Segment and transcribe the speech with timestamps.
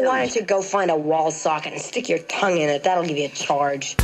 [0.00, 2.84] Well, why don't you go find a wall socket and stick your tongue in it?
[2.84, 3.96] That'll give you a charge.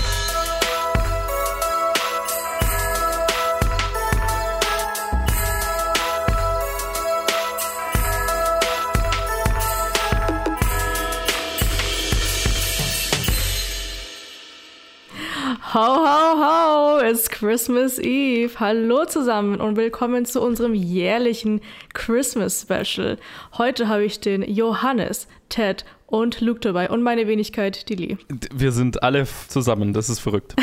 [15.77, 18.61] Ho, ho, ho, it's Christmas Eve.
[18.61, 21.61] Hallo zusammen und willkommen zu unserem jährlichen
[22.07, 23.19] Christmas Special.
[23.59, 28.17] Heute habe ich den Johannes, Ted und Luke dabei und meine Wenigkeit, die
[28.55, 30.55] Wir sind alle zusammen, das ist verrückt.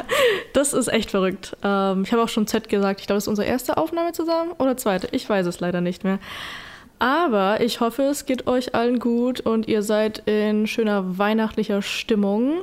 [0.54, 1.56] das ist echt verrückt.
[1.62, 4.50] Ähm, ich habe auch schon Ted gesagt, ich glaube, es ist unsere erste Aufnahme zusammen
[4.58, 5.06] oder zweite.
[5.12, 6.18] Ich weiß es leider nicht mehr.
[6.98, 12.62] Aber ich hoffe, es geht euch allen gut und ihr seid in schöner weihnachtlicher Stimmung.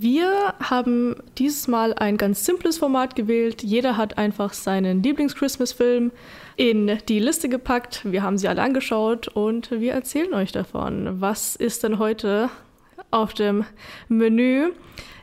[0.00, 3.64] Wir haben dieses Mal ein ganz simples Format gewählt.
[3.64, 6.12] Jeder hat einfach seinen Lieblings-Christmas-Film
[6.54, 8.02] in die Liste gepackt.
[8.04, 11.20] Wir haben sie alle angeschaut und wir erzählen euch davon.
[11.20, 12.48] Was ist denn heute
[13.10, 13.64] auf dem
[14.08, 14.70] Menü?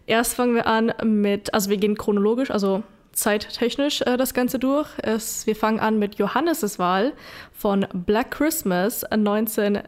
[0.07, 4.89] Erst fangen wir an mit, also wir gehen chronologisch, also zeittechnisch äh, das Ganze durch.
[4.97, 7.13] Es, wir fangen an mit Johannes' Wahl
[7.53, 9.79] von Black Christmas 19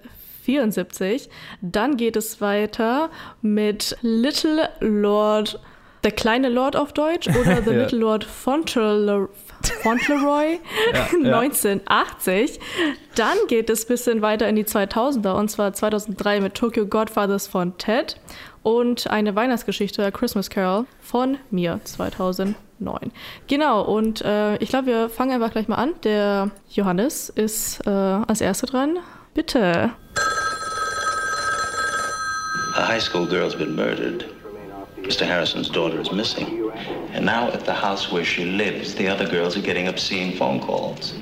[0.47, 1.29] 74.
[1.61, 3.09] Dann geht es weiter
[3.41, 5.59] mit Little Lord,
[6.05, 7.81] der kleine Lord auf Deutsch oder The ja.
[7.83, 9.27] Little Lord Fauntleroy.
[9.83, 10.59] Fauntleroy
[10.93, 12.61] ja, 1980.
[13.15, 17.47] Dann geht es ein bisschen weiter in die 2000er und zwar 2003 mit Tokyo Godfathers
[17.47, 18.15] von Ted
[18.63, 22.55] und eine Weihnachtsgeschichte, A Christmas Carol von mir 2009.
[23.47, 25.93] Genau, und äh, ich glaube, wir fangen einfach gleich mal an.
[26.03, 28.99] Der Johannes ist äh, als Erster dran.
[29.37, 29.55] Bitte.
[29.55, 29.95] A
[32.73, 34.25] high school girl's been murdered.
[34.97, 35.27] Mr.
[35.27, 36.71] Harrison's daughter is missing.
[37.11, 40.59] And now at the house where she lives, the other girls are getting obscene phone
[40.59, 41.13] calls.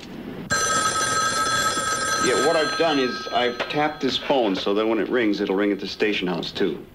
[2.25, 5.57] Yeah, what I've done is I've tapped this phone so that when it rings, it'll
[5.57, 6.85] ring at the station house, too.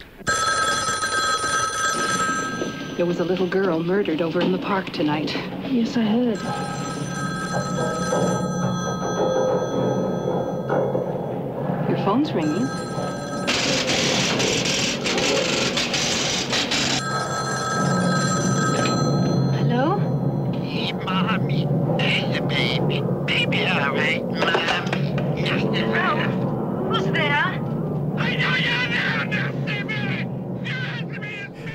[2.96, 5.36] There was a little girl murdered over in the park tonight.
[5.70, 6.38] Yes, I heard.
[12.10, 12.66] Phone's ringing.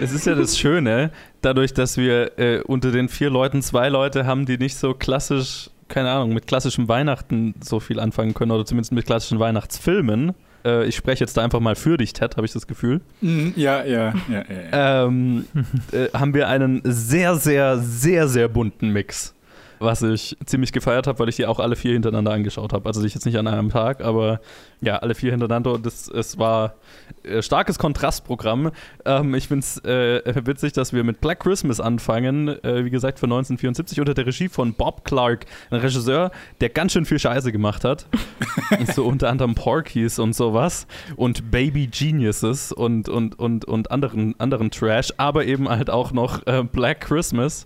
[0.02, 4.25] Es ist ja das Schöne, dadurch, dass wir äh, unter den vier Leuten zwei Leute
[4.25, 8.66] haben, die nicht so klassisch, keine Ahnung, mit klassischem Weihnachten so viel anfangen können oder
[8.66, 10.34] zumindest mit klassischen Weihnachtsfilmen.
[10.66, 13.01] Äh, ich spreche jetzt da einfach mal für dich, Ted, habe ich das Gefühl.
[13.22, 14.44] Mhm, ja, ja, ja.
[14.50, 15.06] ja, ja.
[15.06, 15.46] Ähm,
[15.91, 19.34] äh, haben wir einen sehr, sehr, sehr, sehr bunten Mix
[19.79, 22.85] was ich ziemlich gefeiert habe, weil ich die auch alle vier hintereinander angeschaut habe.
[22.87, 24.39] Also ich jetzt nicht an einem Tag, aber
[24.81, 25.79] ja, alle vier hintereinander.
[25.79, 26.75] Das, es war
[27.23, 28.71] ein äh, starkes Kontrastprogramm.
[29.05, 33.19] Ähm, ich finde es äh, witzig, dass wir mit Black Christmas anfangen, äh, wie gesagt,
[33.19, 36.31] von 1974 unter der Regie von Bob Clark, ein Regisseur,
[36.61, 38.05] der ganz schön viel Scheiße gemacht hat.
[38.95, 44.71] so unter anderem Porkies und sowas und Baby Geniuses und, und, und, und anderen, anderen
[44.71, 47.65] Trash, aber eben halt auch noch äh, Black Christmas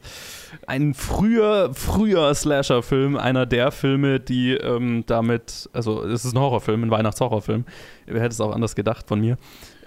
[0.68, 6.84] ein früher, früher Slasher-Film, einer der Filme, die ähm, damit, also es ist ein Horrorfilm,
[6.84, 7.66] ein Weihnachtshorrorfilm.
[8.06, 9.38] Wer hätte es auch anders gedacht von mir.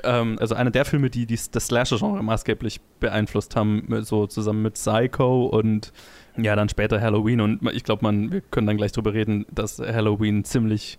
[0.05, 4.75] Ähm, also einer der Filme, die, die das Slasher-Genre maßgeblich beeinflusst haben, so zusammen mit
[4.75, 5.93] Psycho und
[6.37, 7.41] ja, dann später Halloween.
[7.41, 10.99] Und ich glaube, man, wir können dann gleich drüber reden, dass Halloween ziemlich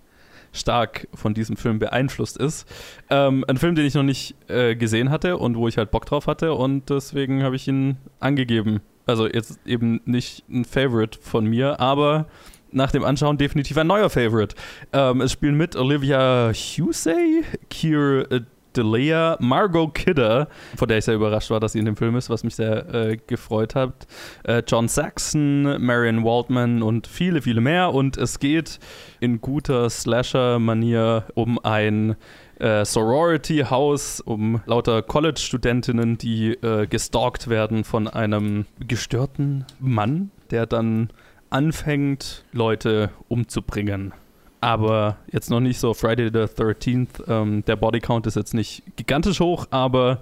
[0.54, 2.68] stark von diesem Film beeinflusst ist.
[3.10, 6.06] Ähm, ein Film, den ich noch nicht äh, gesehen hatte und wo ich halt Bock
[6.06, 11.46] drauf hatte und deswegen habe ich ihn angegeben also jetzt eben nicht ein Favorite von
[11.46, 12.28] mir, aber
[12.72, 14.56] nach dem Anschauen definitiv ein neuer Favorite.
[14.92, 18.28] Ähm, es spielen mit Olivia Husey, Keir
[18.76, 22.30] Delea, Margot Kidder, von der ich sehr überrascht war, dass sie in dem Film ist,
[22.30, 24.08] was mich sehr äh, gefreut hat,
[24.44, 27.94] äh, John Saxon, Marion Waldman und viele, viele mehr.
[27.94, 28.80] Und es geht
[29.20, 32.16] in guter Slasher-Manier um ein
[32.60, 41.10] äh, Sorority-Haus um lauter College-Studentinnen, die äh, gestalkt werden von einem gestörten Mann, der dann
[41.50, 44.14] anfängt, Leute umzubringen.
[44.62, 47.28] Aber jetzt noch nicht so Friday the 13th.
[47.28, 50.22] Ähm, der Bodycount ist jetzt nicht gigantisch hoch, aber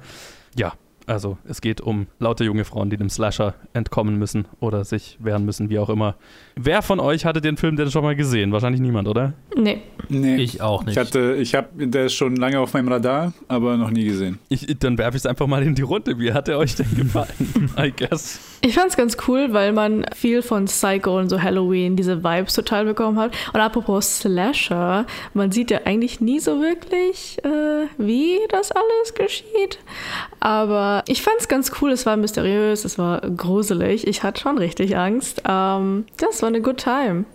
[0.55, 0.73] ja,
[1.11, 5.45] also es geht um lauter junge Frauen, die dem Slasher entkommen müssen oder sich wehren
[5.45, 6.15] müssen, wie auch immer.
[6.55, 8.51] Wer von euch hatte den Film denn schon mal gesehen?
[8.51, 9.33] Wahrscheinlich niemand, oder?
[9.55, 9.81] Nee.
[10.09, 10.37] Nee.
[10.37, 10.93] Ich auch nicht.
[10.93, 14.39] Ich hatte, ich habe, der ist schon lange auf meinem Radar, aber noch nie gesehen.
[14.49, 16.17] Ich, dann werfe ich es einfach mal in die Runde.
[16.19, 17.71] Wie hat er euch denn gefallen?
[17.77, 18.39] I guess.
[18.63, 22.53] Ich fand es ganz cool, weil man viel von Psycho und so Halloween, diese Vibes
[22.53, 23.33] total bekommen hat.
[23.53, 29.79] Und apropos Slasher, man sieht ja eigentlich nie so wirklich, äh, wie das alles geschieht.
[30.39, 34.05] Aber ich fand es ganz cool, es war mysteriös, es war gruselig.
[34.05, 35.41] Ich hatte schon richtig Angst.
[35.47, 37.25] Ähm, das war eine good time.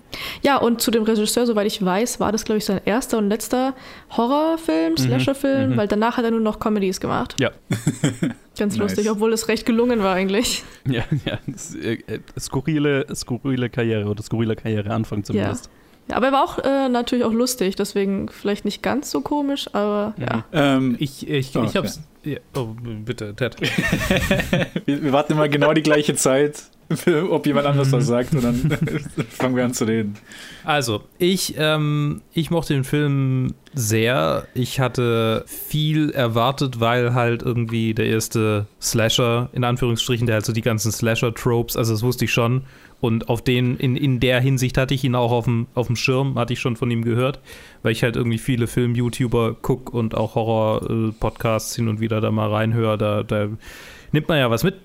[0.43, 3.29] Ja, und zu dem Regisseur, soweit ich weiß, war das, glaube ich, sein erster und
[3.29, 3.75] letzter
[4.17, 4.97] Horrorfilm, mhm.
[4.97, 5.77] Slasherfilm, mhm.
[5.77, 7.35] weil danach hat er nur noch Comedies gemacht.
[7.41, 7.51] Ja.
[8.59, 8.91] Ganz nice.
[8.91, 10.65] lustig, obwohl es recht gelungen war eigentlich.
[10.89, 11.39] Ja, ja.
[11.83, 15.67] Äh, äh, skurrile, skurrile Karriere oder skurrile Karriereanfang zumindest.
[15.67, 15.71] Ja.
[16.09, 19.69] Ja, aber er war auch äh, natürlich auch lustig, deswegen vielleicht nicht ganz so komisch,
[19.73, 20.45] aber ja.
[20.53, 22.01] Ähm, ich ich, oh, ich hab's.
[22.23, 22.69] Ja, oh,
[23.05, 23.57] bitte, Ted.
[24.85, 26.63] wir, wir warten immer genau die gleiche Zeit
[27.31, 28.57] ob jemand anders was sagt und dann
[29.29, 30.15] fangen wir an zu reden.
[30.65, 34.47] Also, ich, ähm, ich mochte den Film sehr.
[34.55, 40.53] Ich hatte viel erwartet, weil halt irgendwie der erste Slasher, in Anführungsstrichen, der halt so
[40.53, 42.63] die ganzen Slasher-Tropes, also das wusste ich schon.
[43.01, 45.97] Und auf den, in, in der Hinsicht hatte ich ihn auch auf dem, auf dem
[45.97, 47.41] Schirm, hatte ich schon von ihm gehört,
[47.83, 52.51] weil ich halt irgendwie viele Film-YouTuber gucke und auch Horror-Podcasts hin und wieder da mal
[52.51, 52.97] reinhöre.
[52.97, 53.49] Da, da
[54.13, 54.77] nimmt man ja was mit.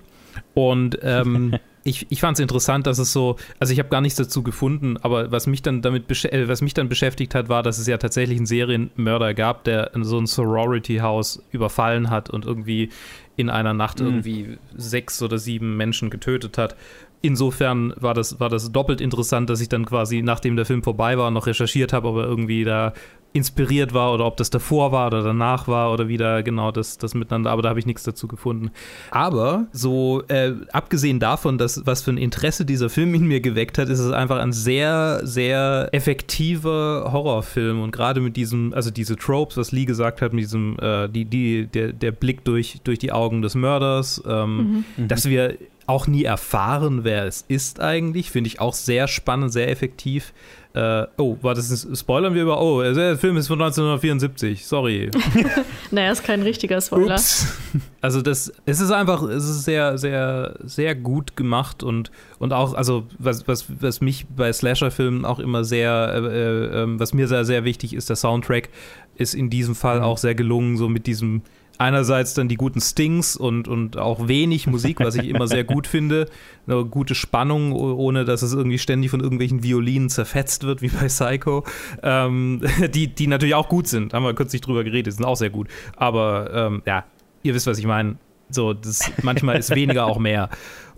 [0.52, 4.16] Und ähm, ich, ich fand es interessant, dass es so, also ich habe gar nichts
[4.16, 7.78] dazu gefunden, aber was mich dann damit äh, was mich dann beschäftigt hat, war, dass
[7.78, 12.90] es ja tatsächlich einen Serienmörder gab, der so ein Sorority-Haus überfallen hat und irgendwie
[13.36, 14.06] in einer Nacht mhm.
[14.06, 16.76] irgendwie sechs oder sieben Menschen getötet hat.
[17.20, 21.18] Insofern war das, war das doppelt interessant, dass ich dann quasi, nachdem der Film vorbei
[21.18, 22.92] war, noch recherchiert habe, ob er irgendwie da
[23.32, 27.14] inspiriert war oder ob das davor war oder danach war oder wieder genau das, das
[27.14, 28.70] miteinander, aber da habe ich nichts dazu gefunden.
[29.10, 33.78] Aber so, äh, abgesehen davon, dass was für ein Interesse dieser Film in mir geweckt
[33.78, 39.16] hat, ist es einfach ein sehr, sehr effektiver Horrorfilm und gerade mit diesem, also diese
[39.16, 42.98] Tropes, was Lee gesagt hat, mit diesem, äh, die, die, der, der Blick durch, durch
[42.98, 45.08] die Augen des Mörders, ähm, mhm.
[45.08, 45.56] dass wir
[45.86, 50.32] auch nie erfahren, wer es ist eigentlich, finde ich auch sehr spannend, sehr effektiv.
[50.74, 52.60] Äh, oh, war das ein, spoilern wir über?
[52.60, 54.66] Oh, der Film ist von 1974.
[54.66, 55.10] Sorry.
[55.90, 57.14] naja, ist kein richtiger Spoiler.
[57.14, 57.58] Ups.
[58.00, 62.74] Also das, es ist einfach, es ist sehr, sehr, sehr gut gemacht und und auch,
[62.74, 67.28] also was was was mich bei Slasher-Filmen auch immer sehr, äh, äh, ähm, was mir
[67.28, 68.70] sehr sehr wichtig ist, der Soundtrack
[69.16, 70.04] ist in diesem Fall mhm.
[70.04, 71.42] auch sehr gelungen, so mit diesem
[71.78, 75.86] einerseits dann die guten Stings und, und auch wenig Musik, was ich immer sehr gut
[75.86, 76.28] finde.
[76.66, 81.06] Eine gute Spannung, ohne dass es irgendwie ständig von irgendwelchen Violinen zerfetzt wird, wie bei
[81.06, 81.64] Psycho.
[82.02, 82.60] Ähm,
[82.94, 84.14] die, die natürlich auch gut sind.
[84.14, 85.68] Haben wir kürzlich drüber geredet, sind auch sehr gut.
[85.96, 87.04] Aber ähm, ja,
[87.42, 88.16] ihr wisst, was ich meine.
[88.48, 90.50] So, das, manchmal ist weniger auch mehr.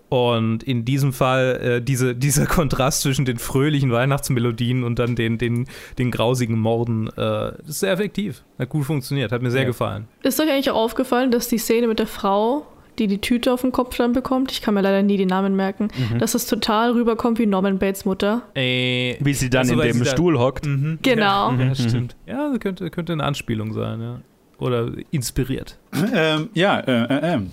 [0.08, 5.38] Und in diesem Fall äh, diese, dieser Kontrast zwischen den fröhlichen Weihnachtsmelodien und dann den,
[5.38, 5.66] den,
[5.98, 8.44] den grausigen Morden äh, ist sehr effektiv.
[8.58, 9.66] Hat gut funktioniert, hat mir sehr ja.
[9.66, 10.06] gefallen.
[10.22, 12.66] Ist euch eigentlich auch aufgefallen, dass die Szene mit der Frau,
[12.98, 15.56] die die Tüte auf den Kopf dann bekommt, ich kann mir leider nie die Namen
[15.56, 16.18] merken, mhm.
[16.18, 18.42] dass es total rüberkommt wie Norman Bates Mutter?
[18.54, 20.66] Äh, wie sie dann also, in dem Stuhl hockt.
[20.66, 20.98] Mhm.
[21.02, 21.52] Genau.
[21.52, 22.14] Ja, ja, stimmt.
[22.26, 24.20] Ja, könnte, könnte eine Anspielung sein, ja
[24.64, 25.76] oder inspiriert?
[26.14, 27.50] Ähm, ja, äh, äh, ähm.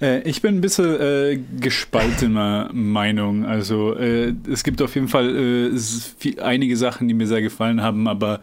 [0.00, 3.44] äh, ich bin ein bisschen äh, gespaltener Meinung.
[3.44, 5.78] Also äh, es gibt auf jeden Fall äh,
[6.18, 8.40] viel, einige Sachen, die mir sehr gefallen haben, aber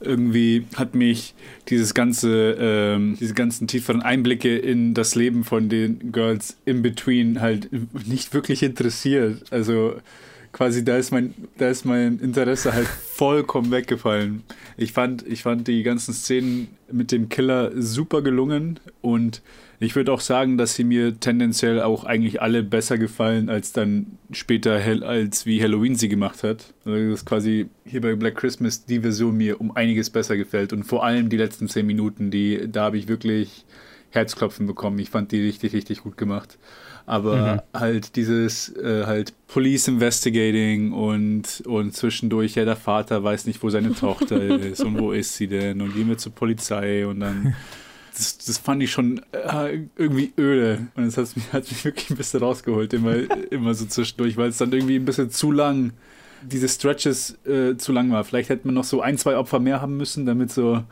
[0.00, 1.34] irgendwie hat mich
[1.68, 7.40] dieses ganze, ähm, diese ganzen tieferen Einblicke in das Leben von den Girls in Between
[7.40, 7.68] halt
[8.08, 9.52] nicht wirklich interessiert.
[9.52, 9.94] Also
[10.52, 14.42] quasi da ist mein, da ist mein Interesse halt vollkommen weggefallen.
[14.76, 19.42] Ich fand, ich fand die ganzen Szenen mit dem Killer super gelungen und
[19.80, 24.18] ich würde auch sagen, dass sie mir tendenziell auch eigentlich alle besser gefallen als dann
[24.30, 26.72] später, als wie Halloween sie gemacht hat.
[26.84, 30.72] Also das ist quasi hier bei Black Christmas die Version mir um einiges besser gefällt
[30.72, 33.64] und vor allem die letzten zehn Minuten, die, da habe ich wirklich
[34.10, 34.98] Herzklopfen bekommen.
[34.98, 36.58] Ich fand die richtig, richtig gut gemacht
[37.06, 37.78] aber mhm.
[37.78, 43.70] halt dieses äh, halt Police Investigating und, und zwischendurch, ja, der Vater weiß nicht, wo
[43.70, 47.54] seine Tochter ist und wo ist sie denn und gehen wir zur Polizei und dann
[48.16, 52.10] das, das fand ich schon äh, irgendwie öde und das hat mich, hat mich wirklich
[52.10, 53.14] ein bisschen rausgeholt, immer,
[53.50, 55.92] immer so zwischendurch, weil es dann irgendwie ein bisschen zu lang
[56.44, 58.24] diese Stretches äh, zu lang war.
[58.24, 60.82] Vielleicht hätte man noch so ein, zwei Opfer mehr haben müssen, damit so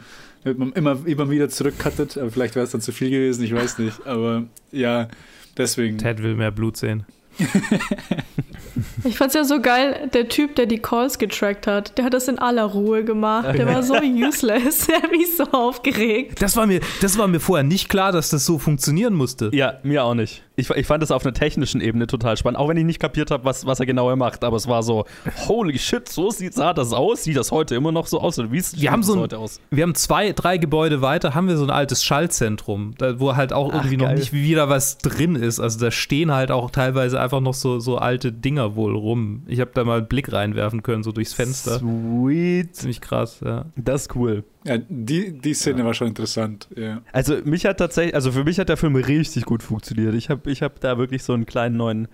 [0.44, 3.54] damit man immer, immer wieder zurückcuttet, aber vielleicht wäre es dann zu viel gewesen, ich
[3.54, 4.06] weiß nicht.
[4.06, 5.08] Aber ja,
[5.56, 5.98] Deswegen.
[5.98, 7.04] Ted will mehr Blut sehen.
[9.04, 12.28] ich fand's ja so geil, der Typ, der die Calls getrackt hat, der hat das
[12.28, 13.56] in aller Ruhe gemacht.
[13.56, 14.86] Der war so useless.
[14.90, 16.42] Der hat mich so aufgeregt.
[16.42, 19.50] Das war mir, das war mir vorher nicht klar, dass das so funktionieren musste.
[19.52, 20.42] Ja, mir auch nicht.
[20.60, 23.30] Ich, ich fand es auf einer technischen Ebene total spannend, auch wenn ich nicht kapiert
[23.30, 25.04] habe, was, was er genau macht, aber es war so,
[25.48, 28.52] holy shit, so sieht, sah das aus, sieht das heute immer noch so aus oder
[28.52, 29.60] wie sieht Wir haben so ein, heute aus?
[29.70, 33.52] wir haben zwei, drei Gebäude weiter, haben wir so ein altes Schaltzentrum, da, wo halt
[33.52, 34.16] auch irgendwie noch geil.
[34.16, 35.60] nicht wieder was drin ist.
[35.60, 39.42] Also da stehen halt auch teilweise einfach noch so, so alte Dinger wohl rum.
[39.46, 41.78] Ich habe da mal einen Blick reinwerfen können, so durchs Fenster.
[41.78, 42.74] Sweet.
[42.76, 43.66] Ziemlich krass, ja.
[43.76, 44.44] Das ist cool.
[44.64, 46.68] Ja, die, die Szene war schon interessant.
[46.76, 47.00] Ja.
[47.12, 50.14] Also mich hat tatsächlich, also für mich hat der Film richtig gut funktioniert.
[50.14, 52.08] Ich habe ich hab da wirklich so einen kleinen neuen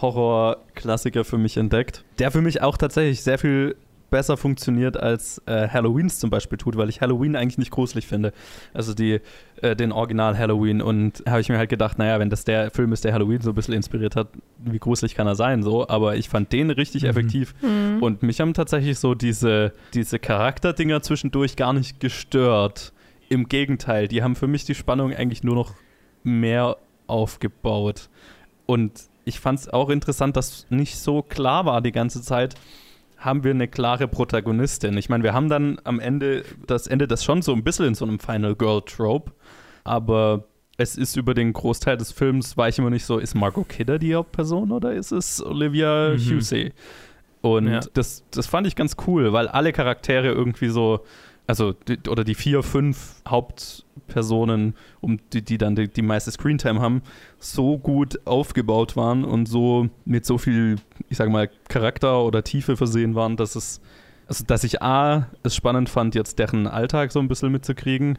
[0.00, 3.76] Horror-Klassiker für mich entdeckt, der für mich auch tatsächlich sehr viel
[4.12, 8.32] besser funktioniert als äh, Halloweens zum Beispiel tut, weil ich Halloween eigentlich nicht gruselig finde.
[8.72, 9.20] Also die,
[9.60, 12.92] äh, den Original Halloween und habe ich mir halt gedacht, naja, wenn das der Film
[12.92, 14.28] ist, der Halloween so ein bisschen inspiriert hat,
[14.58, 17.54] wie gruselig kann er sein, so, aber ich fand den richtig effektiv
[18.00, 22.92] und mich haben tatsächlich so diese, diese Charakterdinger zwischendurch gar nicht gestört.
[23.30, 25.72] Im Gegenteil, die haben für mich die Spannung eigentlich nur noch
[26.22, 26.76] mehr
[27.06, 28.10] aufgebaut.
[28.66, 28.92] Und
[29.24, 32.56] ich fand es auch interessant, dass nicht so klar war die ganze Zeit,
[33.24, 34.96] haben wir eine klare Protagonistin.
[34.96, 37.94] Ich meine, wir haben dann am Ende, das endet das schon so ein bisschen in
[37.94, 39.32] so einem Final Girl Trope,
[39.84, 40.44] aber
[40.76, 43.98] es ist über den Großteil des Films, war ich immer nicht so, ist Margot Kidder
[43.98, 46.18] die Hauptperson oder ist es Olivia Mhm.
[46.36, 46.72] Husey?
[47.42, 47.80] Und Ja.
[47.94, 51.00] das, das fand ich ganz cool, weil alle Charaktere irgendwie so,
[51.46, 53.16] also die, oder die vier, fünf
[54.02, 57.02] Hauptpersonen, um die, die dann die, die meiste Screentime haben,
[57.38, 60.76] so gut aufgebaut waren und so mit so viel,
[61.08, 63.80] ich sag mal, Charakter oder Tiefe versehen waren, dass es,
[64.26, 68.18] also dass ich A, es spannend fand, jetzt deren Alltag so ein bisschen mitzukriegen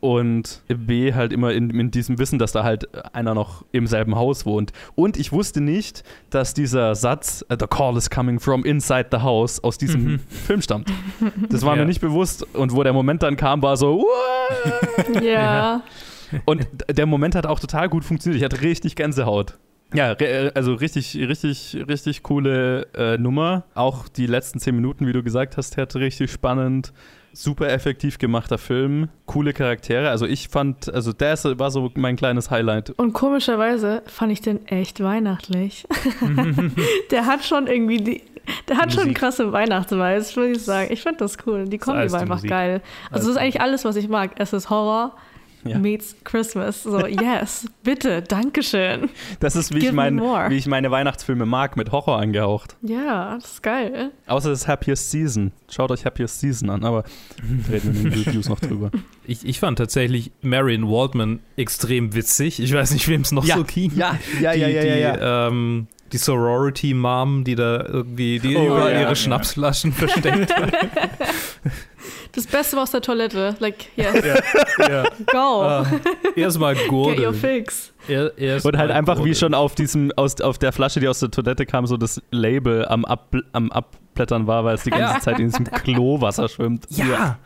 [0.00, 4.14] und B, halt immer in, in diesem Wissen, dass da halt einer noch im selben
[4.16, 4.72] Haus wohnt.
[4.94, 9.18] Und ich wusste nicht, dass dieser Satz, äh, The call is coming from inside the
[9.18, 10.90] house, aus diesem Film stammt.
[11.50, 11.82] Das war Ja.
[11.82, 12.42] mir nicht bewusst.
[12.54, 15.22] Und wo der Moment dann kam, war so, What?
[15.22, 15.82] Ja.
[16.44, 18.38] Und der Moment hat auch total gut funktioniert.
[18.40, 19.58] Ich hatte richtig Gänsehaut.
[19.92, 23.64] Ja, re- also richtig, richtig, richtig coole äh, Nummer.
[23.74, 26.92] Auch die letzten zehn Minuten, wie du gesagt hast, Ted, richtig spannend.
[27.32, 29.08] Super effektiv gemachter Film.
[29.26, 30.10] Coole Charaktere.
[30.10, 32.90] Also ich fand, also der war so mein kleines Highlight.
[32.90, 35.86] Und komischerweise fand ich den echt weihnachtlich.
[37.10, 38.22] der hat schon irgendwie die.
[38.68, 39.18] Der hat schon Musik.
[39.18, 40.92] krasse Weihnachtsvibes, würde ich sagen.
[40.92, 41.68] Ich fand das cool.
[41.68, 42.50] Die Kombi war einfach Musik.
[42.50, 42.82] geil.
[43.10, 44.32] Also, das ist eigentlich alles, was ich mag.
[44.38, 45.14] Es ist Horror
[45.64, 45.78] Ja.
[45.78, 46.82] meets Christmas.
[46.82, 49.10] So, yes, bitte, Dankeschön.
[49.40, 52.76] Das ist, wie ich, Give mein, wie ich meine Weihnachtsfilme mag, mit Horror angehaucht.
[52.82, 54.10] Ja, das ist geil.
[54.26, 55.52] Außer das Happiest Season.
[55.68, 57.04] Schaut euch Happiest Season an, aber
[57.70, 58.90] reden wir in den Reviews noch drüber.
[59.26, 62.58] Ich, ich fand tatsächlich Marion Waldman extrem witzig.
[62.58, 63.92] Ich weiß nicht, wem es noch so ging.
[63.94, 65.46] ja, ja, die, ja, ja, ja, die, ja.
[65.46, 69.14] Ähm, die Sorority-Mom, die da irgendwie die Oh, überall ja, ihre ja.
[69.14, 70.72] Schnapsflaschen versteckt hat.
[72.32, 73.56] Das Beste war aus der Toilette.
[73.58, 74.24] Like, yes,
[74.78, 75.04] ja.
[75.26, 75.62] go.
[75.62, 75.86] Ah,
[76.36, 77.34] Erstmal Get your Gurgeln.
[77.34, 77.92] fix.
[78.08, 79.34] Er, erst Und halt einfach wie Gurgeln.
[79.36, 82.86] schon auf diesem, aus, auf der Flasche, die aus der Toilette kam, so das Label
[82.86, 83.70] am, Ab, am
[84.12, 85.20] Abblättern war, weil es die ganze Ja.
[85.20, 86.86] Zeit in diesem Klowasser schwimmt.
[86.90, 87.38] Ja,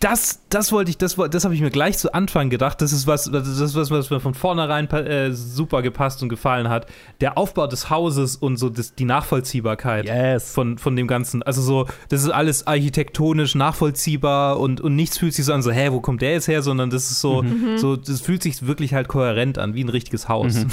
[0.00, 2.80] das, das wollte ich, das, das habe ich mir gleich zu Anfang gedacht.
[2.80, 6.68] Das ist was, das ist was, was mir von vornherein äh, super gepasst und gefallen
[6.68, 6.86] hat.
[7.20, 10.52] Der Aufbau des Hauses und so das, die Nachvollziehbarkeit Yes.
[10.52, 11.42] von, von dem Ganzen.
[11.42, 15.70] Also so, das ist alles architektonisch nachvollziehbar und, und nichts fühlt sich so an, so,
[15.70, 16.62] hä, wo kommt der jetzt her?
[16.62, 17.44] Sondern das ist so,
[17.76, 20.54] so, das fühlt sich wirklich halt kohärent an, wie ein richtiges Haus.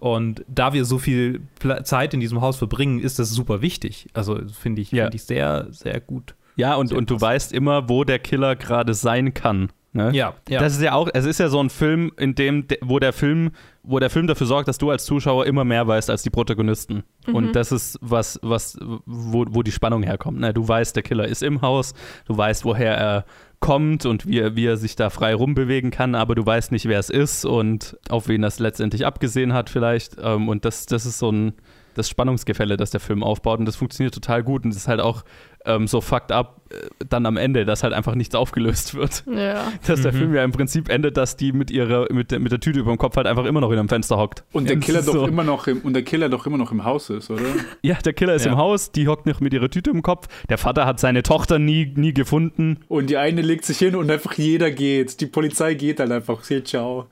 [0.00, 1.40] Und da wir so viel
[1.84, 4.08] Zeit in diesem Haus verbringen, ist das super wichtig.
[4.14, 5.04] Also finde ich, Ja.
[5.04, 6.34] finde ich sehr, sehr gut.
[6.56, 9.70] Ja, und, Sehr und du weißt immer, wo der Killer gerade sein kann.
[9.92, 10.10] Ne?
[10.12, 10.60] Ja, ja.
[10.60, 13.12] Das ist ja auch, es ist ja so ein Film, in dem, de- wo der
[13.12, 13.52] Film,
[13.82, 17.04] wo der Film dafür sorgt, dass du als Zuschauer immer mehr weißt als die Protagonisten.
[17.32, 20.40] Und das ist was, was, wo, wo die Spannung herkommt.
[20.40, 20.52] Ne?
[20.52, 21.94] Du weißt, der Killer ist im Haus,
[22.26, 23.24] du weißt, woher er
[23.60, 26.86] kommt und wie er, wie er sich da frei rumbewegen kann, aber du weißt nicht,
[26.86, 30.16] wer es ist und auf wen das letztendlich abgesehen hat vielleicht.
[30.22, 31.52] Ähm, und das, das ist so ein
[31.94, 35.00] das Spannungsgefälle, das der Film aufbaut und das funktioniert total gut und es ist halt
[35.00, 35.24] auch
[35.68, 36.74] ähm, so fucked up äh,
[37.08, 39.22] dann am Ende, dass halt einfach nichts aufgelöst wird.
[39.26, 39.72] Ja.
[39.86, 42.60] Dass der Film ja im Prinzip endet, dass die mit ihrer, mit der, mit der
[42.60, 44.44] Tüte über dem Kopf halt einfach immer noch in einem Fenster hockt.
[44.52, 45.26] Und der Das Killer doch so.
[45.26, 47.42] immer noch im, und der Killer doch immer noch im Haus ist, oder?
[47.82, 48.52] Ja, der Killer ist Ja.
[48.52, 50.26] im Haus, die hockt noch mit ihrer Tüte im Kopf.
[50.48, 52.80] Der Vater hat seine Tochter nie, nie gefunden.
[52.88, 55.20] Und die eine legt sich hin und einfach jeder geht.
[55.20, 56.40] Die Polizei geht dann einfach.
[56.48, 57.06] Hey, ciao.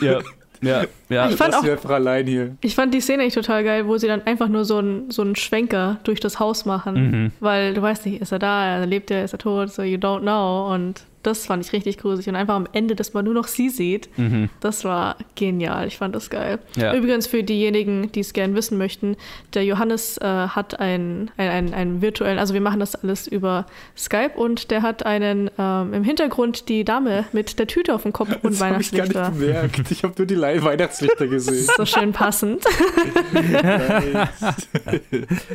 [0.00, 0.20] Ja,
[0.62, 1.28] ja, ja.
[1.30, 2.56] Ich fand auch- allein hier.
[2.60, 5.22] Ich fand die Szene echt total geil, wo sie dann einfach nur so einen so
[5.22, 6.94] einen Schwenker durch das Haus machen.
[7.10, 7.32] Mhm.
[7.40, 10.20] Weil du weißt nicht, ist er da, lebt er, ist er tot, so you don't
[10.20, 10.72] know.
[10.74, 12.28] Und Das fand ich richtig gruselig.
[12.28, 14.08] Und einfach am Ende, dass man nur noch sie sieht,
[14.60, 15.86] das war genial.
[15.88, 16.58] Ich fand das geil.
[16.76, 16.94] Ja.
[16.94, 19.16] Übrigens für diejenigen, die es gerne wissen möchten,
[19.54, 23.66] der Johannes äh, hat einen, einen, einen, virtuellen, also wir machen das alles über
[23.96, 28.12] Skype und der hat einen ähm, im Hintergrund die Dame mit der Tüte auf dem
[28.12, 29.68] Kopf und Das habe ich gar nicht Weihnachtslichter.
[29.68, 29.90] gemerkt.
[29.90, 31.66] Ich habe nur die Weihnachtslichter gesehen.
[31.76, 32.62] So schön passend.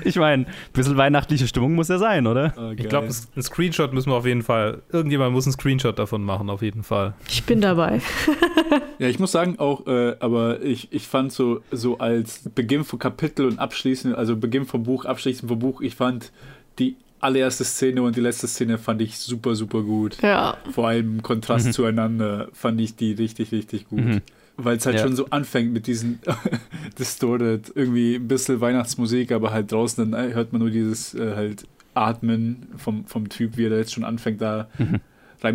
[0.03, 2.53] Ich meine, ein bisschen weihnachtliche Stimmung muss ja sein, oder?
[2.57, 4.81] Oh, Ich glaube, ein Screenshot müssen wir auf jeden Fall.
[4.91, 7.13] Irgendjemand muss einen Screenshot davon machen, auf jeden Fall.
[7.29, 8.01] Ich bin dabei.
[8.99, 12.99] Ja, ich muss sagen auch, äh, aber ich, ich fand so, so als Beginn von
[12.99, 16.31] Kapitel und Abschließen, also Beginn vom Buch, Abschließen vom Buch, ich fand
[16.77, 20.17] die allererste Szene und die letzte Szene fand ich super, super gut.
[20.21, 20.55] Ja.
[20.71, 24.03] Vor allem im Kontrast zueinander fand ich die richtig, richtig gut.
[24.05, 24.21] Mhm.
[24.57, 25.01] Weil es halt Ja.
[25.03, 26.19] schon so anfängt mit diesen
[26.99, 31.65] distorted, irgendwie ein bisschen Weihnachtsmusik, aber halt draußen dann hört man nur dieses äh, halt
[31.95, 35.01] Atmen vom, vom Typ, wie er da jetzt schon anfängt, da rein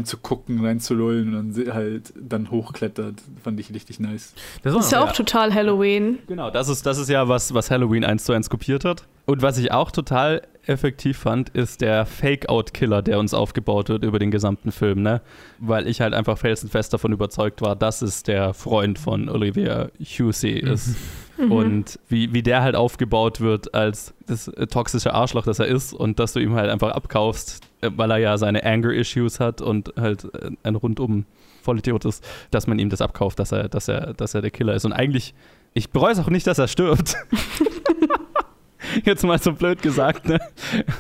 [0.05, 3.15] zu gucken, rein zu lullen und dann halt dann hochklettert.
[3.43, 4.35] Fand ich richtig nice.
[4.63, 5.05] Das Das ist ja Ja.
[5.07, 6.19] auch total Halloween.
[6.27, 9.05] Genau, das ist, das ist ja was, was Halloween 1 zu 1 kopiert hat.
[9.27, 14.19] Und was ich auch total effektiv fand, ist der Fake-Out-Killer, der uns aufgebaut wird über
[14.19, 15.21] den gesamten Film, ne?
[15.61, 20.59] Weil ich halt einfach felsenfest davon überzeugt war, dass es der Freund von Olivia Husey
[20.59, 20.97] ist.
[21.39, 26.19] Und wie, wie der halt aufgebaut wird als das toxische Arschloch, das er ist und
[26.19, 30.51] dass du ihm halt einfach abkaufst, weil er ja seine Anger-Issues hat und halt äh,
[30.63, 31.27] ein rundum
[31.63, 34.75] Vollidiot ist, dass man ihm das abkauft, dass er, dass er, dass er der Killer
[34.75, 34.85] ist.
[34.85, 35.35] Und eigentlich,
[35.75, 37.17] ich bereue es auch nicht, dass er stirbt.
[39.05, 40.39] Jetzt mal so blöd gesagt, ne?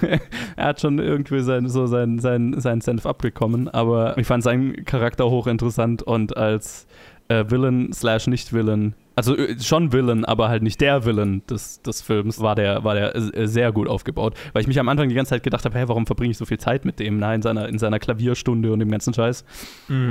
[0.57, 4.85] er hat schon irgendwie sein, so sein, sein, sein Senf abbekommen, aber ich fand seinen
[4.85, 6.87] Charakter hochinteressant und als
[7.29, 12.03] äh, Villain slash Nicht-Villain, also äh, schon Villain, aber halt nicht der Villain des, des
[12.03, 14.35] Films, war der, war der äh, sehr gut aufgebaut.
[14.53, 16.45] Weil ich mich am Anfang die ganze Zeit gedacht habe, hey, warum verbringe ich so
[16.45, 17.19] viel Zeit mit dem?
[17.19, 19.45] Na, in seiner, in seiner Klavierstunde und dem ganzen Scheiß.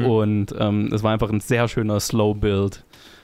[0.05, 2.83] Und ähm, es war einfach ein sehr schöner Slow-Build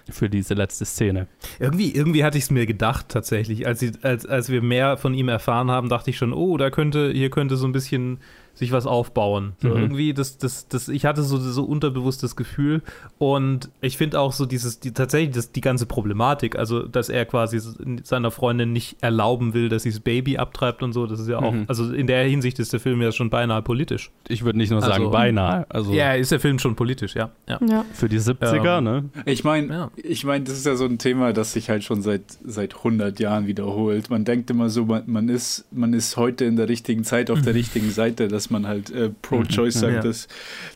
[0.09, 1.27] für diese letzte Szene.
[1.59, 3.65] Irgendwie, irgendwie hatte ich es mir gedacht, tatsächlich.
[3.65, 6.69] Als, sie, als, als wir mehr von ihm erfahren haben, dachte ich schon, oh, da
[6.69, 8.19] könnte, hier könnte so ein bisschen
[8.53, 9.53] sich was aufbauen.
[9.61, 9.75] So Mhm.
[9.77, 12.81] irgendwie, das, das, das, ich hatte so, so unterbewusstes Gefühl.
[13.17, 17.25] Und ich finde auch so dieses, die, tatsächlich das, die ganze Problematik, also dass er
[17.25, 17.59] quasi
[18.03, 21.39] seiner Freundin nicht erlauben will, dass sie das Baby abtreibt und so, das ist ja
[21.39, 21.65] auch, Mhm.
[21.67, 24.11] also in der Hinsicht ist der Film ja schon beinahe politisch.
[24.27, 27.31] Ich würde nicht nur sagen Also- beinahe, also Ja, ist der Film schon politisch, ja.
[27.47, 27.59] ja.
[27.67, 27.85] Ja.
[27.93, 29.09] für die 70er, Ähm, ne?
[29.25, 29.91] Ich meine, Ja.
[29.95, 33.19] ich meine, das ist ja so ein Thema, das sich halt schon seit, seit 100
[33.19, 34.09] Jahren wiederholt.
[34.09, 37.41] Man denkt immer so, man, man, ist, man ist heute in der richtigen Zeit auf
[37.41, 40.01] der richtigen Seite, dass man halt äh, pro-choice sagt, Ja.
[40.01, 40.27] dass,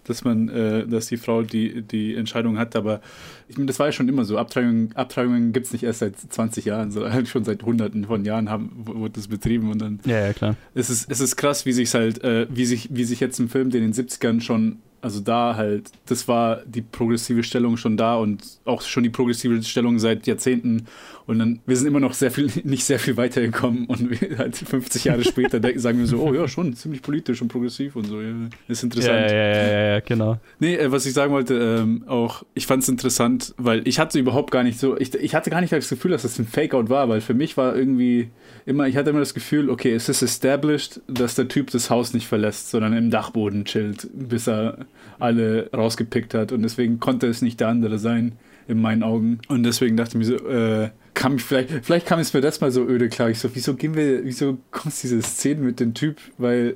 [0.03, 2.75] dass man, äh, dass die Frau die, die Entscheidung hat.
[2.75, 3.01] Aber
[3.47, 4.37] ich meine, das war ja schon immer so.
[4.37, 8.23] Abtreibungen, Abtreibungen gibt es nicht erst seit 20 Jahren, sondern halt schon seit Hunderten von
[8.23, 10.55] Jahren haben, wurde das betrieben und dann Ja, ja, klar.
[10.75, 13.49] es ist, es ist krass, wie sich halt, äh, wie sich, wie sich jetzt ein
[13.49, 17.95] Film, der in den 70ern schon, also da halt, das war die progressive Stellung schon
[17.95, 20.87] da und auch schon die progressive Stellung seit Jahrzehnten.
[21.27, 24.55] Und dann, wir sind immer noch sehr viel, nicht sehr viel weitergekommen und wir halt
[24.55, 28.19] 50 Jahre später sagen wir so, oh ja, schon ziemlich politisch und progressiv und so.
[28.19, 28.33] Ja,
[28.67, 29.29] ist interessant.
[29.29, 30.39] ja, ja, ja, ja, genau.
[30.57, 34.17] Nee, äh, was ich sagen wollte, ähm, auch, ich fand es interessant, weil ich hatte
[34.17, 36.89] überhaupt gar nicht so, ich, ich hatte gar nicht das Gefühl, dass das ein Fake-Out
[36.89, 38.29] war, weil für mich war irgendwie
[38.65, 42.15] immer, ich hatte immer das Gefühl, okay, es ist established, dass der Typ das Haus
[42.15, 44.79] nicht verlässt, sondern im Dachboden chillt, bis er
[45.19, 48.33] alle rausgepickt hat und deswegen konnte es nicht der andere sein,
[48.67, 49.39] in meinen Augen.
[49.47, 52.61] Und deswegen dachte ich mir so, äh, kam ich vielleicht, vielleicht kam es mir das
[52.61, 53.29] mal so öde klar.
[53.29, 56.75] Ich so, wieso gehen wir, wieso kommt diese Szene mit dem Typ, weil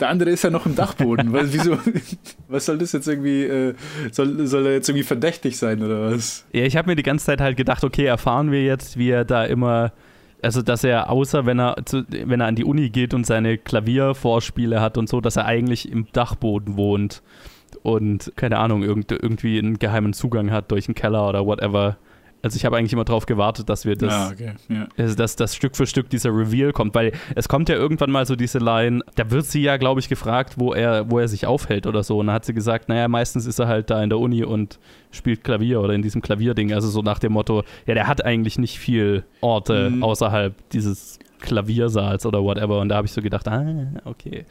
[0.00, 1.32] der andere ist ja noch im Dachboden.
[1.32, 1.78] Weil, wieso,
[2.48, 3.74] was soll das jetzt irgendwie, äh,
[4.10, 6.46] soll, soll er jetzt irgendwie verdächtig sein oder was?
[6.52, 9.24] Ja, ich habe mir die ganze Zeit halt gedacht, okay, erfahren wir jetzt, wie er
[9.24, 9.92] da immer,
[10.42, 13.58] also dass er außer wenn er zu, wenn er an die Uni geht und seine
[13.58, 17.22] Klaviervorspiele hat und so, dass er eigentlich im Dachboden wohnt
[17.82, 21.96] und keine Ahnung, irgend, irgendwie einen geheimen Zugang hat durch einen Keller oder whatever.
[22.42, 24.52] Also ich habe eigentlich immer darauf gewartet, dass wir das, Ah, okay.
[24.70, 24.88] Ja.
[24.96, 28.24] also dass das Stück für Stück dieser Reveal kommt, weil es kommt ja irgendwann mal
[28.24, 31.46] so diese Line, da wird sie ja, glaube ich, gefragt, wo er, wo er sich
[31.46, 32.18] aufhält oder so.
[32.18, 34.78] Und dann hat sie gesagt, naja, meistens ist er halt da in der Uni und
[35.10, 36.72] spielt Klavier oder in diesem Klavierding.
[36.72, 40.02] Also so nach dem Motto, ja, der hat eigentlich nicht viel Orte Mhm.
[40.02, 42.80] außerhalb dieses Klaviersaals oder whatever.
[42.80, 43.66] Und da habe ich so gedacht, ah,
[44.06, 44.46] okay.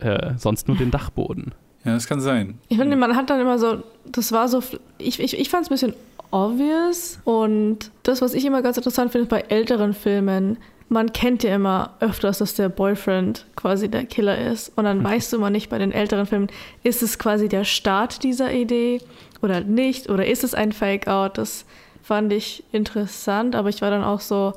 [0.00, 1.52] Äh, sonst nur den Dachboden.
[1.84, 2.58] Ja, das kann sein.
[2.68, 4.62] Ich finde, man hat dann immer so, das war so,
[4.98, 5.94] ich, ich, ich fand es ein bisschen
[6.30, 11.42] obvious und das, was ich immer ganz interessant finde, ist bei älteren Filmen, man kennt
[11.42, 15.50] ja immer öfters, dass der Boyfriend quasi der Killer ist und dann weißt du immer
[15.50, 16.48] nicht bei den älteren Filmen,
[16.82, 19.00] ist es quasi der Start dieser Idee
[19.40, 21.64] oder nicht oder ist es ein Fake-Out, das
[22.02, 24.52] fand ich interessant, aber ich war dann auch so,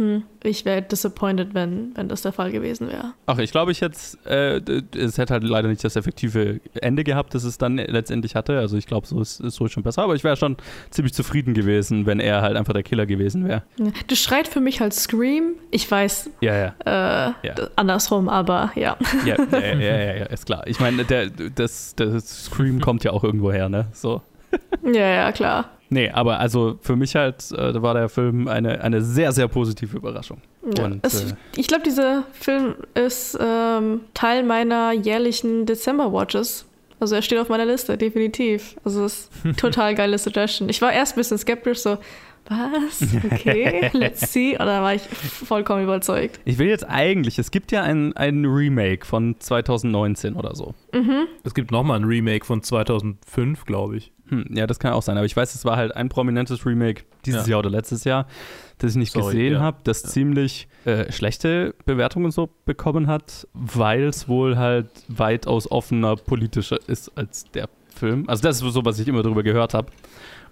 [0.00, 3.12] Hm, ich wäre disappointed, wenn, wenn das der Fall gewesen wäre.
[3.26, 4.58] Ach, ich glaube, ich jetzt, äh,
[4.96, 8.58] es hätte halt leider nicht das effektive Ende gehabt, das es dann letztendlich hatte.
[8.58, 10.00] Also ich glaube, so ist, ist so schon besser.
[10.02, 10.56] Aber ich wäre schon
[10.88, 13.62] ziemlich zufrieden gewesen, wenn er halt einfach der Killer gewesen wäre.
[14.06, 15.56] Das schreit für mich halt Scream.
[15.70, 16.74] Ich weiß, Ja, ja.
[17.42, 17.54] äh, Ja.
[17.76, 18.96] andersrum, aber ja.
[19.26, 20.66] Ja, ja, ja, ja, ja, ja, ist klar.
[20.66, 23.88] Ich meine, der, das, das Scream kommt ja auch irgendwo her, ne?
[23.92, 24.22] So.
[24.82, 25.68] ja, ja, klar.
[25.92, 29.96] Nee, aber also für mich halt äh, war der Film eine, eine sehr, sehr positive
[29.96, 30.40] Überraschung.
[30.76, 30.84] Ja.
[30.84, 36.64] Und, es, äh, ich glaube, dieser Film ist ähm, Teil meiner jährlichen Dezember-Watches.
[37.00, 38.76] Also er steht auf meiner Liste, definitiv.
[38.84, 40.68] Also es ist total geile Suggestion.
[40.68, 41.98] Ich war erst ein bisschen skeptisch, so,
[42.48, 43.00] was?
[43.32, 44.54] Okay, let's see.
[44.56, 46.40] Dann war ich vollkommen überzeugt.
[46.44, 50.74] Ich will jetzt eigentlich, es gibt ja ein, ein Remake von 2019 oder so.
[51.44, 54.12] Es gibt nochmal ein Remake von 2005, glaube ich.
[54.28, 55.16] Hm, ja, das kann auch sein.
[55.16, 57.52] Aber ich weiß, es war halt ein prominentes Remake dieses Ja.
[57.52, 58.26] Jahr oder letztes Jahr,
[58.78, 59.60] das ich nicht Sorry, gesehen ja.
[59.60, 66.16] habe, das ziemlich äh, schlechte Bewertungen so bekommen hat, weil es wohl halt weitaus offener
[66.16, 68.24] politischer ist als der Film.
[68.28, 69.88] Also das ist so, was ich immer darüber gehört habe.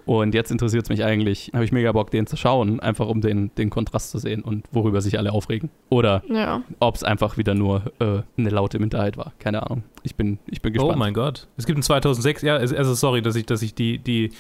[0.09, 3.21] Und jetzt interessiert es mich eigentlich, habe ich mega Bock, den zu schauen, einfach um
[3.21, 5.69] den, den Kontrast zu sehen und worüber sich alle aufregen.
[5.91, 6.63] Oder Ja.
[6.81, 9.33] ob es einfach wieder nur äh, eine laute Minderheit war.
[9.39, 9.83] Keine Ahnung.
[10.03, 10.95] Ich bin, ich bin gespannt.
[10.95, 11.47] Oh mein Gott.
[11.59, 14.31] Es gibt ein 2006, ja, es- also sorry, dass ich, dass ich die, die,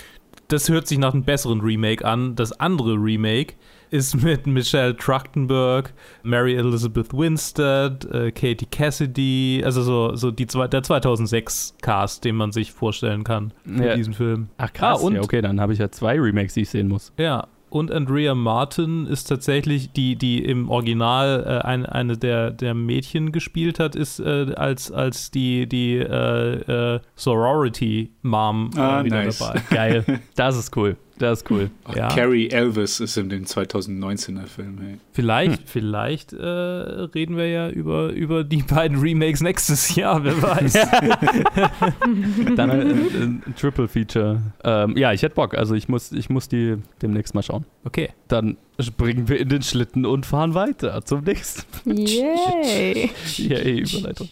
[0.48, 2.34] das hört sich nach einem besseren Remake an.
[2.34, 3.52] Das andere Remake
[3.90, 10.68] ist mit Michelle Trachtenberg, Mary Elizabeth Winstead, äh, Katie Cassidy, also so, so die, zwei-
[10.68, 13.94] der 2006-Cast, den man sich vorstellen kann für Ja.
[13.96, 14.48] diesen Film.
[14.58, 16.88] Ach krass, Ah, und- ja, okay, dann habe ich ja zwei Remakes, die ich sehen
[16.88, 17.12] muss.
[17.18, 22.72] Ja, und Andrea Martin ist tatsächlich, die, die im Original äh, ein, eine der, der
[22.72, 29.24] Mädchen gespielt hat, ist äh, als, als die, die äh, äh, Sorority-Mom äh, Ah, wieder
[29.24, 29.38] nice.
[29.38, 29.60] dabei.
[29.70, 30.04] Geil.
[30.36, 30.96] Das ist cool.
[31.18, 31.70] Das ist cool.
[31.84, 32.08] Ach, Ja.
[32.08, 34.78] Carrie Elvis ist in dem 2019er Film.
[34.80, 34.98] Hey.
[35.12, 40.72] Vielleicht, vielleicht äh, reden wir ja über, über die beiden Remakes nächstes Jahr, wer weiß.
[42.56, 44.40] Dann ein, ein, ein Triple Feature.
[44.64, 45.54] Ähm, ja, ich hätte Bock.
[45.56, 47.64] Also ich muss, ich muss die demnächst mal schauen.
[47.84, 48.10] Okay.
[48.28, 51.96] Dann springen wir in den Schlitten und fahren weiter zum nächsten.
[51.96, 53.10] Yay!
[53.36, 54.28] Yay, Überleitung.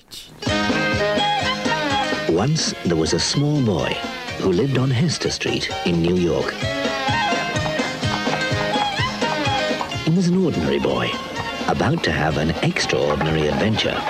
[2.28, 3.90] Once there was a small boy
[4.46, 6.52] who lived on Hester Street in New York.
[10.04, 11.10] He was an ordinary boy,
[11.66, 14.00] about to have an extraordinary adventure,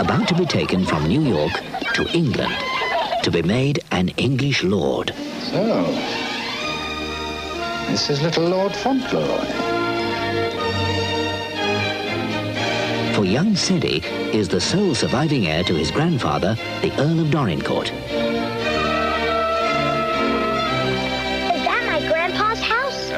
[0.00, 1.52] about to be taken from New York
[1.94, 2.56] to England,
[3.22, 5.14] to be made an English lord.
[5.42, 5.84] So,
[7.86, 9.46] this is little Lord Fauntleroy.
[13.14, 14.02] For young Seddy
[14.34, 18.25] is the sole surviving heir to his grandfather, the Earl of Dorincourt.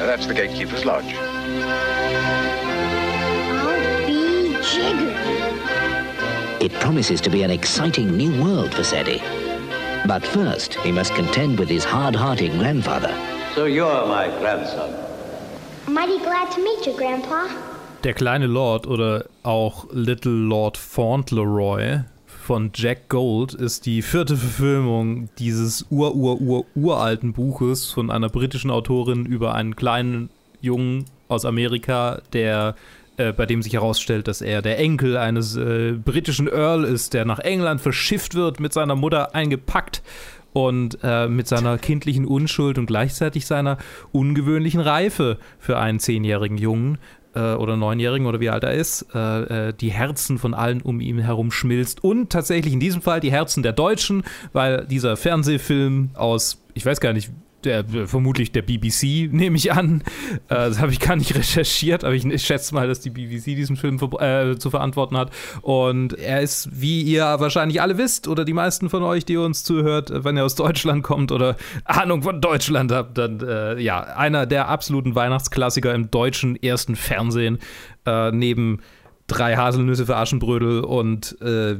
[0.09, 1.13] That's the gatekeeper's lodge.
[3.61, 5.15] I'll be jiggered.
[6.59, 9.21] It promises to be an exciting new world for Seddy.
[10.07, 13.13] But first, he must contend with his hard-hearted grandfather.
[13.53, 14.95] So you're my grandson.
[15.87, 17.47] Mighty glad to meet you, Grandpa.
[18.01, 21.99] Der kleine Lord oder auch Little Lord Fauntleroy
[22.49, 29.53] von Jack Gold ist die vierte Verfilmung dieses ur-ur-ur-uralten Buches von einer britischen Autorin über
[29.53, 32.73] einen kleinen Jungen aus Amerika, der
[33.17, 37.23] äh, bei dem sich herausstellt, dass er der Enkel eines äh, britischen Earl ist, der
[37.23, 40.01] nach England verschifft wird, mit seiner Mutter eingepackt
[40.51, 43.77] und äh, mit seiner kindlichen Unschuld und gleichzeitig seiner
[44.11, 46.97] ungewöhnlichen Reife für einen zehnjährigen Jungen
[47.39, 50.99] äh, oder neunjährigen oder wie alt er ist, äh, äh, die Herzen von allen um
[50.99, 52.03] ihn herum schmilzt.
[52.03, 54.23] Und tatsächlich in diesem Fall die Herzen der Deutschen,
[54.53, 57.31] weil dieser Fernsehfilm aus, ich weiß gar nicht,
[57.63, 60.03] der, vermutlich der BBC, nehme ich an.
[60.47, 63.55] Äh, das habe ich gar nicht recherchiert, aber ich, ich schätze mal, dass die BBC
[63.55, 65.31] diesen Film äh, zu verantworten hat.
[65.61, 69.63] Und er ist, wie ihr wahrscheinlich alle wisst, oder die meisten von euch, die uns
[69.63, 74.45] zuhört, wenn ihr aus Deutschland kommt oder Ahnung von Deutschland habt, dann äh, ja, einer
[74.45, 77.59] der absoluten Weihnachtsklassiker im deutschen ersten Fernsehen,
[78.05, 78.81] äh, neben
[79.29, 81.77] drei Haselnüsse für Aschenbrödel und äh,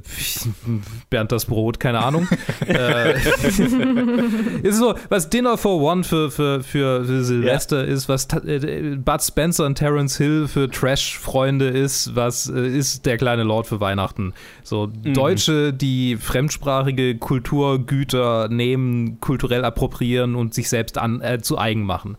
[1.10, 2.28] Bernd das Brot, keine Ahnung.
[2.68, 3.14] äh,
[4.64, 9.22] ist so, was Dinner for One für, für, für, für Silvester ist, was äh, Bud
[9.22, 14.34] Spencer und Terence Hill für Trash-Freunde ist, was äh, ist der kleine Lord für Weihnachten.
[14.64, 21.84] So Deutsche, die fremdsprachige Kulturgüter nehmen, kulturell appropriieren und sich selbst an, äh, zu eigen
[21.84, 22.18] machen.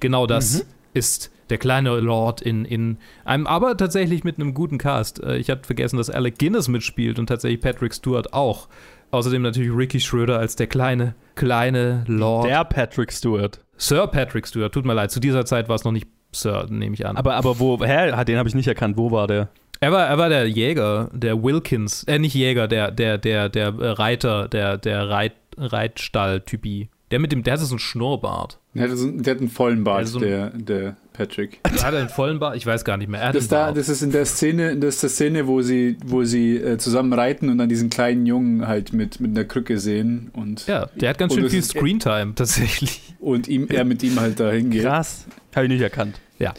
[0.00, 5.22] Genau das ist der kleine Lord in, in einem, aber tatsächlich mit einem guten Cast.
[5.22, 8.68] Äh, Ich hatte vergessen, dass Alec Guinness mitspielt und tatsächlich Patrick Stewart auch.
[9.10, 12.48] Außerdem natürlich Ricky Schröder als der kleine, kleine Lord.
[12.48, 13.60] Der Patrick Stewart.
[13.76, 16.94] Sir Patrick Stewart, tut mir leid, zu dieser Zeit war es noch nicht Sir, nehme
[16.94, 17.16] ich an.
[17.16, 18.24] Aber, aber wo, hä?
[18.24, 18.96] Den habe ich nicht erkannt.
[18.96, 19.48] Wo war der?
[19.80, 23.74] Er war, er war der Jäger, der Wilkins, äh, nicht Jäger, der, der, der, der
[23.98, 26.88] Reiter, der, der Reit, Reitstall-Typi.
[27.12, 28.58] Der mit dem, der hatte so einen Schnurrbart.
[28.74, 31.60] Der hat, so, der hat einen vollen Bart, Also- der, der Patrick.
[31.82, 32.56] Hat er einen vollen Bart?
[32.56, 33.20] Ich weiß gar nicht mehr.
[33.20, 35.60] Er hat Das, einen da, das ist in der Szene, das ist der Szene, wo
[35.60, 39.44] sie, wo sie äh, zusammen reiten und dann diesen kleinen Jungen halt mit, mit einer
[39.44, 43.14] Krücke sehen und, ja, der hat ganz schön viel Screentime tatsächlich.
[43.20, 44.84] und ihm, er mit ihm halt dahin geht.
[44.84, 45.26] Krass.
[45.54, 46.18] Habe ich nicht erkannt.
[46.38, 46.54] Ja.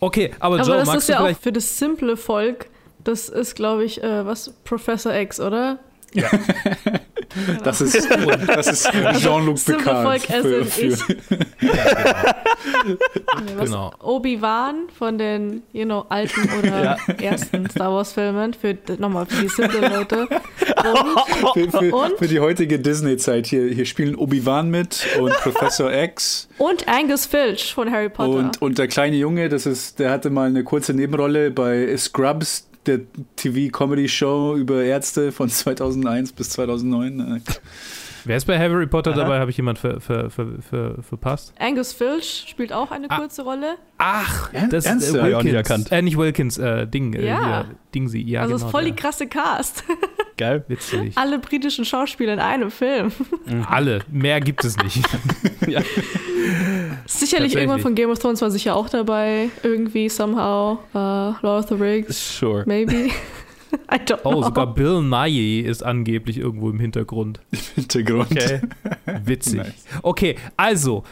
[0.00, 1.42] Okay, aber, Aber Joe, das magst ist du ja auch vielleicht.
[1.42, 2.66] für das simple Volk.
[3.04, 4.54] Das ist, glaube ich, äh, was?
[4.64, 5.78] Professor X, oder?
[7.62, 8.08] Das ist,
[8.46, 8.90] das ist
[9.20, 10.22] Jean-Luc Simple Picard.
[10.22, 10.96] Für, für.
[13.44, 13.66] Nee, was?
[13.66, 13.92] Genau.
[14.00, 18.54] Obi-Wan von den, you know, alten oder ersten Star Wars-Filmen.
[18.54, 20.22] Für, nochmal, für die simple Leute.
[20.22, 22.18] Und, für, für, Und?
[22.18, 23.46] für die heutige Disney-Zeit.
[23.46, 26.48] Hier, hier spielen Obi-Wan mit und Professor X.
[26.58, 28.38] und Angus Filch von Harry Potter.
[28.38, 32.67] Und, und der kleine Junge, das ist, der hatte mal eine kurze Nebenrolle bei Scrubs,
[32.88, 33.00] der
[33.36, 37.42] TV-Comedy-Show über Ärzte von 2001 bis 2009.
[38.24, 39.20] Wer ist bei Harry Potter Aha.
[39.20, 39.38] dabei?
[39.40, 41.54] Habe ich jemand ver, ver, ver, ver, verpasst?
[41.58, 43.76] Angus Filch spielt auch eine kurze Rolle.
[43.98, 45.08] Ach, das ernst?
[45.08, 45.68] ist äh, Hab ich auch nicht Wilkins.
[45.70, 45.92] erkannt.
[45.92, 47.14] Äh, nicht Wilkins, äh, Ding.
[47.14, 47.64] Äh, Ja.
[47.66, 48.18] hier, Dingsy.
[48.20, 49.84] Ja, also genau, ist voll die krasse Cast.
[50.38, 50.64] Geil.
[50.68, 51.12] Witzig.
[51.16, 53.12] Alle britischen Schauspieler in einem Film.
[53.68, 54.00] Alle.
[54.10, 55.02] Mehr gibt es nicht.
[55.66, 55.80] ja.
[57.06, 59.50] Sicherlich irgendwann von Game of Thrones war sicher auch dabei.
[59.62, 60.78] Irgendwie, somehow.
[60.94, 62.64] Uh, Lord of the Rings, Sure.
[62.66, 63.10] maybe.
[63.92, 64.38] I don't know.
[64.38, 67.40] Oh, sogar Bill Nye ist angeblich irgendwo im Hintergrund.
[67.74, 68.30] Hintergrund.
[68.30, 68.60] Okay.
[69.24, 69.58] Witzig.
[69.58, 69.84] Nice.
[70.02, 71.04] Okay, also,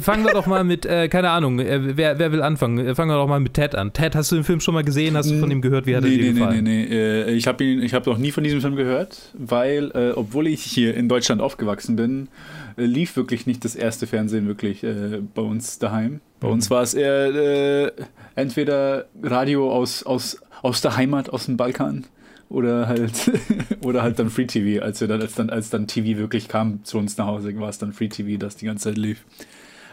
[0.00, 2.78] fangen wir doch mal mit, äh, keine Ahnung, äh, wer, wer will anfangen?
[2.78, 3.92] Äh, Fangen wir doch mal mit Ted an.
[3.92, 5.16] Ted, hast du den Film schon mal gesehen?
[5.16, 5.86] Hast du von ihm gehört?
[5.86, 6.64] Wie hat er nee, dir nee, gefallen?
[6.64, 7.22] Nee, nee, nee.
[7.22, 10.94] Äh, Ich habe hab noch nie von diesem Film gehört, weil, äh, obwohl ich hier
[10.94, 12.28] in Deutschland aufgewachsen bin,
[12.76, 16.20] äh, lief wirklich nicht das erste Fernsehen wirklich äh, bei uns daheim.
[16.40, 17.92] Bei uns war es eher äh,
[18.34, 22.04] entweder Radio aus, aus, aus der Heimat, aus dem Balkan.
[22.48, 23.30] Oder halt,
[23.82, 26.84] oder halt dann Free TV, als wir dann, als dann, als dann TV wirklich kam
[26.84, 29.24] zu uns nach Hause, war es dann Free TV, das die ganze Zeit lief.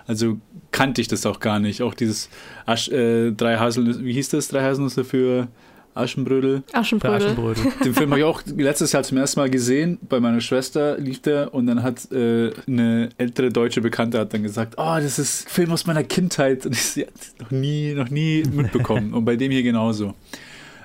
[0.07, 0.39] Also
[0.71, 1.81] kannte ich das auch gar nicht.
[1.83, 2.29] Auch dieses
[2.65, 4.47] Asch, äh, drei Haselnüsse, wie hieß das?
[4.47, 5.47] Drei Haselnüsse für
[5.93, 6.63] Aschenbrödel.
[6.71, 7.27] Aschenbrödel.
[7.27, 7.63] Aschenbrödel.
[7.83, 9.99] Den Film habe ich auch letztes Jahr zum ersten Mal gesehen.
[10.07, 14.43] Bei meiner Schwester lief der und dann hat äh, eine ältere deutsche Bekannte hat dann
[14.43, 17.93] gesagt, oh, das ist ein Film aus meiner Kindheit und ich sie hat noch nie,
[17.93, 19.13] noch nie mitbekommen.
[19.13, 20.15] und bei dem hier genauso.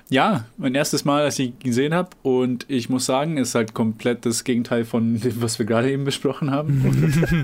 [0.09, 3.73] Ja, mein erstes Mal, als ich ihn gesehen habe und ich muss sagen, ist halt
[3.73, 7.43] komplett das Gegenteil von dem, was wir gerade eben besprochen haben.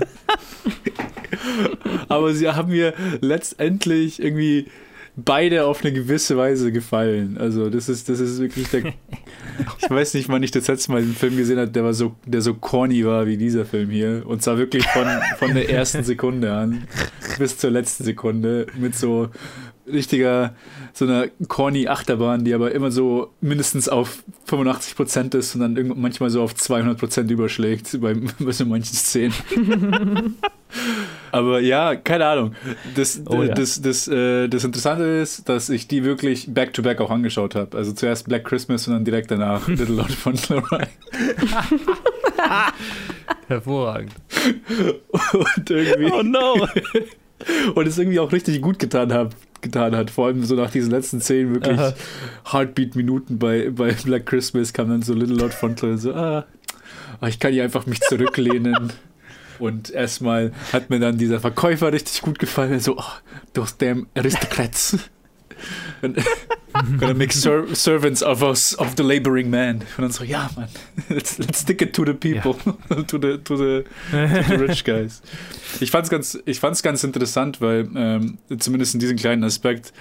[2.08, 4.68] Aber sie haben mir letztendlich irgendwie
[5.16, 7.36] beide auf eine gewisse Weise gefallen.
[7.38, 8.92] Also das ist, das ist wirklich der.
[9.82, 12.16] Ich weiß nicht, wann ich das letzte Mal einen Film gesehen habe, der war so,
[12.24, 14.22] der so corny war wie dieser Film hier.
[14.24, 15.06] Und zwar wirklich von,
[15.38, 16.84] von der ersten Sekunde an
[17.38, 19.28] bis zur letzten Sekunde mit so
[19.90, 20.54] richtiger,
[20.92, 25.76] so einer corny Achterbahn, die aber immer so mindestens auf 85 Prozent ist und dann
[25.76, 29.34] irgend- manchmal so auf 200 Prozent überschlägt bei, bei so manchen Szenen.
[31.32, 32.54] Aber ja, keine Ahnung.
[32.94, 33.54] Das, Oh ja.
[33.54, 37.76] das, das, äh, das Interessante ist, dass ich die wirklich back-to-back auch angeschaut habe.
[37.76, 40.88] Also zuerst Black Christmas und dann direkt danach Little Lord von Lorraine.
[43.48, 44.12] Hervorragend.
[45.32, 46.10] Und irgendwie.
[46.12, 46.66] Oh no.
[47.74, 50.10] und es irgendwie auch richtig gut getan, hab, getan hat.
[50.10, 51.80] Vor allem so nach diesen letzten Szenen wirklich.
[52.50, 56.44] Heartbeat-Minuten bei, bei Black Christmas kam dann so Little Lord Fauntleroy so, ah,
[57.20, 58.92] ah, ich kann hier einfach mich zurücklehnen.
[59.58, 62.80] Und erstmal hat mir dann dieser Verkäufer richtig gut gefallen.
[62.80, 63.04] So, oh,
[63.52, 64.98] those damn aristocrats.
[66.98, 69.82] Gonna make ser servants of us, of the laboring man.
[69.96, 70.68] Und dann so, ja, man,
[71.08, 72.54] let's, let's stick it to the people,
[73.06, 75.22] to, the, to, the, to the rich guys.
[75.80, 79.92] Ich fand's ganz, ich fand's ganz interessant, weil ähm, zumindest in diesem kleinen Aspekt,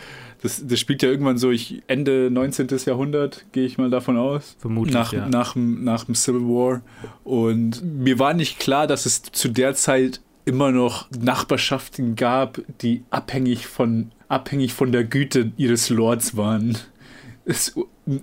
[0.42, 2.68] das, das spielt ja irgendwann so ich, Ende 19.
[2.86, 4.56] Jahrhundert, gehe ich mal davon aus.
[4.60, 5.28] Vermutlich, nach, ja.
[5.28, 6.82] nach, nach dem Civil War.
[7.24, 13.04] Und mir war nicht klar, dass es zu der Zeit immer noch Nachbarschaften gab, die
[13.12, 16.78] abhängig von, abhängig von der Güte ihres Lords waren.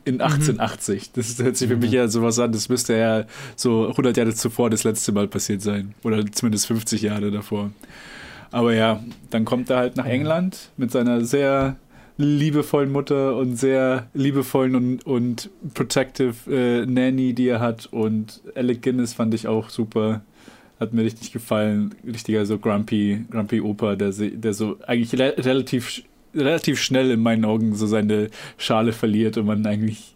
[0.04, 1.12] In 1880.
[1.12, 3.24] Das hört sich für mich ja sowas an, das müsste ja
[3.56, 5.94] so 100 Jahre zuvor das letzte Mal passiert sein.
[6.02, 7.70] Oder zumindest 50 Jahre davor.
[8.50, 11.76] Aber ja, dann kommt er halt nach England mit seiner sehr
[12.16, 17.86] liebevollen Mutter und sehr liebevollen und, und protective äh, Nanny, die er hat.
[17.86, 20.22] Und Alec Guinness fand ich auch super.
[20.80, 21.94] Hat mir richtig gefallen.
[22.06, 26.02] Richtiger so grumpy, grumpy Opa, der, der so eigentlich re relativ,
[26.34, 30.14] relativ schnell in meinen Augen so seine Schale verliert und man eigentlich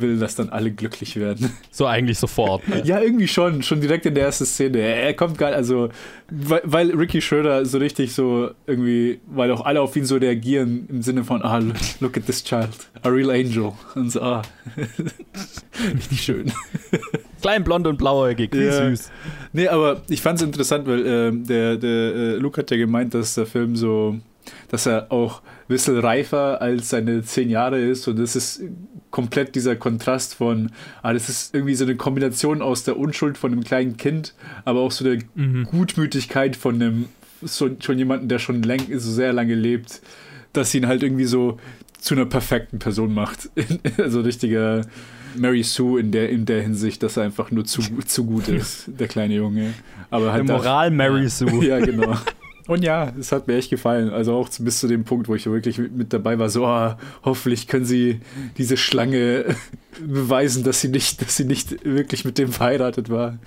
[0.00, 1.50] will, dass dann alle glücklich werden.
[1.70, 2.66] So eigentlich sofort.
[2.68, 2.82] Ne?
[2.84, 4.78] Ja, irgendwie schon, schon direkt in der ersten Szene.
[4.78, 5.90] Er kommt gar also,
[6.30, 10.86] weil, weil Ricky Schröder so richtig so irgendwie, weil auch alle auf ihn so reagieren
[10.88, 11.60] im Sinne von, ah,
[12.00, 12.70] look at this child,
[13.02, 13.72] a real angel.
[13.94, 14.42] Und so, ah,
[15.94, 16.52] richtig schön.
[17.40, 18.90] Klein, blond und blauäugig, wie Ja.
[18.90, 19.10] süß.
[19.52, 23.14] Nee, aber ich fand es interessant, weil ähm, der, der äh, Luke hat ja gemeint,
[23.14, 24.16] dass der Film so,
[24.68, 28.62] dass er auch ein bisschen reifer als seine zehn Jahre ist und das ist
[29.18, 30.70] komplett dieser Kontrast von,
[31.02, 34.32] ah, das ist irgendwie so eine Kombination aus der Unschuld von einem kleinen Kind,
[34.64, 35.18] aber auch so der
[35.72, 37.06] Gutmütigkeit von einem,
[37.42, 40.02] so, schon jemanden, der schon lang, so sehr lange lebt,
[40.52, 41.58] dass ihn halt irgendwie so
[41.98, 43.50] zu einer perfekten Person macht.
[43.98, 44.82] also richtiger
[45.34, 48.84] Mary Sue in der, in der Hinsicht, dass er einfach nur zu, zu gut ist,
[48.86, 49.74] der kleine Junge.
[50.10, 51.64] Aber halt Moral Mary Sue.
[51.66, 52.16] Ja, genau.
[52.68, 54.10] Und ja, es hat mir echt gefallen.
[54.10, 57.66] Also auch bis zu dem Punkt, wo ich wirklich mit, dabei war, so, ah, hoffentlich
[57.66, 58.20] können sie
[58.58, 59.56] diese Schlange
[60.06, 63.38] beweisen, dass sie nicht, dass sie nicht wirklich mit dem verheiratet war.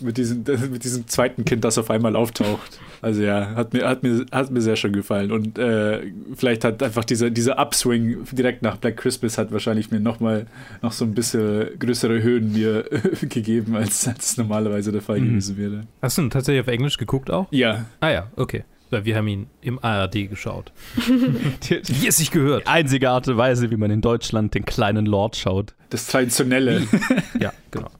[0.00, 2.78] Mit diesem, mit diesem zweiten Kind, das auf einmal auftaucht.
[3.02, 5.32] Also ja, hat mir, hat mir, hat mir sehr schön gefallen.
[5.32, 6.02] Und äh,
[6.34, 10.46] vielleicht hat einfach dieser, dieser Upswing direkt nach Black Christmas hat wahrscheinlich mir nochmal
[10.82, 12.84] noch so ein bisschen größere Höhen mir
[13.22, 15.28] gegeben, als, als normalerweise der Fall Mhm.
[15.30, 15.86] gewesen wäre.
[16.02, 17.46] Hast du tatsächlich auf Englisch geguckt auch?
[17.50, 17.86] Ja.
[18.00, 18.64] Ah ja, okay.
[18.90, 20.72] Weil wir haben ihn im ARD geschaut.
[20.96, 22.68] Wie es sich gehört.
[22.68, 25.74] Einzige Art und Weise, wie man in Deutschland den kleinen Lord schaut.
[25.90, 26.86] Das Traditionelle.
[27.40, 27.88] Ja, genau.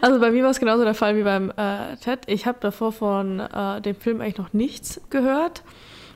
[0.00, 2.20] Also bei mir war es genauso der Fall wie beim äh, Ted.
[2.26, 5.62] Ich habe davor von äh, dem Film eigentlich noch nichts gehört.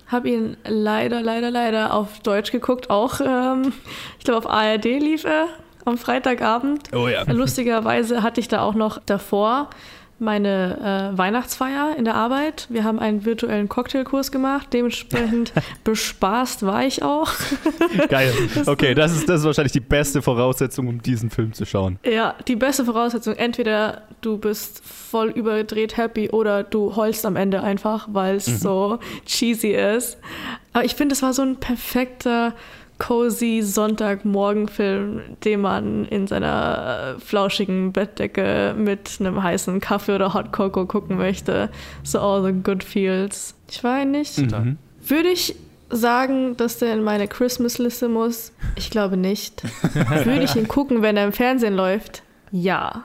[0.07, 2.91] Habe ihn leider, leider, leider auf Deutsch geguckt.
[2.91, 3.73] Auch, ähm,
[4.19, 5.47] ich glaube, auf ARD lief er
[5.87, 6.95] am Freitagabend.
[6.95, 7.23] Oh ja.
[7.31, 9.71] Lustigerweise hatte ich da auch noch davor
[10.21, 12.67] meine äh, Weihnachtsfeier in der Arbeit.
[12.71, 14.69] Wir haben einen virtuellen Cocktailkurs gemacht.
[14.73, 15.53] Dementsprechend
[15.85, 17.31] bespaßt war ich auch.
[18.09, 18.33] Geil.
[18.67, 21.99] Okay, das ist, das ist wahrscheinlich die beste Voraussetzung, um diesen Film zu schauen.
[22.05, 23.35] Ja, die beste Voraussetzung.
[23.35, 28.57] Entweder du bist voll überdreht happy oder du heulst am Ende einfach, weil es Mhm.
[28.57, 30.19] so cheesy ist.
[30.73, 32.55] Aber ich finde, es war so ein perfekter,
[32.99, 40.53] cozy Sonntagmorgenfilm, den man in seiner äh, flauschigen Bettdecke mit einem heißen Kaffee oder Hot
[40.53, 41.71] Cocoa gucken möchte.
[42.03, 43.55] So all the good feels.
[43.71, 44.39] Ich weiß nicht.
[44.39, 44.79] Mhm.
[45.07, 45.55] Würde ich
[45.91, 48.53] sagen, dass der in meine Christmas-Liste muss?
[48.77, 49.63] Ich glaube nicht.
[50.25, 52.23] Würde ich ihn gucken, wenn er im Fernsehen läuft?
[52.51, 53.05] Ja.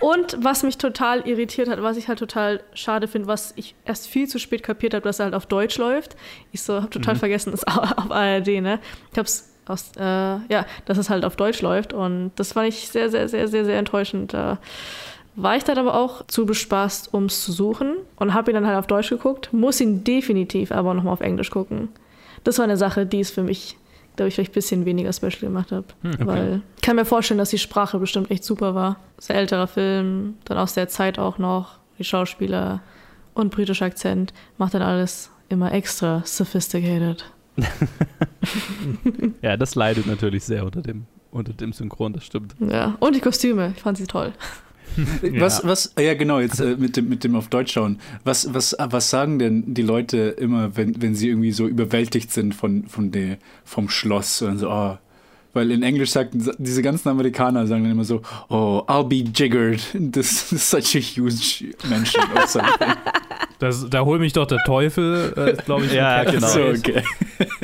[0.00, 4.06] Und was mich total irritiert hat, was ich halt total schade finde, was ich erst
[4.08, 6.16] viel zu spät kapiert habe, dass er halt auf Deutsch läuft.
[6.52, 7.18] Ich so, habe total Mhm.
[7.18, 8.78] vergessen, das auf ARD, ne?
[9.12, 12.88] Ich hab's aus, äh, ja, dass es halt auf Deutsch läuft und das fand ich
[12.88, 14.32] sehr, sehr, sehr, sehr, sehr enttäuschend.
[14.32, 14.58] Da
[15.36, 18.66] war ich dann aber auch zu bespaßt, um es zu suchen und habe ihn dann
[18.66, 21.88] halt auf Deutsch geguckt, muss ihn definitiv aber nochmal auf Englisch gucken.
[22.44, 23.76] Das war eine Sache, die es für mich,
[24.26, 25.86] ich, vielleicht ein bisschen weniger special gemacht habe.
[26.02, 26.26] Hm, okay.
[26.26, 28.98] Weil ich kann mir vorstellen, dass die Sprache bestimmt echt super war.
[29.18, 32.80] Sehr älterer Film, dann aus der Zeit auch noch, die Schauspieler
[33.34, 37.24] und britischer Akzent, macht dann alles immer extra sophisticated.
[39.42, 42.54] Ja, das leidet natürlich sehr unter dem, unter dem Synchron, das stimmt.
[42.60, 44.32] Ja, und die Kostüme, ich fand sie toll.
[45.38, 47.98] Was, was, ja genau, jetzt äh, mit, dem, mit dem auf Deutsch schauen.
[48.24, 52.54] Was, was, was sagen denn die Leute immer, wenn, wenn sie irgendwie so überwältigt sind
[52.54, 54.98] von, von der, vom Schloss und so, oh,
[55.58, 59.80] weil in Englisch sagt diese ganzen Amerikaner sagen dann immer so, oh, I'll be jiggered.
[60.12, 62.72] This is such a huge mansion or something.
[63.60, 65.92] Das, da hol mich doch der Teufel, äh, glaube ich.
[65.92, 66.46] Ja, genau.
[66.46, 67.02] So, okay.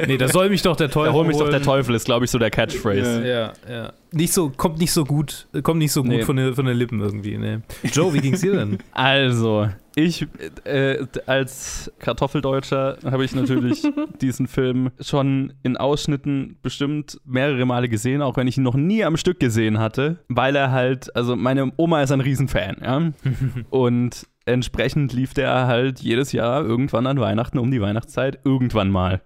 [0.09, 1.53] Nee, da soll mich doch der Teufel Da hol mich doch holen.
[1.53, 3.25] der Teufel, ist, glaube ich, so der Catchphrase.
[3.25, 3.93] Ja, ja.
[4.11, 6.23] Nicht so, kommt nicht so gut, kommt nicht so gut Nee.
[6.25, 7.39] von, den, von den Lippen irgendwie.
[7.39, 7.59] Nee.
[7.93, 8.79] Joe, wie ging's dir denn?
[8.91, 10.27] Also, ich
[10.65, 13.83] äh, als Kartoffeldeutscher habe ich natürlich
[14.21, 19.05] diesen Film schon in Ausschnitten bestimmt mehrere Male gesehen, auch wenn ich ihn noch nie
[19.05, 23.13] am Stück gesehen hatte, weil er halt, also meine Oma ist ein Riesenfan, ja.
[23.71, 29.23] Und entsprechend lief der halt jedes Jahr irgendwann an Weihnachten um die Weihnachtszeit irgendwann mal.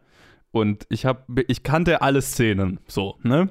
[0.51, 3.49] Und ich habe, ich kannte alle Szenen, so, ne?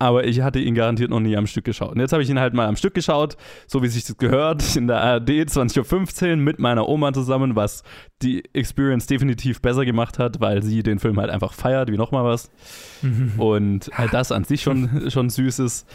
[0.00, 1.92] Aber ich hatte ihn garantiert noch nie am Stück geschaut.
[1.92, 4.76] Und jetzt habe ich ihn halt mal am Stück geschaut, so wie sich das gehört,
[4.76, 7.82] in der ARD 20.15 Uhr mit meiner Oma zusammen, was
[8.22, 12.24] die Experience definitiv besser gemacht hat, weil sie den Film halt einfach feiert, wie nochmal
[12.24, 12.50] was.
[13.38, 15.88] Und halt das an sich schon, schon süß ist.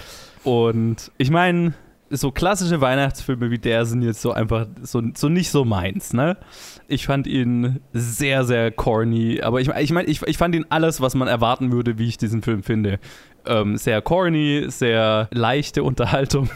[0.44, 1.74] Und ich meine,
[2.10, 6.38] so klassische Weihnachtsfilme wie der sind jetzt so einfach so, so nicht so meins, ne?
[6.88, 11.02] Ich fand ihn sehr, sehr corny, aber ich, ich meine, ich, ich fand ihn alles,
[11.02, 13.00] was man erwarten würde, wie ich diesen Film finde.
[13.46, 16.50] Ähm, sehr corny, sehr leichte Unterhaltung.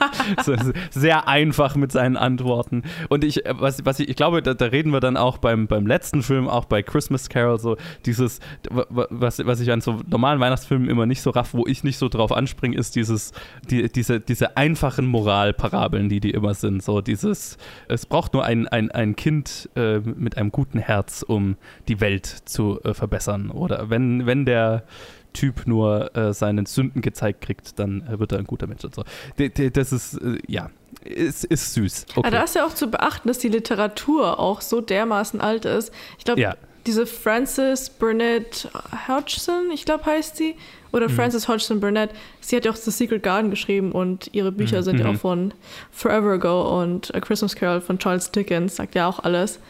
[0.90, 2.82] sehr einfach mit seinen Antworten.
[3.08, 5.66] Und ich, äh, was, was ich, ich glaube, da, da, reden wir dann auch beim,
[5.66, 10.40] beim letzten Film, auch bei Christmas Carol, so dieses, was, was ich an so normalen
[10.40, 13.32] Weihnachtsfilmen immer nicht so raff, wo ich nicht so drauf anspringe, ist dieses,
[13.68, 16.82] die, diese, diese einfachen Moralparabeln, die die immer sind.
[16.82, 21.56] So dieses, es braucht nur ein, ein, ein Kind äh, mit einem guten Herz, um
[21.88, 23.50] die Welt zu äh, verbessern.
[23.50, 24.84] Oder wenn, wenn der
[25.32, 28.94] Typ nur äh, seinen Sünden gezeigt kriegt, dann äh, wird er ein guter Mensch und
[28.94, 29.04] so.
[29.36, 30.70] das ist, äh, ja,
[31.04, 32.06] ist, ist süß.
[32.10, 32.20] Okay.
[32.20, 35.92] Aber da ist ja auch zu beachten, dass die Literatur auch so dermaßen alt ist.
[36.18, 36.56] Ich glaube, ja.
[36.86, 38.68] diese Frances Burnett
[39.08, 40.56] Hodgson, ich glaube, heißt sie,
[40.92, 41.12] oder mhm.
[41.12, 42.10] Frances Hodgson Burnett,
[42.40, 44.82] sie hat ja auch The Secret Garden geschrieben und ihre Bücher mhm.
[44.82, 45.18] sind ja auch mhm.
[45.18, 45.54] von
[45.92, 49.60] Forever Ago und A Christmas Carol von Charles Dickens, sagt ja auch alles.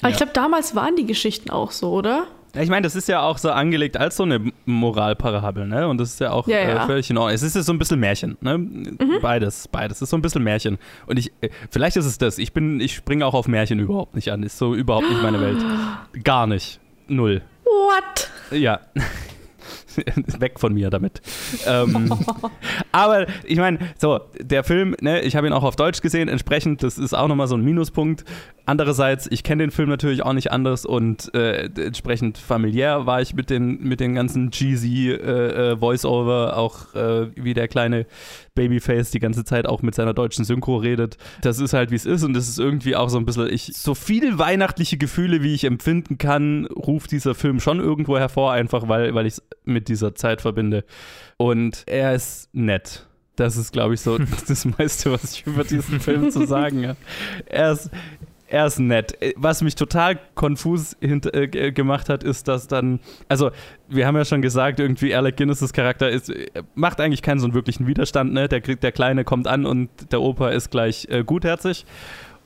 [0.00, 0.10] Aber ja.
[0.10, 2.26] ich glaube, damals waren die Geschichten auch so, oder?
[2.54, 5.88] Ich meine, das ist ja auch so angelegt als so eine Moralparabel, ne?
[5.88, 6.84] Und das ist ja auch ja, ja.
[6.84, 7.34] Äh, völlig in Ordnung.
[7.34, 8.58] Es ist ja so ein bisschen Märchen, ne?
[8.58, 9.18] Mhm.
[9.20, 9.98] Beides, beides.
[9.98, 10.78] Es ist so ein bisschen Märchen.
[11.06, 12.38] Und ich, äh, vielleicht ist es das.
[12.38, 14.42] Ich bin, ich springe auch auf Märchen überhaupt nicht an.
[14.42, 15.64] Ist so überhaupt nicht meine Welt.
[16.24, 16.80] Gar nicht.
[17.08, 17.42] Null.
[17.64, 18.30] What?
[18.50, 18.80] Ja.
[20.38, 21.20] Weg von mir damit.
[21.66, 22.12] ähm,
[22.92, 26.82] aber ich meine, so, der Film, ne, ich habe ihn auch auf Deutsch gesehen, entsprechend,
[26.82, 28.24] das ist auch nochmal so ein Minuspunkt.
[28.66, 33.34] Andererseits, ich kenne den Film natürlich auch nicht anders und äh, entsprechend familiär war ich
[33.34, 38.06] mit den, mit den ganzen cheesy äh, äh, Voice-Over, auch äh, wie der kleine
[38.54, 41.16] Babyface die ganze Zeit auch mit seiner deutschen Synchro redet.
[41.42, 43.72] Das ist halt, wie es ist und das ist irgendwie auch so ein bisschen, ich,
[43.74, 48.88] so viele weihnachtliche Gefühle, wie ich empfinden kann, ruft dieser Film schon irgendwo hervor, einfach
[48.88, 50.84] weil, weil ich es mit dieser Zeit verbinde.
[51.36, 53.06] Und er ist nett.
[53.36, 56.98] Das ist, glaube ich, so das meiste, was ich über diesen Film zu sagen habe.
[57.46, 57.90] Er ist,
[58.54, 59.18] er ist nett.
[59.34, 63.50] Was mich total konfus äh, gemacht hat, ist, dass dann, also
[63.88, 66.32] wir haben ja schon gesagt, irgendwie Alec Guinness' Charakter ist,
[66.76, 68.48] macht eigentlich keinen so einen wirklichen Widerstand, ne?
[68.48, 71.84] Der, der Kleine kommt an und der Opa ist gleich äh, gutherzig.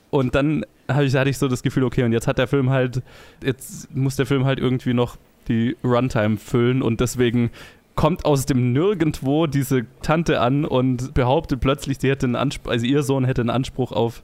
[0.09, 3.03] Und dann ich, hatte ich so das Gefühl, okay, und jetzt hat der Film halt,
[3.43, 7.51] jetzt muss der Film halt irgendwie noch die Runtime füllen und deswegen
[7.93, 12.85] kommt aus dem Nirgendwo diese Tante an und behauptet plötzlich, sie hätte einen Anspruch, also
[12.87, 14.23] ihr Sohn hätte einen Anspruch auf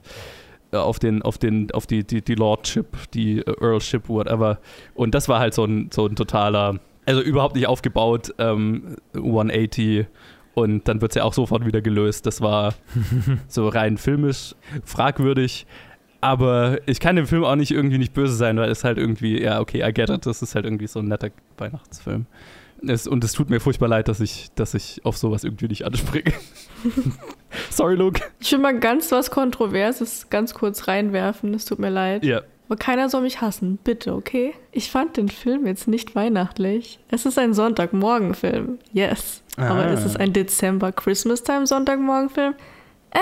[0.82, 4.58] auf den, auf den, auf die, die, die Lordship, die äh, Earlship, whatever.
[4.94, 10.06] Und das war halt so ein, so ein totaler, also überhaupt nicht aufgebaut, ähm, 180
[10.54, 12.24] und dann wird es ja auch sofort wieder gelöst.
[12.24, 12.74] Das war
[13.46, 14.54] so rein filmisch
[14.84, 15.66] fragwürdig.
[16.22, 19.40] Aber ich kann dem Film auch nicht irgendwie nicht böse sein, weil es halt irgendwie,
[19.42, 20.24] ja, okay, I get it.
[20.24, 22.24] Das ist halt irgendwie so ein netter Weihnachtsfilm.
[22.88, 25.84] Es, und es tut mir furchtbar leid, dass ich, dass ich auf sowas irgendwie nicht
[25.84, 26.32] anspringe.
[27.70, 28.20] Sorry, Luke.
[28.40, 31.54] Ich will mal ganz was Kontroverses ganz kurz reinwerfen.
[31.54, 32.24] Es tut mir leid.
[32.24, 32.42] Ja.
[32.68, 34.54] Aber keiner soll mich hassen, bitte, okay?
[34.72, 36.98] Ich fand den Film jetzt nicht weihnachtlich.
[37.08, 39.44] Es ist ein Sonntagmorgenfilm, yes.
[39.56, 39.68] Ah.
[39.68, 42.54] Aber es ist ein Dezember-Christmas-Time-Sonntagmorgenfilm.
[43.12, 43.18] Äh,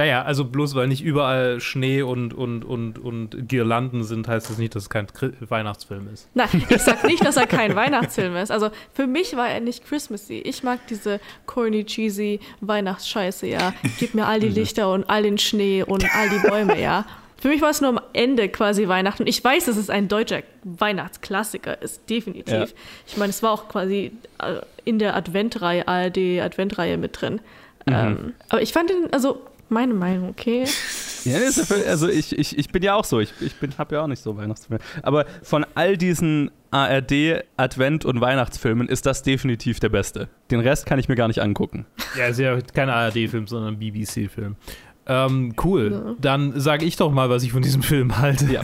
[0.00, 4.56] naja, also bloß weil nicht überall Schnee und, und, und, und Girlanden sind, heißt das
[4.56, 5.06] nicht, dass es kein
[5.46, 6.26] Weihnachtsfilm ist.
[6.32, 8.50] Nein, ich sag nicht, dass er kein Weihnachtsfilm ist.
[8.50, 10.38] Also für mich war er nicht Christmassy.
[10.38, 13.74] Ich mag diese corny, cheesy Weihnachtsscheiße, ja.
[13.98, 17.04] Gib mir all die Lichter und all den Schnee und all die Bäume, ja.
[17.36, 19.26] Für mich war es nur am Ende quasi Weihnachten.
[19.26, 22.54] Ich weiß, dass es ein deutscher Weihnachtsklassiker ist, definitiv.
[22.54, 22.66] Ja.
[23.06, 27.42] Ich meine, es war auch quasi äh, in der Adventreihe, ARD-Adventreihe mit drin.
[27.84, 27.92] Mhm.
[27.92, 30.64] Ähm, aber ich fand den, also meine Meinung, okay?
[31.24, 31.38] Ja,
[31.86, 33.20] also ich, ich, ich bin ja auch so.
[33.20, 34.82] Ich, ich habe ja auch nicht so Weihnachtsfilme.
[35.02, 40.28] Aber von all diesen ARD, Advent- und Weihnachtsfilmen ist das definitiv der beste.
[40.50, 41.86] Den Rest kann ich mir gar nicht angucken.
[42.16, 44.56] Ja, ist ja kein ARD-Film, sondern ein BBC-Film.
[45.06, 45.90] Ähm, cool.
[45.92, 46.14] Ja.
[46.20, 48.46] Dann sage ich doch mal, was ich von diesem Film halte.
[48.46, 48.62] Ja.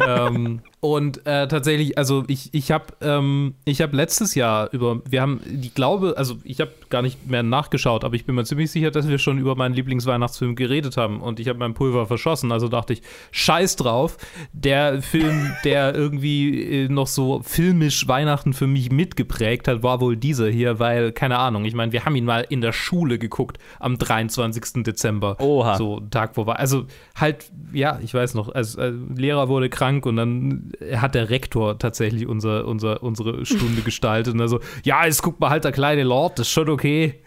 [0.28, 5.40] ähm, und äh, tatsächlich, also ich, ich habe ähm, hab letztes Jahr über, wir haben,
[5.60, 8.92] ich glaube, also ich habe gar nicht mehr nachgeschaut, aber ich bin mir ziemlich sicher,
[8.92, 12.52] dass wir schon über meinen Lieblingsweihnachtsfilm geredet haben und ich habe mein Pulver verschossen.
[12.52, 13.02] Also dachte ich,
[13.32, 14.18] scheiß drauf.
[14.52, 20.16] Der Film, der irgendwie äh, noch so filmisch Weihnachten für mich mitgeprägt hat, war wohl
[20.16, 23.58] dieser hier, weil, keine Ahnung, ich meine, wir haben ihn mal in der Schule geguckt
[23.80, 24.84] am 23.
[24.84, 25.40] Dezember.
[25.40, 25.76] Oha.
[25.76, 26.60] So, Tag vor war.
[26.60, 31.30] Also halt, ja, ich weiß noch, als, als Lehrer wurde krank und dann hat der
[31.30, 34.34] Rektor tatsächlich unser, unser, unsere Stunde gestaltet.
[34.34, 37.20] Und also, ja, jetzt guckt mal halt der kleine Lord, das ist schon okay.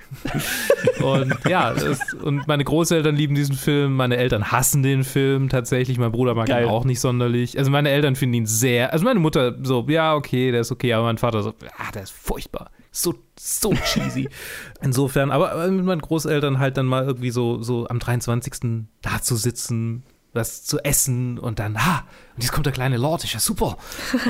[1.03, 5.97] und ja, das, und meine Großeltern lieben diesen Film, meine Eltern hassen den Film tatsächlich,
[5.97, 6.65] mein Bruder mag Geil.
[6.65, 7.57] ihn auch nicht sonderlich.
[7.57, 10.93] Also meine Eltern finden ihn sehr, also meine Mutter so, ja, okay, der ist okay,
[10.93, 12.71] aber mein Vater so, ah, der ist furchtbar.
[12.91, 14.27] So, so cheesy.
[14.81, 18.83] Insofern, aber mit meinen Großeltern halt dann mal irgendwie so, so am 23.
[19.01, 20.03] da zu sitzen,
[20.34, 22.03] was zu essen und dann, ha,
[22.36, 23.77] und jetzt kommt der kleine Lord, ist ja super.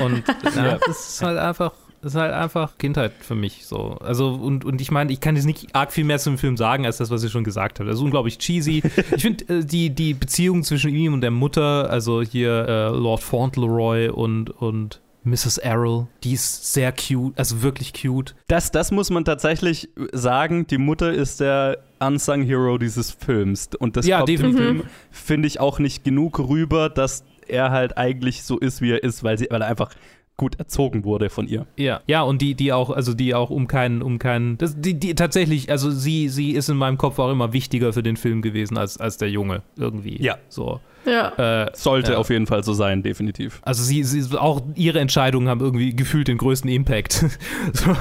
[0.02, 0.24] Und
[0.56, 1.72] ja, das ist halt einfach,
[2.02, 3.96] ist halt einfach Kindheit für mich so.
[4.00, 6.84] Also, und, und ich meine, ich kann jetzt nicht arg viel mehr zum Film sagen,
[6.84, 7.88] als das, was ich schon gesagt habe.
[7.88, 8.82] Das ist unglaublich cheesy.
[9.14, 13.22] ich finde äh, die, die Beziehung zwischen ihm und der Mutter, also hier äh, Lord
[13.22, 15.58] Fauntleroy und, und Mrs.
[15.58, 18.34] Errol, die ist sehr cute, also wirklich cute.
[18.48, 20.66] Das, das muss man tatsächlich sagen.
[20.66, 23.70] Die Mutter ist der Unsung Hero dieses Films.
[23.78, 24.60] Und das Ja, kommt im definitiv.
[24.60, 29.02] Film, finde ich, auch nicht genug rüber, dass er halt eigentlich so ist, wie er
[29.02, 29.90] ist, weil, sie, weil er einfach
[30.36, 31.66] gut erzogen wurde von ihr.
[31.76, 34.94] Ja, ja, und die, die auch, also die auch um keinen, um keinen, das, die,
[34.94, 38.42] die tatsächlich, also sie, sie ist in meinem Kopf auch immer wichtiger für den Film
[38.42, 40.20] gewesen als, als der Junge irgendwie.
[40.22, 40.38] Ja.
[40.48, 40.80] So.
[41.04, 41.64] Ja.
[41.64, 42.18] Äh, Sollte ja.
[42.18, 43.60] auf jeden Fall so sein, definitiv.
[43.62, 47.12] Also sie, sie, auch ihre Entscheidungen haben irgendwie gefühlt den größten Impact.
[47.72, 47.96] so.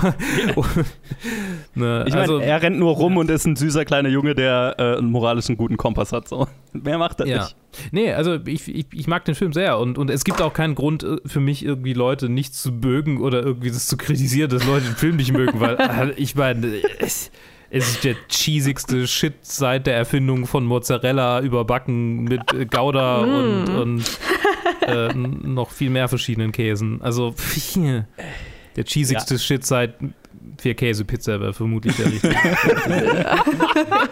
[1.76, 4.76] ne, Ich meine, also, er rennt nur rum und ist ein süßer kleiner Junge, der
[4.78, 6.28] äh, einen moralischen guten Kompass hat.
[6.28, 6.48] So.
[6.74, 7.38] Mehr macht er ja.
[7.40, 7.56] nicht.
[7.92, 10.76] Nee, also ich, ich, ich mag den Film sehr und, und es gibt auch keinen
[10.76, 14.66] Grund äh, für mich, irgendwie Leute nicht zu mögen oder irgendwie das zu kritisieren, dass
[14.66, 16.82] Leute den Film nicht mögen, weil äh, ich meine,
[17.72, 24.20] es, ist der cheesigste Shit seit der Erfindung von Mozzarella überbacken mit Gouda und, und
[24.82, 27.02] äh, noch viel mehr verschiedenen Käsen.
[27.02, 27.34] Also
[28.76, 29.96] der cheesigste Shit seit
[30.58, 32.36] vier Käse-Pizza wäre vermutlich der richtige.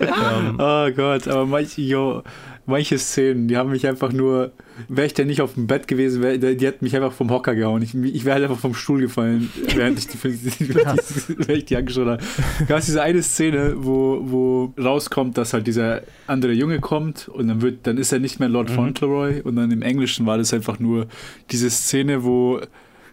[0.02, 2.24] ähm, Oh Gott, aber manche, yo,
[2.70, 4.52] manche Szenen, die haben mich einfach nur,
[4.88, 7.56] wäre ich denn nicht auf dem Bett gewesen, wär, die hätten mich einfach vom Hocker
[7.56, 7.82] gehauen.
[7.82, 12.08] Ich, ich wäre halt einfach vom Stuhl gefallen, während ich die, während ich die angeschaut
[12.08, 12.24] habe.
[12.68, 17.48] Gab es diese eine Szene, wo, wo rauskommt, dass halt dieser andere Junge kommt und
[17.48, 20.54] dann wird, dann ist er nicht mehr Lord Fauntleroy und dann im Englischen war das
[20.54, 21.08] einfach nur
[21.52, 22.62] diese Szene, wo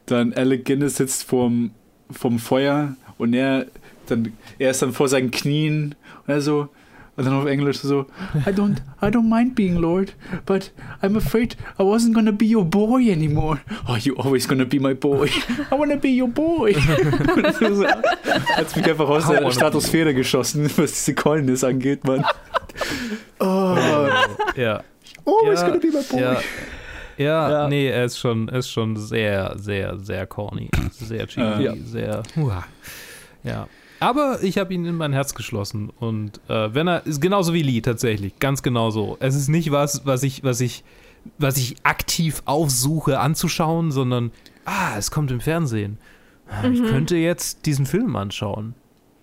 [0.07, 1.73] dann Alec Guinness sitzt vorm,
[2.11, 3.67] vom Feuer und er
[4.09, 5.95] dann er ist dann vor seinen Knien
[6.27, 6.69] und er so
[7.17, 8.07] und dann auf Englisch so
[8.47, 10.15] I don't I don't mind being Lord
[10.45, 10.71] but
[11.03, 13.59] I'm afraid I wasn't gonna be your boy anymore
[13.89, 15.29] oh you always gonna be my boy
[15.71, 16.75] I wanna be your boy
[17.59, 17.85] so,
[18.57, 22.25] hat's mich einfach aus der be- Stratosphäre geschossen was diese Coldness angeht man
[23.41, 23.77] oh,
[24.57, 24.83] ja.
[25.25, 26.41] always Ja, gonna be my boy Ja.
[27.19, 30.69] Ja, nee, er ist schon, er ist schon sehr, sehr, sehr corny.
[30.91, 31.73] Sehr cheesy, Ja.
[31.83, 32.23] sehr.
[32.37, 32.65] Uah.
[33.43, 33.69] Ja.
[34.01, 35.91] Aber ich habe ihn in mein Herz geschlossen.
[35.99, 39.17] Und äh, wenn er, ist genauso wie Lee tatsächlich, ganz genauso.
[39.21, 40.85] Es ist nicht was, was ich, was ich,
[41.39, 44.31] was ich aktiv aufsuche anzuschauen, sondern,
[44.65, 45.99] ah, es kommt im Fernsehen.
[46.49, 46.87] Ah, Ich Mhm.
[46.87, 48.75] könnte jetzt diesen Film anschauen.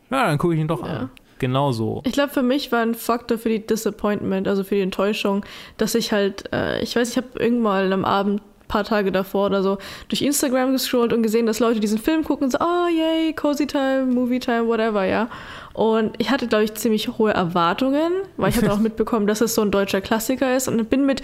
[0.10, 1.10] Ja, dann gucke ich ihn doch an.
[1.40, 2.02] Genau so.
[2.06, 5.46] Ich glaube, für mich war ein Faktor für die Disappointment, also für die Enttäuschung,
[5.78, 8.42] dass ich halt, äh, ich weiß, ich habe irgendwann am Abend,
[8.74, 12.46] paar Tage davor oder so, durch Instagram gescrollt und gesehen, dass Leute diesen Film gucken
[12.46, 15.30] und so, oh yay, Cozy Time, Movie Time, whatever, ja.
[15.74, 19.54] Und ich hatte, glaube ich, ziemlich hohe Erwartungen, weil ich hatte auch mitbekommen, dass es
[19.54, 21.22] so ein deutscher Klassiker ist und bin mit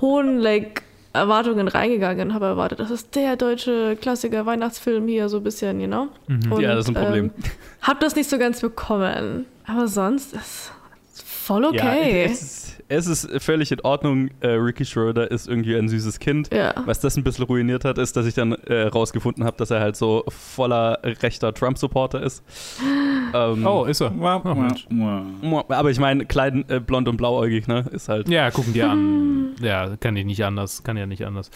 [0.00, 0.82] hohen, like,
[1.12, 5.80] Erwartungen reingegangen und habe erwartet, das ist der deutsche Klassiker, Weihnachtsfilm hier, so ein bisschen,
[5.80, 6.08] you know?
[6.28, 6.60] Mhm.
[6.60, 7.24] Ja, das ist ein Problem.
[7.24, 7.44] Ähm,
[7.82, 9.46] hab das nicht so ganz bekommen.
[9.66, 10.72] Aber sonst ist
[11.14, 12.26] es voll okay.
[12.26, 14.30] Ja, es, es ist völlig in Ordnung.
[14.40, 16.52] Äh, Ricky Schroeder ist irgendwie ein süßes Kind.
[16.52, 16.74] Ja.
[16.86, 19.80] Was das ein bisschen ruiniert hat, ist, dass ich dann äh, rausgefunden habe, dass er
[19.80, 22.42] halt so voller rechter Trump-Supporter ist.
[23.32, 24.12] Ähm, Oh, ist er?
[24.12, 25.62] Oh.
[25.68, 27.84] Aber ich meine, klein, äh, blond und blauäugig, ne?
[27.92, 28.28] Ist halt.
[28.28, 29.54] Ja, gucken die an.
[29.60, 30.82] Ja, kann ich nicht anders.
[30.82, 31.48] Kann ja nicht anders.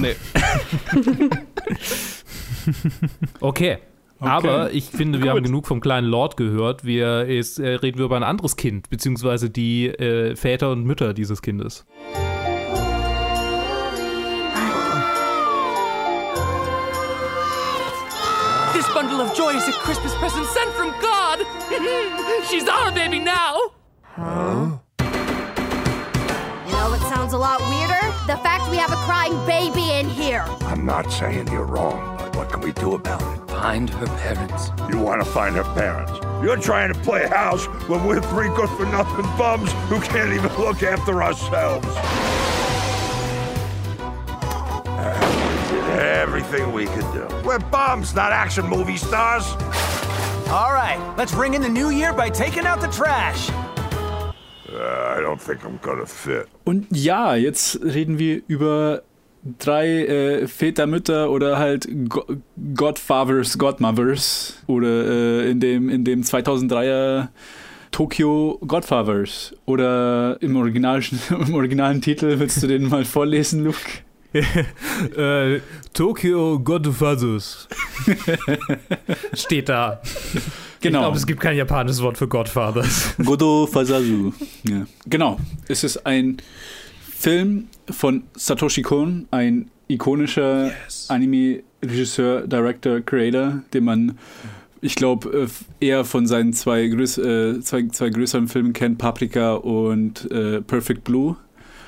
[0.00, 0.14] Nee.
[3.40, 3.78] Okay.
[4.20, 6.84] Aber ich finde, wir haben genug vom kleinen Lord gehört.
[6.84, 11.14] Wir jetzt, äh, reden wir über ein anderes Kind, beziehungsweise die äh, Väter und Mütter
[11.14, 11.86] dieses Kindes.
[18.74, 21.46] This bundle of joy is a Christmas present sent from God.
[22.48, 23.56] She's our baby now.
[26.66, 28.00] You know what sounds a lot weirder?
[28.26, 30.44] The fact we have a crying baby in here.
[30.62, 33.50] I'm not saying you're wrong, but what can we do about it?
[33.50, 34.70] Find her parents.
[34.90, 36.12] You want to find her parents?
[36.42, 40.52] You're trying to play house when we're three good for nothing bums who can't even
[40.58, 41.86] look after ourselves.
[45.70, 47.28] We did Everything we could do.
[47.44, 49.44] We're bums, not action movie stars.
[50.48, 53.48] All right, let's ring in the new year by taking out the trash.
[54.72, 56.48] Uh, I don't think I'm gonna fit.
[56.64, 59.02] Und ja, jetzt reden wir über
[59.58, 62.24] drei äh, Väter, Mütter oder halt Go
[62.74, 67.28] Godfathers, Godmothers oder äh, in dem in dem 2003er
[67.90, 73.78] Tokyo Godfathers oder im originalischen im originalen Titel willst du den mal vorlesen, Luke?
[75.16, 75.60] äh,
[75.92, 77.66] Tokyo Godfathers.
[79.34, 80.00] Steht da.
[80.80, 80.98] Genau.
[80.98, 83.14] Ich glaube, es gibt kein japanisches Wort für Godfathers.
[83.24, 84.32] Godo Fasazu.
[84.62, 84.86] Ja.
[85.06, 85.38] Genau.
[85.66, 86.36] Es ist ein
[87.20, 90.70] Film von Satoshi Kon, ein ikonischer
[91.08, 94.18] Anime-Regisseur, Director, Creator, den man,
[94.80, 95.48] ich glaube,
[95.80, 100.62] äh, eher von seinen zwei, größ äh, zwei, zwei größeren Filmen kennt, Paprika und äh,
[100.62, 101.36] Perfect Blue,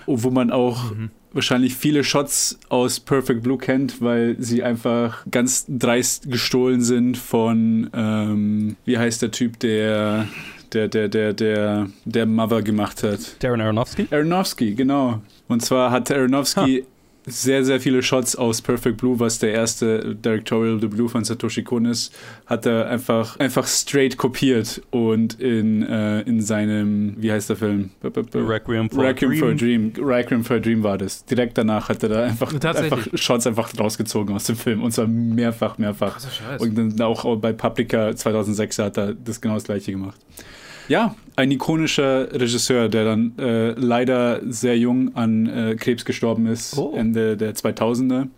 [0.07, 1.11] wo man auch Mhm.
[1.33, 7.89] wahrscheinlich viele Shots aus Perfect Blue kennt, weil sie einfach ganz dreist gestohlen sind von,
[7.95, 10.29] ähm, wie heißt der Typ, der
[10.75, 13.43] der, der, der, der, der Mother gemacht hat.
[13.43, 14.09] Darren Aronofsky?
[14.11, 15.21] Aronofsky, genau.
[15.49, 16.85] Und zwar hat Aronofsky
[17.27, 21.85] sehr, sehr viele Shots aus Perfect Blue, was der erste Directorial Debut von Satoshi Kon
[21.85, 22.13] ist,
[22.47, 27.91] hat er einfach, einfach straight kopiert und in, äh, in seinem, wie heißt der Film?
[28.03, 29.93] Requiem for a Requiem for a Dream.
[29.93, 30.05] Dream.
[30.05, 31.25] Requiem for a Dream war das.
[31.25, 34.83] Direkt danach hat er da einfach, einfach Shots einfach rausgezogen aus dem Film.
[34.83, 36.19] Und zwar mehrfach, mehrfach.
[36.59, 40.19] Und dann auch bei Paprika 2006 hat er das genau das gleiche gemacht.
[40.89, 46.77] Ja, ein ikonischer Regisseur, der dann äh, leider sehr jung an äh, Krebs gestorben ist,
[46.77, 46.95] Oh.
[46.97, 48.29] Ende der 2000er.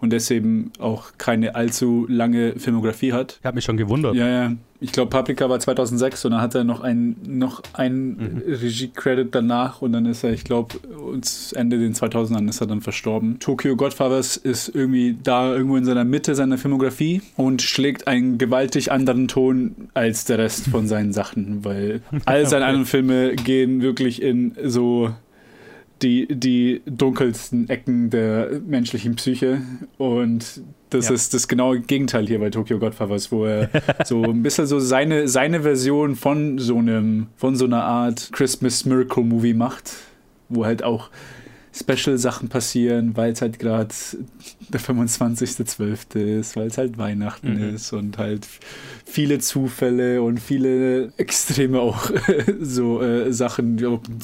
[0.00, 3.36] Und deswegen auch keine allzu lange Filmografie hat.
[3.40, 4.14] Ich habe mich schon gewundert.
[4.14, 4.52] Ja, ja.
[4.82, 8.42] Ich glaube, Paprika war 2006 und dann hat er noch ein, noch ein Mhm.
[8.46, 10.76] Regie-Credit danach und dann ist er, ich glaube,
[11.54, 13.38] Ende den 2000ern ist er dann verstorben.
[13.40, 18.90] Tokyo Godfathers ist irgendwie da irgendwo in seiner Mitte seiner Filmografie und schlägt einen gewaltig
[18.90, 22.68] anderen Ton als der Rest von seinen Sachen, weil all seine Okay.
[22.70, 25.10] anderen Filme gehen wirklich in so
[26.02, 29.60] die, die dunkelsten Ecken der menschlichen Psyche.
[29.98, 31.14] Und das Ja.
[31.14, 33.70] ist das genaue Gegenteil hier bei Tokyo Godfathers, wo er
[34.04, 38.84] so ein bisschen so seine, seine Version von so einem, von so einer Art Christmas
[38.84, 39.92] Miracle Movie macht,
[40.48, 41.10] wo halt auch
[41.80, 43.88] Special-Sachen passieren, weil es halt gerade
[44.68, 46.38] der 25.12.
[46.38, 47.74] ist, weil es halt Weihnachten Mhm.
[47.74, 48.46] ist und halt
[49.04, 52.10] viele Zufälle und viele Extreme auch
[52.60, 53.76] so äh, Sachen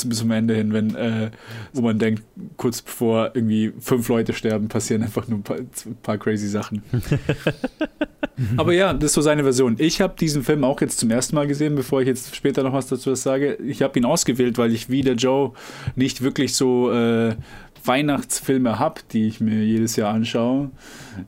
[0.07, 1.30] bis zum Ende hin, wenn äh,
[1.72, 2.22] wo man denkt,
[2.57, 6.82] kurz bevor irgendwie fünf Leute sterben, passieren einfach nur ein paar, ein paar crazy Sachen.
[8.57, 9.76] Aber ja, das ist so seine Version.
[9.78, 12.72] Ich habe diesen Film auch jetzt zum ersten Mal gesehen, bevor ich jetzt später noch
[12.72, 13.55] was dazu sage.
[13.66, 15.53] Ich habe ihn ausgewählt, weil ich wie der Joe
[15.95, 17.34] nicht wirklich so äh,
[17.84, 20.70] Weihnachtsfilme habe, die ich mir jedes Jahr anschaue.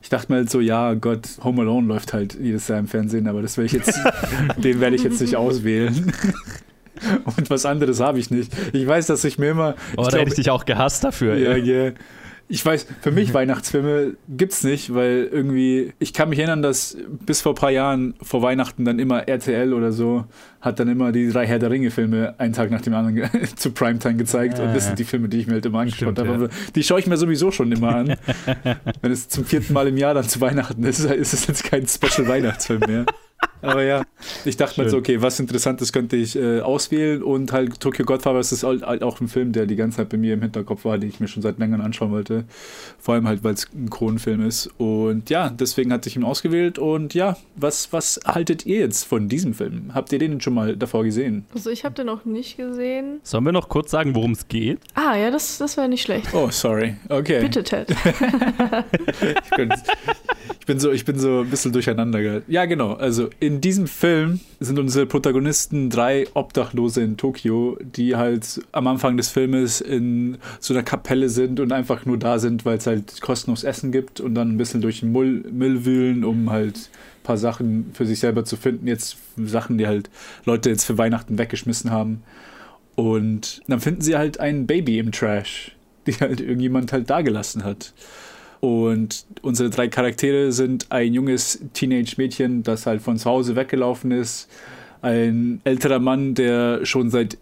[0.01, 3.27] Ich dachte mir halt so, ja Gott, Home Alone läuft halt jedes Jahr im Fernsehen,
[3.27, 3.99] aber das werde ich jetzt,
[4.57, 6.13] den werde ich jetzt nicht auswählen.
[7.37, 8.51] Und was anderes habe ich nicht.
[8.73, 9.75] Ich weiß, dass ich mir immer.
[9.95, 11.37] Oh, da hätte ich dich auch gehasst dafür.
[11.37, 11.85] Ja, ey.
[11.85, 11.91] ja.
[12.51, 17.41] Ich weiß, für mich Weihnachtsfilme gibt's nicht, weil irgendwie, ich kann mich erinnern, dass bis
[17.41, 20.25] vor ein paar Jahren vor Weihnachten dann immer RTL oder so
[20.61, 24.15] hat dann immer die drei Herr der Ringe-Filme einen Tag nach dem anderen zu Primetime
[24.15, 24.59] gezeigt.
[24.59, 26.45] Und das sind die Filme, die ich mir halt immer angeschaut Stimmt, habe.
[26.45, 26.71] ja.
[26.75, 28.15] Die schaue ich mir sowieso schon immer an.
[29.01, 31.87] Wenn es zum vierten Mal im Jahr dann zu Weihnachten ist, ist es jetzt kein
[31.87, 33.05] Special-Weihnachtsfilm mehr.
[33.61, 34.03] Aber ja,
[34.45, 34.91] ich dachte mir Schön.
[34.91, 39.03] so, okay, was Interessantes könnte ich äh, auswählen und halt Tokyo Godfathers ist halt, halt
[39.03, 41.27] auch ein Film, der die ganze Zeit bei mir im Hinterkopf war, den ich mir
[41.27, 42.45] schon seit längerem anschauen wollte.
[42.99, 44.69] Vor allem halt, weil es ein Kronenfilm ist.
[44.77, 46.79] Und ja, deswegen hatte ich ihn ausgewählt.
[46.79, 49.91] Und ja, was, was haltet ihr jetzt von diesem Film?
[49.93, 51.45] Habt ihr den schon mal davor gesehen?
[51.53, 53.19] Also ich habe den noch nicht gesehen.
[53.23, 54.79] Sollen wir noch kurz sagen, worum es geht?
[54.93, 56.33] Ah, ja, das, das wäre nicht schlecht.
[56.33, 56.95] Oh, sorry.
[57.09, 57.41] Okay.
[57.41, 57.89] Bitte, Ted.
[59.43, 59.73] ich, bin,
[60.59, 62.41] ich, bin so, ich bin so ein bisschen durcheinander.
[62.47, 62.93] Ja, genau.
[62.93, 69.17] Also in diesem Film sind unsere Protagonisten drei Obdachlose in Tokio, die halt am Anfang
[69.17, 73.21] des Filmes in so einer Kapelle sind und einfach nur da sind, weil es halt
[73.21, 76.89] kostenlos Essen gibt und dann ein bisschen durch den Müll, Müll wühlen, um halt
[77.29, 78.87] paar Sachen für sich selber zu finden.
[78.87, 80.09] Jetzt Sachen, die halt
[80.45, 82.23] Leute jetzt für Weihnachten weggeschmissen haben.
[82.95, 85.75] Und dann finden sie halt ein Baby im Trash,
[86.07, 87.93] die halt irgendjemand halt dagelassen hat.
[88.61, 94.49] Und unsere drei Charaktere sind ein junges Teenage-Mädchen, das halt von zu Hause weggelaufen ist,
[95.03, 97.37] ein älterer Mann, der schon seit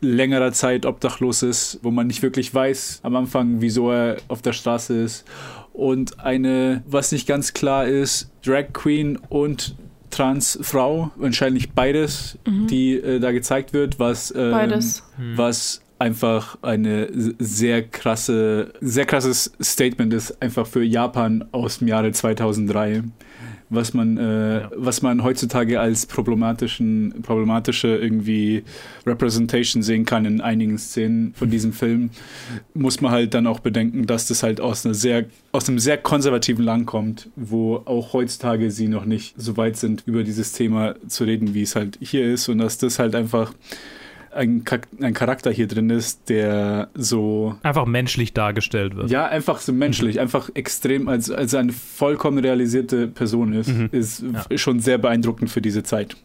[0.00, 4.52] längerer Zeit obdachlos ist, wo man nicht wirklich weiß am Anfang, wieso er auf der
[4.52, 5.24] Straße ist.
[5.72, 9.74] Und eine, was nicht ganz klar ist, Drag Queen und
[10.10, 12.66] Transfrau, wahrscheinlich beides, Mhm.
[12.66, 15.02] die äh, da gezeigt wird, was, ähm, Beides.
[15.36, 17.08] was einfach eine
[17.38, 23.04] sehr krasse, sehr krasses Statement ist, einfach für Japan aus dem Jahre 2003,
[23.74, 28.64] was man, äh, was man heutzutage als problematischen, problematische irgendwie
[29.06, 32.10] Representation sehen kann in einigen Szenen von diesem Film,
[32.74, 35.98] muss man halt dann auch bedenken, dass das halt aus einer sehr, aus einem sehr
[35.98, 40.94] konservativen Land kommt, wo auch heutzutage sie noch nicht so weit sind, über dieses Thema
[41.08, 43.52] zu reden, wie es halt hier ist und dass das halt einfach
[44.34, 44.64] ein,
[45.00, 49.10] ein Charakter hier drin ist, der so Einfach menschlich dargestellt wird.
[49.10, 54.58] ja, einfach so menschlich, einfach extrem, als, als eine vollkommen realisierte Person ist, ist Ja.
[54.58, 56.16] schon sehr beeindruckend für diese Zeit.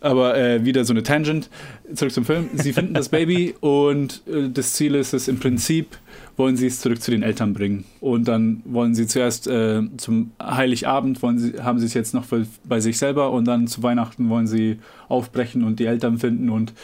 [0.00, 1.48] Aber äh, wieder so eine Tangent.
[1.94, 2.50] Zurück zum Film.
[2.54, 5.96] Sie finden das Baby und äh, das Ziel ist es im Prinzip,
[6.36, 7.84] wollen sie es zurück zu den Eltern bringen.
[8.00, 12.24] Und dann wollen sie zuerst äh, zum Heiligabend, wollen sie, haben sie es jetzt noch
[12.24, 14.78] für, bei sich selber und dann zu Weihnachten wollen sie
[15.08, 16.74] aufbrechen und die Eltern finden und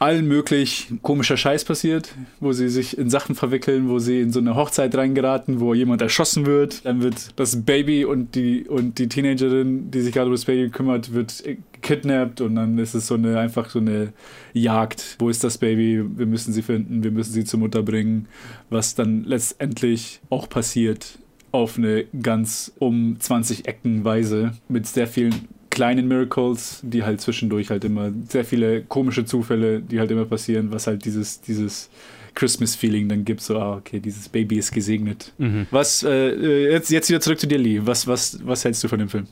[0.00, 4.40] allen möglich komischer Scheiß passiert, wo sie sich in Sachen verwickeln, wo sie in so
[4.40, 6.86] eine Hochzeit reingeraten, wo jemand erschossen wird.
[6.86, 10.70] Dann wird das Baby und die, und die Teenagerin, die sich gerade um das Baby
[10.70, 11.44] kümmert, wird
[11.82, 14.14] kidnappt und dann ist es so eine einfach so eine
[14.54, 15.16] Jagd.
[15.18, 16.02] Wo ist das Baby?
[16.16, 18.26] Wir müssen sie finden, wir müssen sie zur Mutter bringen,
[18.70, 21.18] was dann letztendlich auch passiert
[21.52, 25.48] auf eine ganz um 20 Ecken Weise mit sehr vielen
[25.80, 30.70] kleinen Miracles, die halt zwischendurch halt immer sehr viele komische Zufälle, die halt immer passieren,
[30.70, 31.88] was halt dieses dieses
[32.34, 35.32] Christmas-Feeling dann gibt, so, ah, okay, dieses Baby ist gesegnet.
[35.38, 35.66] Mhm.
[35.70, 37.80] Was, äh, jetzt, jetzt wieder zurück zu dir, Lee.
[37.82, 39.26] Was, was, was hältst du von dem Film?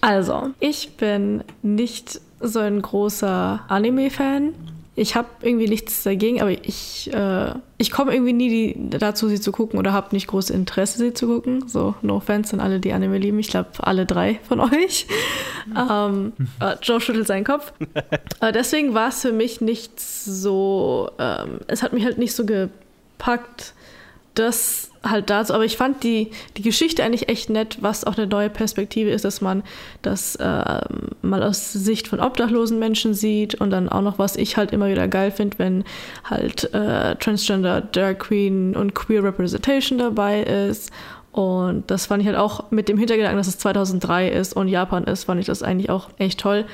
[0.00, 4.52] Also, ich bin nicht so ein großer Anime-Fan.
[4.96, 9.40] Ich habe irgendwie nichts dagegen, aber ich, äh, ich komme irgendwie nie die, dazu, sie
[9.40, 11.68] zu gucken oder habe nicht großes Interesse, sie zu gucken.
[11.68, 13.40] So, no offense an alle, die Anime lieben.
[13.40, 15.06] Ich glaube, alle drei von euch.
[15.76, 17.72] ähm, äh, Joe schüttelt seinen Kopf.
[18.40, 22.46] äh, deswegen war es für mich nicht so, ähm, es hat mich halt nicht so
[22.46, 23.74] gepackt,
[24.34, 25.54] das halt dazu.
[25.54, 29.24] Aber ich fand die, die Geschichte eigentlich echt nett, was auch eine neue Perspektive ist,
[29.24, 29.62] dass man
[30.02, 30.80] das äh,
[31.22, 34.88] mal aus Sicht von obdachlosen Menschen sieht und dann auch noch, was ich halt immer
[34.88, 35.84] wieder geil finde, wenn
[36.24, 40.90] halt äh, Transgender, Drag Queen und Queer Representation dabei ist.
[41.32, 45.02] Und das fand ich halt auch mit dem Hintergedanken, dass es 2003 ist und Japan
[45.02, 46.64] ist, fand ich das eigentlich auch echt toll.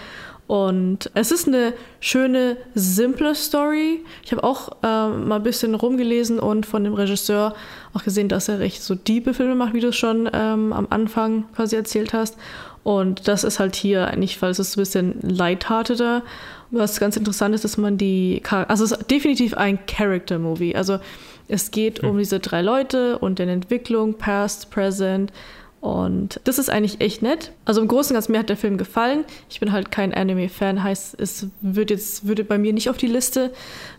[0.51, 4.01] Und es ist eine schöne, simple Story.
[4.25, 7.55] Ich habe auch ähm, mal ein bisschen rumgelesen und von dem Regisseur
[7.95, 10.89] auch gesehen, dass er recht so diebe Filme macht, wie du es schon ähm, am
[10.91, 12.37] Anfang quasi erzählt hast.
[12.83, 16.25] Und das ist halt hier eigentlich, weil es ist ein bisschen lighthearteder.
[16.73, 20.75] Was ganz interessant ist, dass man die, Char also es ist definitiv ein Character-Movie.
[20.75, 20.99] Also
[21.47, 25.33] es geht um diese drei Leute und deren Entwicklung, Past, Present,
[25.81, 27.53] und das ist eigentlich echt nett.
[27.65, 29.25] Also im Großen und Ganzen mir hat der Film gefallen.
[29.49, 33.07] Ich bin halt kein Anime-Fan, heißt, es wird jetzt würde bei mir nicht auf die
[33.07, 33.51] Liste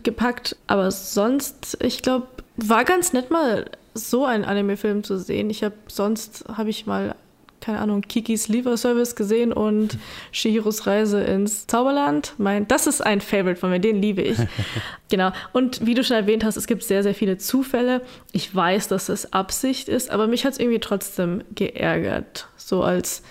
[0.04, 0.56] gepackt.
[0.68, 5.50] Aber sonst, ich glaube, war ganz nett mal so einen Anime-Film zu sehen.
[5.50, 7.16] Ich habe sonst habe ich mal
[7.62, 9.96] keine Ahnung, Kikis Lieferservice gesehen und
[10.32, 12.34] Shihiros Reise ins Zauberland.
[12.36, 14.36] Mein, das ist ein Favorite von mir, den liebe ich.
[15.08, 15.32] genau.
[15.52, 18.02] Und wie du schon erwähnt hast, es gibt sehr, sehr viele Zufälle.
[18.32, 22.48] Ich weiß, dass es Absicht ist, aber mich hat es irgendwie trotzdem geärgert.
[22.56, 23.22] So als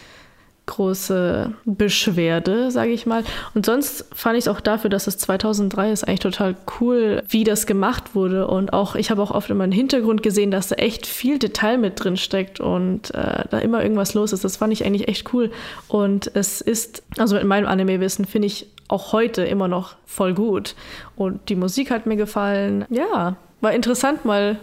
[0.72, 3.24] große Beschwerde, sage ich mal.
[3.54, 7.44] Und sonst fand ich es auch dafür, dass es 2003 ist, eigentlich total cool, wie
[7.44, 8.48] das gemacht wurde.
[8.48, 11.78] Und auch, ich habe auch oft immer einen Hintergrund gesehen, dass da echt viel Detail
[11.78, 14.44] mit drin steckt und äh, da immer irgendwas los ist.
[14.44, 15.52] Das fand ich eigentlich echt cool.
[15.90, 20.76] Und es ist, also mit meinem Anime-Wissen, finde ich auch heute immer noch voll gut.
[21.16, 22.86] Und die Musik hat mir gefallen.
[22.90, 24.58] Ja, war interessant, mal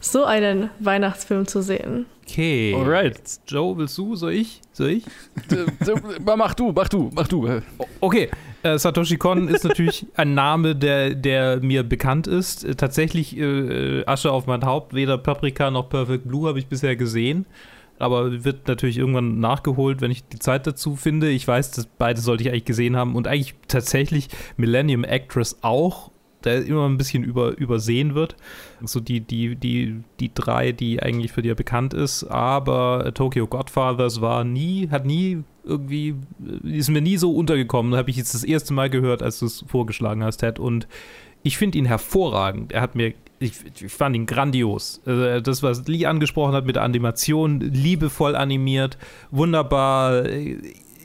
[0.00, 2.06] so einen Weihnachtsfilm zu sehen.
[2.26, 2.74] Okay.
[2.74, 3.40] Alright.
[3.46, 4.16] Joe, willst du?
[4.16, 4.60] Soll ich?
[4.72, 5.04] Soll ich?
[6.36, 7.60] mach du, mach du, mach du.
[8.00, 8.30] Okay.
[8.62, 12.64] Äh, Satoshi Kon ist natürlich ein Name, der, der mir bekannt ist.
[12.64, 14.94] Äh, tatsächlich äh, Asche auf mein Haupt.
[14.94, 17.44] Weder Paprika noch Perfect Blue habe ich bisher gesehen.
[17.98, 21.28] Aber wird natürlich irgendwann nachgeholt, wenn ich die Zeit dazu finde.
[21.28, 23.14] Ich weiß, dass beide sollte ich eigentlich gesehen haben.
[23.14, 26.10] Und eigentlich tatsächlich Millennium Actress auch
[26.44, 28.36] der immer ein bisschen über, übersehen wird.
[28.82, 32.24] So die, die, die, die drei, die eigentlich für die er bekannt ist.
[32.24, 36.14] Aber Tokyo Godfathers war nie, hat nie irgendwie,
[36.62, 37.92] ist mir nie so untergekommen.
[37.92, 40.58] Da habe ich jetzt das erste Mal gehört, als du es vorgeschlagen hast, Ted.
[40.58, 40.86] Und
[41.42, 42.72] ich finde ihn hervorragend.
[42.72, 45.00] Er hat mir ich, ich, fand ihn grandios.
[45.04, 48.96] Also das, was Lee angesprochen hat mit der Animation, liebevoll animiert,
[49.30, 50.24] wunderbar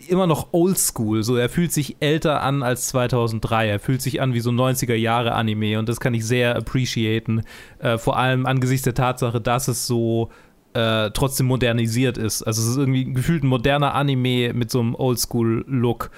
[0.10, 1.24] immer noch oldschool.
[1.24, 3.68] So, er fühlt sich älter an als 2003.
[3.68, 7.44] Er fühlt sich an wie so 90er Jahre Anime und das kann ich sehr appreciaten.
[7.80, 10.30] Äh, vor allem angesichts der Tatsache, dass es so
[10.74, 12.44] äh, trotzdem modernisiert ist.
[12.44, 16.12] Also es ist irgendwie gefühlt ein moderner Anime mit so einem Oldschool-Look,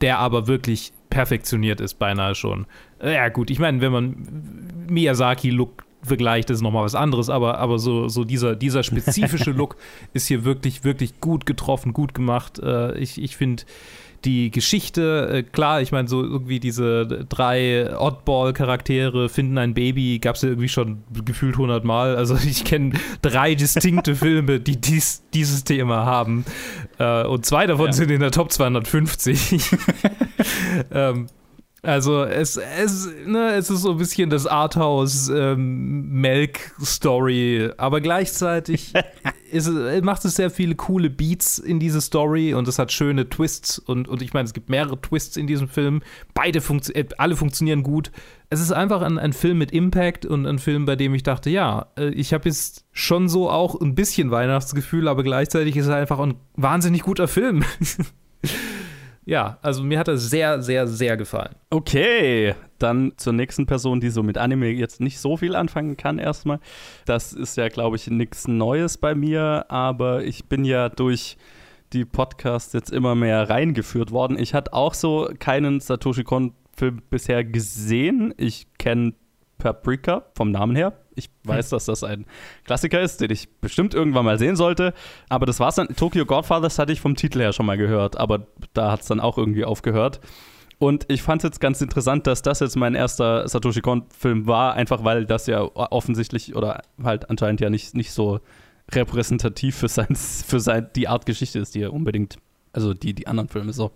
[0.00, 2.66] der aber wirklich perfektioniert ist, beinahe schon.
[3.02, 8.08] Ja, gut, ich meine, wenn man Miyazaki-Look vergleicht, ist nochmal was anderes, aber, aber so,
[8.08, 9.76] so dieser, dieser spezifische Look
[10.12, 12.58] ist hier wirklich, wirklich gut getroffen, gut gemacht.
[12.58, 13.64] Äh, ich ich finde
[14.24, 20.36] die Geschichte, äh, klar, ich meine, so irgendwie diese drei Oddball-Charaktere finden ein Baby, gab
[20.36, 22.16] es ja irgendwie schon gefühlt 100 Mal.
[22.16, 22.92] Also ich kenne
[23.22, 26.44] drei distinkte Filme, die dies, dieses Thema haben.
[26.98, 27.92] Äh, und zwei davon ja.
[27.92, 29.60] sind in der Top 250.
[30.92, 31.26] ähm,
[31.84, 36.24] also es, es, ne, es ist so ein bisschen das Arthouse ähm,
[37.76, 38.92] aber gleichzeitig
[39.52, 43.28] es, es macht es sehr viele coole Beats in diese Story und es hat schöne
[43.28, 46.02] Twists und, und ich meine, es gibt mehrere Twists in diesem Film.
[46.34, 48.10] Beide funktio äh, alle funktionieren gut.
[48.50, 51.50] Es ist einfach ein, ein Film mit Impact und ein Film, bei dem ich dachte,
[51.50, 55.92] ja, äh, ich habe jetzt schon so auch ein bisschen Weihnachtsgefühl, aber gleichzeitig ist es
[55.92, 57.64] einfach ein wahnsinnig guter Film.
[59.26, 61.54] ja, also mir hat er sehr, sehr, sehr gefallen.
[61.70, 66.18] Okay, dann zur nächsten Person, die so mit Anime jetzt nicht so viel anfangen kann
[66.18, 66.60] erstmal.
[67.06, 71.36] Das ist ja, glaube ich, nichts Neues bei mir, aber ich bin ja durch
[71.92, 74.38] die Podcasts jetzt immer mehr reingeführt worden.
[74.38, 78.34] Ich hatte auch so keinen Satoshi Kon-Film bisher gesehen.
[78.36, 79.14] Ich kenne
[79.58, 80.92] Paprika vom Namen her.
[81.16, 82.26] Ich weiß, dass das ein
[82.64, 84.94] Klassiker ist, den ich bestimmt irgendwann mal sehen sollte.
[85.28, 85.88] Aber das war's dann.
[85.88, 89.20] Tokyo Godfathers hatte ich vom Titel her schon mal gehört, aber da hat es dann
[89.20, 90.20] auch irgendwie aufgehört.
[90.78, 94.74] Und ich fand es jetzt ganz interessant, dass das jetzt mein erster Satoshi Kon-Film war,
[94.74, 98.40] einfach weil das ja offensichtlich oder halt anscheinend ja nicht, nicht so
[98.92, 102.36] repräsentativ für, sein, für sein, die Art Geschichte ist, die er unbedingt,
[102.72, 103.92] also die, die anderen Filme so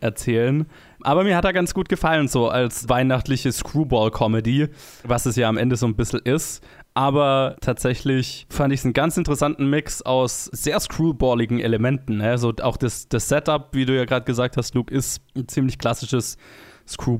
[0.00, 0.66] erzählen.
[1.02, 4.68] Aber mir hat er ganz gut gefallen, so als weihnachtliche Screwball-Comedy,
[5.04, 6.64] was es ja am Ende so ein bisschen ist.
[6.94, 12.16] Aber tatsächlich fand ich es einen ganz interessanten Mix aus sehr screwballigen Elementen.
[12.16, 12.38] Ne?
[12.38, 15.78] So auch das, das Setup, wie du ja gerade gesagt hast, Luke, ist ein ziemlich
[15.78, 16.38] klassisches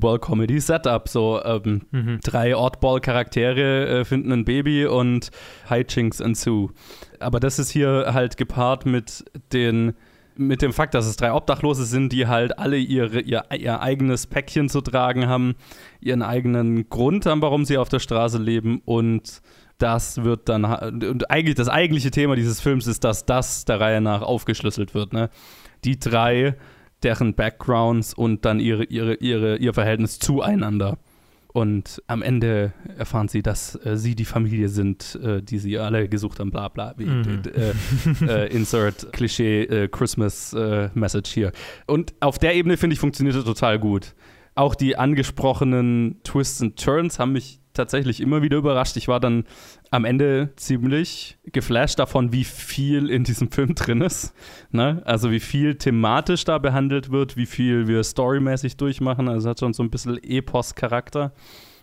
[0.01, 1.09] Screwball-Comedy-Setup.
[1.09, 2.21] So ähm, Mhm.
[2.23, 5.31] drei Oddball-Charaktere äh, finden ein Baby und
[5.69, 6.71] Hijinks ensue.
[7.21, 9.95] Aber das ist hier halt gepaart mit den
[10.37, 14.27] mit dem Fakt, dass es drei Obdachlose sind, die halt alle ihre, ihr, ihr eigenes
[14.27, 15.55] Päckchen zu tragen haben,
[16.01, 19.43] ihren eigenen Grund haben, warum sie auf der Straße leben und
[19.79, 24.01] das wird dann und eigentlich das eigentliche Thema dieses Films ist, dass das der Reihe
[24.01, 25.13] nach aufgeschlüsselt wird.
[25.13, 25.29] Ne?
[25.85, 26.57] Die drei,
[27.03, 30.99] deren Backgrounds und dann ihre, ihre, ihre, ihr Verhältnis zueinander.
[31.57, 36.07] Und am Ende erfahren sie, dass äh, sie die Familie sind, äh, die sie alle
[36.07, 36.93] gesucht haben, bla bla.
[36.99, 37.43] Wie, Mhm.
[38.27, 41.53] äh, äh, insert Klischee äh, Christmas äh, Message hier.
[41.87, 44.15] Und auf der Ebene, finde ich, funktioniert es total gut.
[44.55, 48.99] Auch die angesprochenen Twists and Turns haben mich tatsächlich immer wieder überrascht.
[48.99, 49.45] Ich war dann
[49.91, 54.35] am Ende ziemlich geflasht davon, wie viel in diesem Film drin ist.
[54.71, 55.03] Ne?
[55.05, 59.29] Also wie viel thematisch da behandelt wird, wie viel wir storymäßig durchmachen.
[59.29, 61.33] Also hat schon so ein bisschen Epos-Charakter.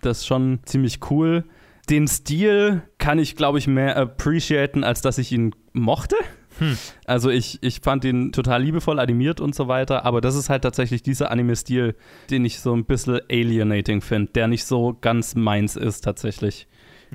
[0.01, 1.45] Das ist schon ziemlich cool.
[1.89, 6.15] Den Stil kann ich, glaube ich, mehr appreciaten, als dass ich ihn mochte.
[6.59, 6.77] Hm.
[7.05, 10.61] Also ich, ich fand ihn total liebevoll animiert und so weiter, aber das ist halt
[10.61, 11.95] tatsächlich dieser Anime-Stil,
[12.29, 16.67] den ich so ein bisschen alienating finde, der nicht so ganz meins ist tatsächlich.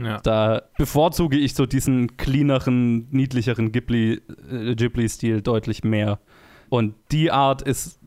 [0.02, 0.18] Ja.
[0.20, 4.20] Da bevorzuge ich so diesen cleaneren, niedlicheren Ghibli,
[4.50, 6.18] äh, Ghibli-Stil deutlich mehr.
[6.68, 7.98] Und die Art ist,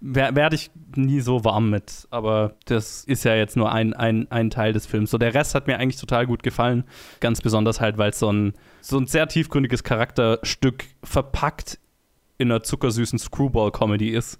[0.00, 2.06] wer- werde ich nie so warm mit.
[2.10, 5.10] Aber das ist ja jetzt nur ein, ein, ein Teil des Films.
[5.10, 6.84] So der Rest hat mir eigentlich total gut gefallen.
[7.20, 11.78] Ganz besonders halt, weil es so ein, so ein sehr tiefgründiges Charakterstück verpackt
[12.38, 14.38] in einer zuckersüßen Screwball-Comedy ist.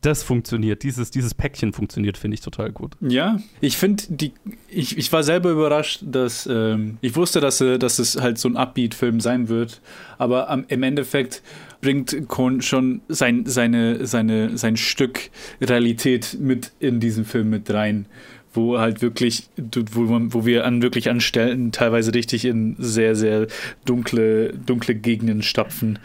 [0.00, 0.82] Das funktioniert.
[0.82, 2.96] Dieses, dieses Päckchen funktioniert, finde ich total gut.
[3.00, 4.32] Ja, ich finde, die,
[4.68, 8.48] ich, ich war selber überrascht, dass ähm, ich wusste, dass, äh, dass es halt so
[8.48, 9.82] ein Upbeat-Film sein wird,
[10.16, 11.42] aber am, im Endeffekt
[11.80, 15.30] bringt Kohn schon sein, seine, seine, sein Stück
[15.60, 18.06] Realität mit in diesen Film mit rein,
[18.52, 23.14] wo halt wirklich, wo, man, wo wir an wirklich an Stellen teilweise richtig in sehr,
[23.14, 23.46] sehr
[23.84, 25.98] dunkle, dunkle Gegenden stapfen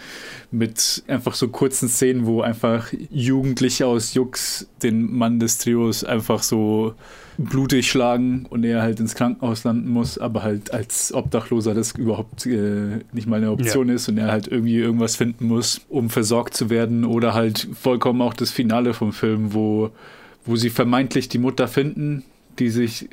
[0.52, 6.44] mit einfach so kurzen Szenen, wo einfach Jugendliche aus Jux den Mann des Trios einfach
[6.44, 6.94] so
[7.38, 12.46] blutig schlagen und er halt ins Krankenhaus landen muss, aber halt als Obdachloser das überhaupt
[12.46, 16.56] äh, nicht mal eine Option ist und er halt irgendwie irgendwas finden muss, um versorgt
[16.56, 19.90] zu werden oder halt vollkommen auch das Finale vom Film, wo,
[20.46, 22.24] wo sie vermeintlich die Mutter finden,
[22.60, 23.10] die sich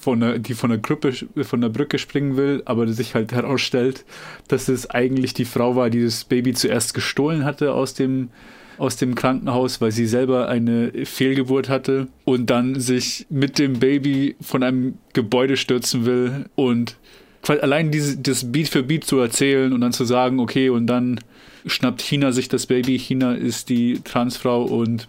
[0.00, 4.04] von der, die von der Gruppe, von der Brücke springen will, aber sich halt herausstellt,
[4.48, 8.30] dass es eigentlich die Frau war, die das Baby zuerst gestohlen hatte aus dem,
[8.78, 14.36] aus dem Krankenhaus, weil sie selber eine Fehlgeburt hatte und dann sich mit dem Baby
[14.40, 16.96] von einem Gebäude stürzen will und
[17.48, 21.20] allein diese, das Beat für Beat zu erzählen und dann zu sagen, okay, und dann
[21.66, 22.98] schnappt China sich das Baby.
[22.98, 25.08] China ist die Transfrau und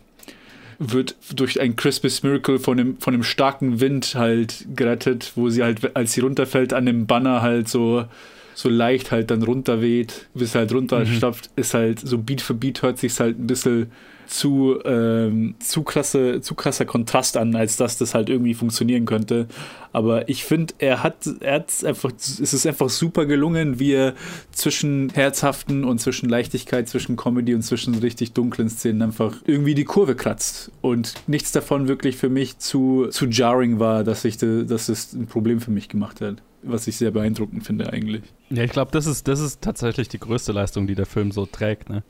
[0.80, 5.63] wird durch ein Christmas Miracle von dem, von dem starken Wind halt gerettet, wo sie
[5.63, 8.05] halt, als sie runterfällt, an dem Banner halt so,
[8.53, 12.99] so leicht halt dann runterweht, bis halt runterstapft, ist halt so Beat für Beat hört
[12.99, 13.91] sich halt ein bisschen
[14.28, 19.47] zu, ähm, zu, krasse, zu krasser Kontrast an, als dass das halt irgendwie funktionieren könnte.
[19.93, 24.13] Aber ich finde, er hat, er hat's einfach, es ist einfach super gelungen, wie er
[24.51, 29.86] zwischen Herzhaften und zwischen Leichtigkeit, zwischen Comedy und zwischen richtig dunklen Szenen einfach irgendwie die
[29.86, 30.71] Kurve kratzt.
[30.82, 35.13] Und nichts davon wirklich für mich zu, zu jarring war, dass, ich, de- dass es
[35.13, 36.43] ein Problem für mich gemacht hat.
[36.63, 38.23] was ich sehr beeindruckend finde eigentlich.
[38.49, 41.45] Ja, ich glaube, das ist, das ist tatsächlich die größte Leistung, die der Film so
[41.45, 41.89] trägt.
[41.89, 42.03] Ne?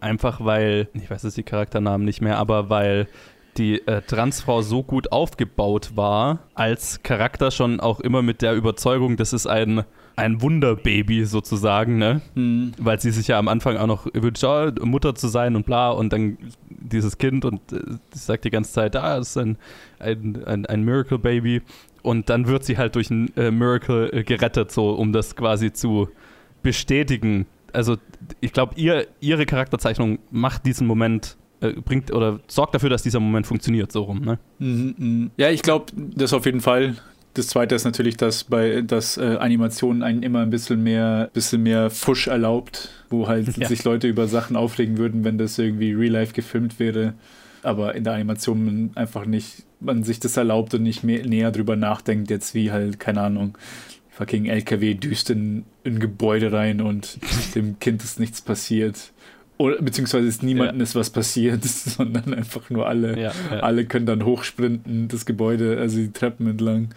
[0.00, 3.08] Einfach weil, ich weiß jetzt die Charakternamen nicht mehr, aber weil
[3.56, 9.16] die äh, Transfrau so gut aufgebaut war, als Charakter schon auch immer mit der Überzeugung,
[9.16, 9.84] das ist ein,
[10.16, 12.20] ein Wunderbaby sozusagen, ne?
[12.34, 12.72] Mhm.
[12.78, 15.90] Weil sie sich ja am Anfang auch noch wünscht, oh, Mutter zu sein und bla,
[15.90, 16.38] und dann
[16.68, 17.80] dieses Kind und äh,
[18.12, 19.56] sie sagt die ganze Zeit, ah, das ist ein,
[19.98, 21.62] ein, ein, ein Miracle Baby.
[22.02, 25.72] Und dann wird sie halt durch ein äh, Miracle äh, gerettet, so um das quasi
[25.72, 26.08] zu
[26.62, 27.46] bestätigen.
[27.74, 27.96] Also
[28.40, 33.20] ich glaube, ihr, ihre Charakterzeichnung macht diesen Moment äh, bringt oder sorgt dafür, dass dieser
[33.20, 34.38] Moment funktioniert, so rum, ne?
[34.58, 35.30] Mhm, mhm.
[35.36, 36.96] Ja, ich glaube, das auf jeden Fall.
[37.34, 41.64] Das zweite ist natürlich, dass bei dass äh, Animationen einen immer ein bisschen mehr, bisschen
[41.64, 43.68] mehr Fusch erlaubt, wo halt Ja.
[43.68, 47.14] sich Leute über Sachen aufregen würden, wenn das irgendwie real life gefilmt wäre.
[47.64, 51.50] Aber in der Animation man einfach nicht, man sich das erlaubt und nicht mehr näher
[51.50, 53.56] drüber nachdenkt, jetzt wie halt, keine Ahnung,
[54.16, 57.18] fucking LKW düst in ein Gebäude rein und
[57.54, 59.12] dem Kind ist nichts passiert.
[59.56, 63.60] Oder beziehungsweise ist niemandem ist was passiert, sondern einfach nur alle, Ja, ja.
[63.60, 66.88] alle können dann hochsprinten, das Gebäude, also die Treppen entlang.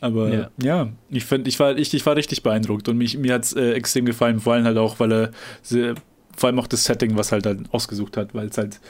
[0.00, 0.50] Aber Ja.
[0.62, 3.52] ja, ich, find, ich, war, ich, ich war richtig beeindruckt und mich, mir hat es
[3.52, 5.30] äh, extrem gefallen, vor allem halt auch, weil er
[5.62, 5.94] sehr,
[6.34, 8.80] vor allem auch das Setting, was halt dann ausgesucht hat, weil es halt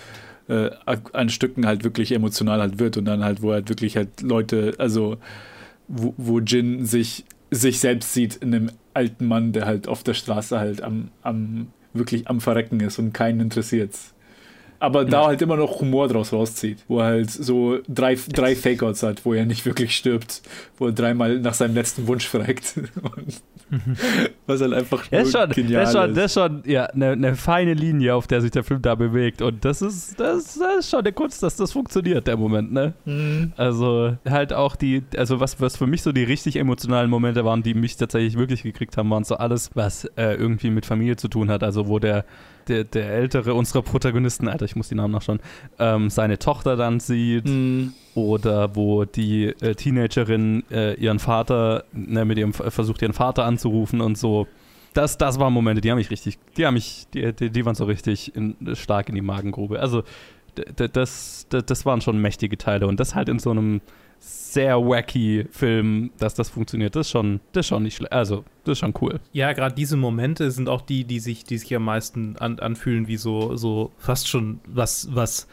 [0.48, 0.70] äh,
[1.12, 4.74] an Stücken halt wirklich emotional halt wird und dann halt, wo halt wirklich halt Leute,
[4.78, 5.16] also
[5.88, 10.14] wo, wo Jin sich, sich selbst sieht in einem alten Mann, der halt auf der
[10.14, 14.14] Straße halt am, am wirklich am Verrecken ist und keinen interessiert's.
[14.82, 19.02] Aber da halt immer noch Humor draus rauszieht, wo er halt so drei, drei Fake-Outs
[19.02, 20.40] hat, wo er nicht wirklich stirbt,
[20.78, 22.76] wo er dreimal nach seinem letzten Wunsch fragt.
[23.02, 23.42] Und
[24.46, 27.10] was halt einfach Das ist schon, genial das ist schon, das ist schon ja, eine,
[27.10, 29.42] eine feine Linie, auf der sich der Film da bewegt.
[29.42, 32.94] Und das ist, das, das ist schon eine Kunst, dass das funktioniert, der Moment, ne?
[33.04, 33.52] Mhm.
[33.58, 37.62] Also halt auch die, also was, was für mich so die richtig emotionalen Momente waren,
[37.62, 41.28] die mich tatsächlich wirklich gekriegt haben, waren so alles, was äh, irgendwie mit Familie zu
[41.28, 41.62] tun hat.
[41.62, 42.24] Also wo der,
[42.70, 45.40] der, der ältere unserer Protagonisten, Alter, ich muss die Namen nachschauen,
[45.78, 47.46] ähm, seine Tochter dann sieht.
[47.46, 47.92] Mhm.
[48.14, 54.00] Oder wo die äh, Teenagerin äh, ihren Vater, ne, mit ihrem versucht, ihren Vater anzurufen
[54.00, 54.48] und so.
[54.94, 57.76] Das, das waren Momente, die haben mich richtig, die haben mich, die, die, die waren
[57.76, 59.78] so richtig in, stark in die Magengrube.
[59.78, 60.02] Also
[60.92, 63.80] das, d- das waren schon mächtige Teile und das halt in so einem
[64.52, 68.12] sehr wacky Film, dass das funktioniert, das ist schon, das ist schon nicht schlecht.
[68.12, 69.20] Also, das ist schon cool.
[69.32, 73.08] Ja, gerade diese Momente sind auch die, die sich, die sich am meisten an, anfühlen,
[73.08, 75.46] wie so, so fast schon was, was,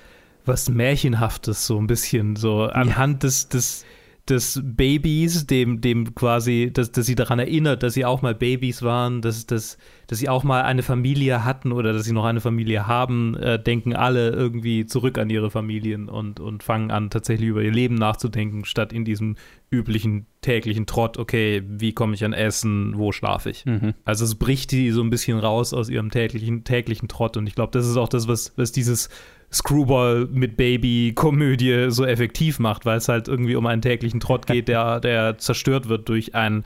[0.45, 3.85] was Märchenhaftes, so ein bisschen, so anhand des, des,
[4.29, 8.83] des Babys, dem, dem quasi, dass, dass sie daran erinnert, dass sie auch mal Babys
[8.83, 12.41] waren, dass, dass, dass sie auch mal eine Familie hatten oder dass sie noch eine
[12.41, 17.49] Familie haben, äh, denken alle irgendwie zurück an ihre Familien und, und fangen an, tatsächlich
[17.49, 19.35] über ihr Leben nachzudenken, statt in diesem
[19.69, 23.65] üblichen täglichen Trott, okay, wie komme ich an Essen, wo schlafe ich?
[23.65, 23.93] Mhm.
[24.05, 27.55] Also es bricht die so ein bisschen raus aus ihrem täglichen, täglichen Trott und ich
[27.55, 29.09] glaube, das ist auch das, was, was dieses
[29.57, 34.67] Screwball mit Baby-Komödie so effektiv macht, weil es halt irgendwie um einen täglichen Trott geht,
[34.67, 36.63] der, der zerstört wird durch ein,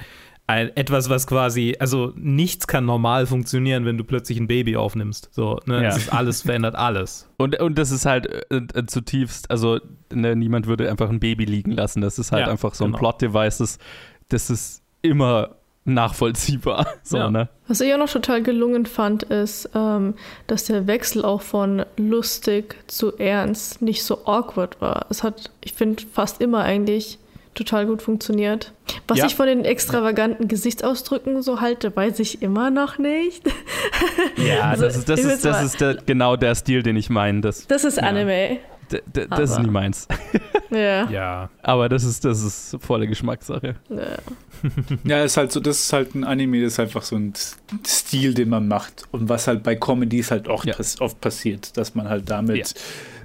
[0.48, 5.30] ein etwas, was quasi, also nichts kann normal funktionieren, wenn du plötzlich ein Baby aufnimmst.
[5.32, 5.84] So, ne?
[5.84, 5.98] Ja.
[6.10, 7.30] Alles verändert alles.
[7.38, 9.80] Und, und das ist halt äh, äh, zutiefst, also
[10.14, 12.02] ne, niemand würde einfach ein Baby liegen lassen.
[12.02, 13.00] Das ist halt Ja, einfach so ein genau.
[13.00, 13.80] Plot-Device, das,
[14.30, 15.56] das ist immer
[15.86, 16.88] nachvollziehbar.
[17.04, 17.30] So, Ja.
[17.32, 17.50] ne?
[17.68, 20.14] Was ich auch noch total gelungen fand, ist, ähm,
[20.48, 25.06] dass der Wechsel auch von lustig zu ernst nicht so awkward war.
[25.10, 27.18] Es hat, ich finde, fast immer eigentlich
[27.54, 28.72] total gut funktioniert.
[29.10, 29.26] Was Ja.
[29.26, 33.44] ich von den extravaganten Gesichtsausdrücken so halte, weiß ich immer noch nicht.
[34.38, 37.42] Ja, Also, das ist, das ist, das ist der, genau der Stil, den ich meine.
[37.42, 38.04] Das, Das ist ja.
[38.04, 38.60] Anime.
[39.14, 40.08] Das ist nie meins.
[40.74, 41.10] Ja.
[41.10, 41.50] Ja.
[41.64, 43.76] Aber das ist, das ist volle Geschmackssache.
[43.90, 44.06] ja.
[45.04, 47.34] Ja, ist halt so, das ist halt ein Anime, das ist einfach so ein
[47.86, 49.04] Stil, den man macht.
[49.12, 50.74] Und was halt bei Comedies halt auch Ja.
[50.74, 52.74] pass oft passiert, dass man halt damit,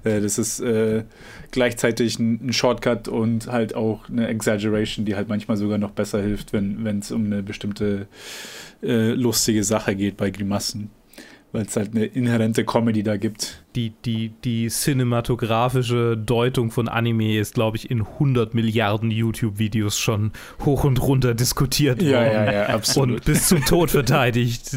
[0.03, 1.05] äh, das ist äh,
[1.53, 6.21] gleichzeitig ein, ein Shortcut und halt auch eine Exaggeration, die halt manchmal sogar noch besser
[6.21, 8.09] hilft, wenn es um eine bestimmte
[8.83, 10.91] äh, lustige Sache geht bei Grimassen.
[11.57, 13.65] Weil es halt eine inhärente Comedy da gibt.
[13.77, 20.33] Die, die, die cinematografische Deutung von Anime ist, glaube ich, in 100 Milliarden YouTube-Videos schon
[20.67, 22.33] hoch und runter diskutiert Ja, worden.
[22.35, 23.21] ja, ja, absolut.
[23.21, 24.77] Und bis zum Tod verteidigt.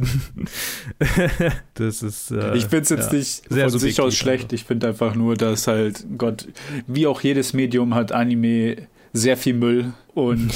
[1.73, 2.32] das ist.
[2.32, 4.53] Äh, ich finde es jetzt ja, nicht sehr von sich aus schlecht.
[4.53, 6.47] Ich finde einfach nur, dass halt, Gott,
[6.88, 10.53] wie auch jedes Medium hat Anime sehr viel Müll und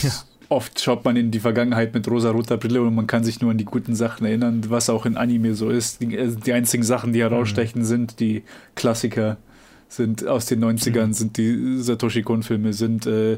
[0.49, 3.57] oft schaut man in die Vergangenheit mit rosa-roter Brille und man kann sich nur an
[3.57, 6.01] die guten Sachen erinnern, was auch in Anime so ist.
[6.01, 8.43] Die, äh, die einzigen Sachen, die herausstechen, sind die
[8.75, 9.37] Klassiker.
[9.89, 11.13] sind aus den 90ern, Mhm.
[11.13, 13.37] sind die Satoshi Kon-Filme, sind äh,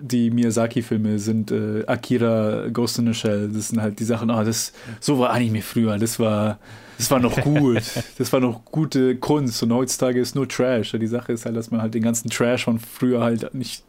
[0.00, 3.50] die Miyazaki-Filme, sind äh, Akira, Ghost in the Shell.
[3.52, 5.98] Das sind halt die Sachen, ah, das, so war Anime früher.
[5.98, 6.60] Das war,
[6.96, 7.82] das war noch gut.
[8.18, 9.60] das war noch gute Kunst.
[9.64, 10.92] Und heutzutage ist nur Trash.
[10.92, 13.82] Die Sache ist halt, dass man halt den ganzen Trash von früher halt nicht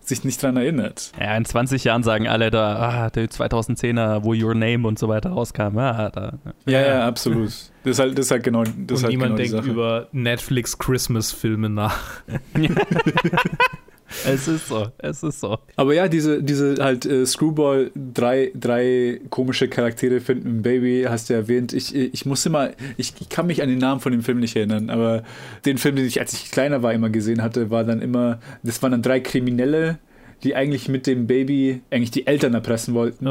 [0.00, 1.12] sich nicht dran erinnert.
[1.20, 5.08] Ja, in 20 Jahren sagen alle da, ah, der 2010er, wo Your Name und so
[5.08, 5.76] weiter rauskam.
[5.76, 6.38] Ja, da.
[6.66, 7.48] Ja, ja, absolut.
[7.84, 9.70] Das ist halt, das ist halt genau, das Und halt niemand genau die denkt Sache.
[9.70, 11.98] über Netflix Christmas-Filme nach.
[14.26, 15.58] Es ist so, es ist so.
[15.76, 21.34] Aber ja, diese, diese halt äh, Screwball, drei, drei komische Charaktere finden Baby, hast du
[21.34, 21.72] erwähnt.
[21.72, 24.56] Ich, ich muss immer, ich, ich kann mich an den Namen von dem Film nicht
[24.56, 25.22] erinnern, aber
[25.64, 28.82] den Film, den ich, als ich kleiner war, immer gesehen hatte, war dann immer, das
[28.82, 29.98] waren dann drei Kriminelle,
[30.42, 33.26] die eigentlich mit dem Baby eigentlich die Eltern erpressen wollten.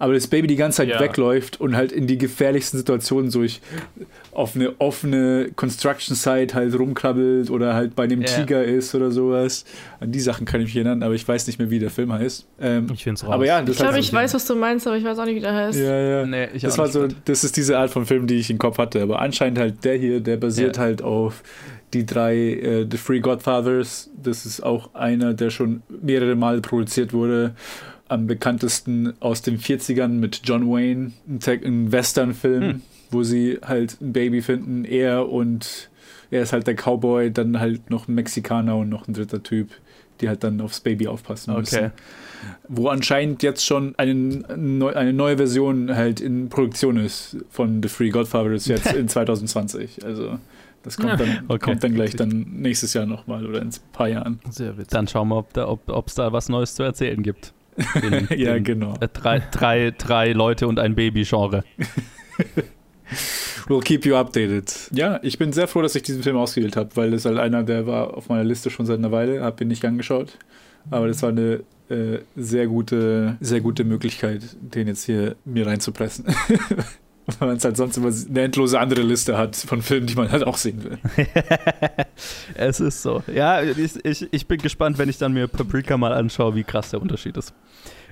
[0.00, 0.98] Aber das Baby die ganze Zeit Ja.
[0.98, 3.60] wegläuft und halt in die gefährlichsten Situationen so ich
[4.32, 8.26] auf eine offene Construction Site halt rumkrabbelt oder halt bei einem Ja.
[8.28, 9.64] Tiger ist oder sowas.
[10.00, 12.12] An die Sachen kann ich mich erinnern, aber ich weiß nicht mehr, wie der Film
[12.12, 12.46] heißt.
[12.60, 14.96] Ähm, ich finde es Aber ja, das Ich glaube, ich weiß, was du meinst, aber
[14.96, 15.78] ich weiß auch nicht, wie der heißt.
[15.78, 16.26] ja, ja.
[16.26, 18.78] Nee, ich das war so, das ist diese Art von Film, die ich im Kopf
[18.78, 19.02] hatte.
[19.02, 20.82] Aber anscheinend halt der hier, der basiert Ja.
[20.84, 21.42] halt auf
[21.92, 24.08] die drei äh, The Three Godfathers.
[24.22, 27.54] Das ist auch einer, der schon mehrere Male produziert wurde.
[28.10, 32.82] Am bekanntesten aus den 40ern mit John Wayne, ein, Tech- ein Western-Film, Hm.
[33.10, 34.84] wo sie halt ein Baby finden.
[34.84, 35.88] Er und
[36.30, 39.70] er ist halt der Cowboy, dann halt noch ein Mexikaner und noch ein dritter Typ,
[40.20, 41.90] die halt dann aufs Baby aufpassen müssen Okay.
[42.68, 48.10] wo anscheinend jetzt schon eine, eine neue Version halt in Produktion ist von The Three
[48.10, 50.04] Godfathers jetzt in 2020.
[50.04, 50.38] Also
[50.82, 51.58] das kommt dann, Okay.
[51.58, 54.40] kommt dann gleich dann nächstes Jahr nochmal oder in ein paar Jahren.
[54.50, 54.88] Sehr witzig.
[54.90, 57.52] Dann schauen wir, ob da, ob es da was Neues zu erzählen gibt.
[58.02, 58.94] In, Ja, in, genau.
[59.00, 61.64] Äh, drei, drei, drei Leute und ein Baby-Genre.
[63.66, 64.72] We'll keep you updated.
[64.92, 67.62] Ja, ich bin sehr froh, dass ich diesen Film ausgewählt habe, weil das halt einer,
[67.62, 70.38] der war auf meiner Liste schon seit einer Weile, habe ihn nicht angeschaut.
[70.90, 76.24] Aber das war eine äh, sehr gute, sehr gute Möglichkeit, den jetzt hier mir reinzupressen.
[77.38, 80.30] Weil man es halt sonst immer eine endlose andere Liste hat von Filmen, die man
[80.30, 80.98] halt auch sehen will.
[82.54, 83.22] Es ist so.
[83.32, 86.90] Ja, ich, ich, ich bin gespannt, wenn ich dann mir Paprika mal anschaue, wie krass
[86.90, 87.54] der Unterschied ist.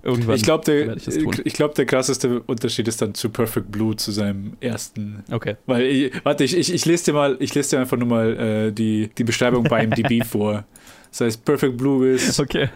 [0.02, 1.06] Irgendwann Ich glaube, der, ich
[1.44, 5.24] ich glaub, der krasseste Unterschied ist dann zu Perfect Blue, zu seinem ersten.
[5.30, 5.56] Okay.
[5.66, 8.36] Weil, ich, warte, ich, ich, ich lese dir mal, ich lese dir einfach nur mal
[8.38, 10.64] äh, die, die Beschreibung bei IMDb vor.
[11.10, 12.68] Das heißt, Perfect Blue ist Okay.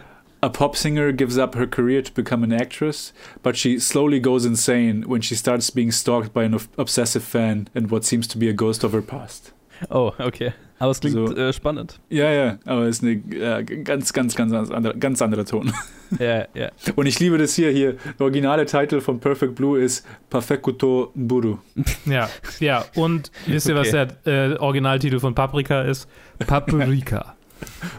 [0.43, 4.45] A pop singer gives up her career to become an actress, but she slowly goes
[4.45, 8.49] insane when she starts being stalked by an obsessive fan and what seems to be
[8.49, 9.53] a ghost of her past.
[9.89, 10.53] Oh, okay.
[10.79, 11.35] Aber es klingt So.
[11.35, 11.99] äh, spannend.
[12.09, 15.71] Ja, ja, aber es ist eine äh, ganz, ganz, ganz anderer, ganz anderer Ton.
[16.19, 16.69] Ja, ja.
[16.95, 17.71] Und ich liebe das hier.
[17.71, 21.57] Hier, der originale Titel von Perfect Blue ist Perfecto Buru.
[22.05, 22.29] Ja,
[22.59, 22.85] ja.
[22.95, 24.07] Und wisst ihr, was Okay.
[24.25, 26.07] der äh, Originaltitel von Paprika ist?
[26.45, 27.35] Paprika.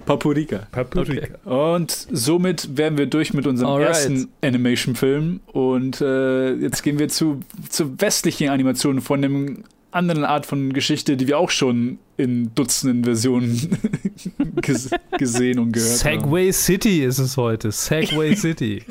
[0.07, 0.67] Papurika.
[0.71, 1.39] Paprika.
[1.45, 3.89] Und somit wären wir durch mit unserem Alright.
[3.89, 5.41] ersten Animation-Film.
[5.47, 11.17] Und äh, jetzt gehen wir zu, zu westlichen Animationen von einem anderen Art von Geschichte,
[11.17, 13.79] die wir auch schon in Dutzenden Versionen
[14.61, 16.21] ges gesehen und gehört haben.
[16.21, 17.71] Segway City ist es heute.
[17.71, 18.83] Segway City.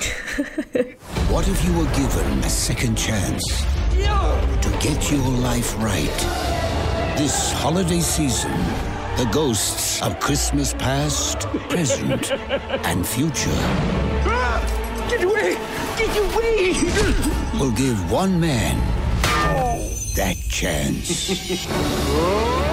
[1.30, 3.43] What if you were given a second chance
[4.61, 6.09] to get your life right?
[7.17, 8.51] This holiday season,
[9.18, 12.32] the ghosts of Christmas past, present,
[12.86, 13.49] and future
[15.09, 15.57] Get away!
[15.97, 17.59] Get away!
[17.59, 18.76] will give one man
[19.55, 19.88] oh.
[20.16, 21.30] that chance.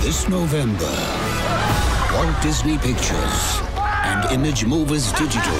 [0.00, 0.94] This November,
[2.14, 5.58] Walt Disney Pictures and Image Movers Digital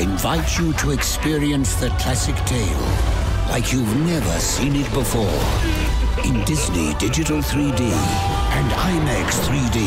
[0.00, 2.80] invite you to experience the classic tale
[3.50, 5.87] like you've never seen it before
[6.24, 9.78] in Disney Digital 3D and IMAX 3D.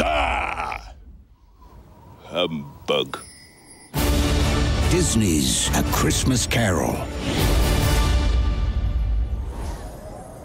[0.00, 0.94] Ah!
[2.24, 3.18] Humbug.
[4.90, 6.96] Disney's A Christmas Carol.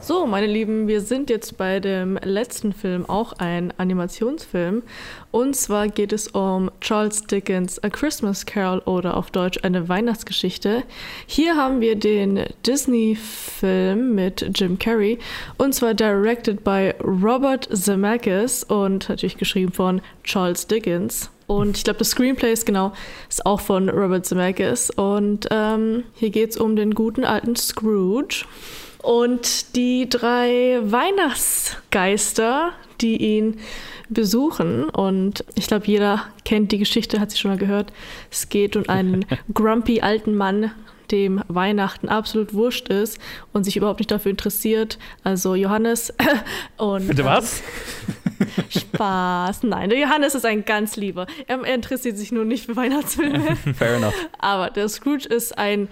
[0.07, 4.83] So, meine Lieben, wir sind jetzt bei dem letzten Film, auch ein Animationsfilm.
[5.31, 10.83] Und zwar geht es um Charles Dickens' A Christmas Carol oder auf Deutsch eine Weihnachtsgeschichte.
[11.25, 15.19] Hier haben wir den Disney-Film mit Jim Carrey
[15.57, 21.31] und zwar directed by Robert Zemeckis und natürlich geschrieben von Charles Dickens.
[21.47, 22.93] Und ich glaube, das Screenplay ist genau,
[23.27, 24.89] ist auch von Robert Zemeckis.
[24.89, 28.45] Und ähm, hier geht es um den guten alten Scrooge.
[29.01, 32.71] Und die drei Weihnachtsgeister,
[33.01, 33.59] die ihn
[34.09, 34.85] besuchen.
[34.89, 37.91] Und ich glaube, jeder kennt die Geschichte, hat sie schon mal gehört.
[38.31, 40.71] Es geht um einen grumpy alten Mann,
[41.11, 43.19] dem Weihnachten absolut wurscht ist
[43.53, 44.97] und sich überhaupt nicht dafür interessiert.
[45.23, 46.13] Also Johannes
[46.77, 47.07] und.
[47.07, 47.61] Bitte was?
[48.69, 49.63] Spaß.
[49.63, 51.25] Nein, der Johannes ist ein ganz lieber.
[51.47, 53.55] Er, er interessiert sich nur nicht für Weihnachtsfilme.
[53.77, 54.13] Fair enough.
[54.37, 55.87] Aber der Scrooge ist ein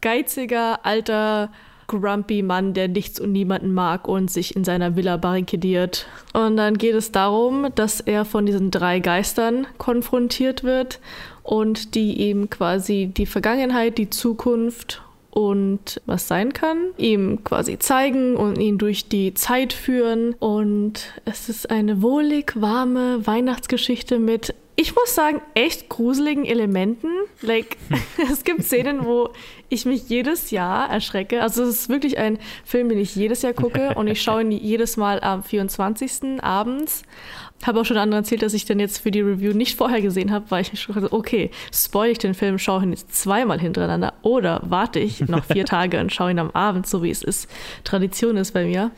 [0.00, 1.50] geiziger, alter,
[1.90, 6.06] grumpy Mann, der nichts und niemanden mag und sich in seiner Villa barrikadiert.
[6.32, 11.00] Und dann geht es darum, dass er von diesen drei Geistern konfrontiert wird
[11.42, 18.36] und die ihm quasi die Vergangenheit, die Zukunft und was sein kann, ihm quasi zeigen
[18.36, 20.34] und ihn durch die Zeit führen.
[20.34, 27.08] Und es ist eine wohlig warme Weihnachtsgeschichte mit, ich muss sagen, echt gruseligen Elementen.
[27.42, 27.76] Like,
[28.30, 29.30] es gibt Szenen, wo
[29.70, 31.42] ich mich jedes Jahr erschrecke.
[31.42, 34.50] Also es ist wirklich ein Film, den ich jedes Jahr gucke und ich schaue ihn
[34.50, 36.42] jedes Mal am 24.
[36.42, 37.02] abends.
[37.62, 40.30] Habe auch schon anderen erzählt, dass ich den jetzt für die Review nicht vorher gesehen
[40.32, 43.60] habe, weil ich mich schon gesagt okay, spoil ich den Film, schaue ihn jetzt zweimal
[43.60, 47.22] hintereinander oder warte ich noch vier Tage und schaue ihn am Abend, so wie es
[47.22, 47.48] ist.
[47.84, 48.90] Tradition ist bei mir.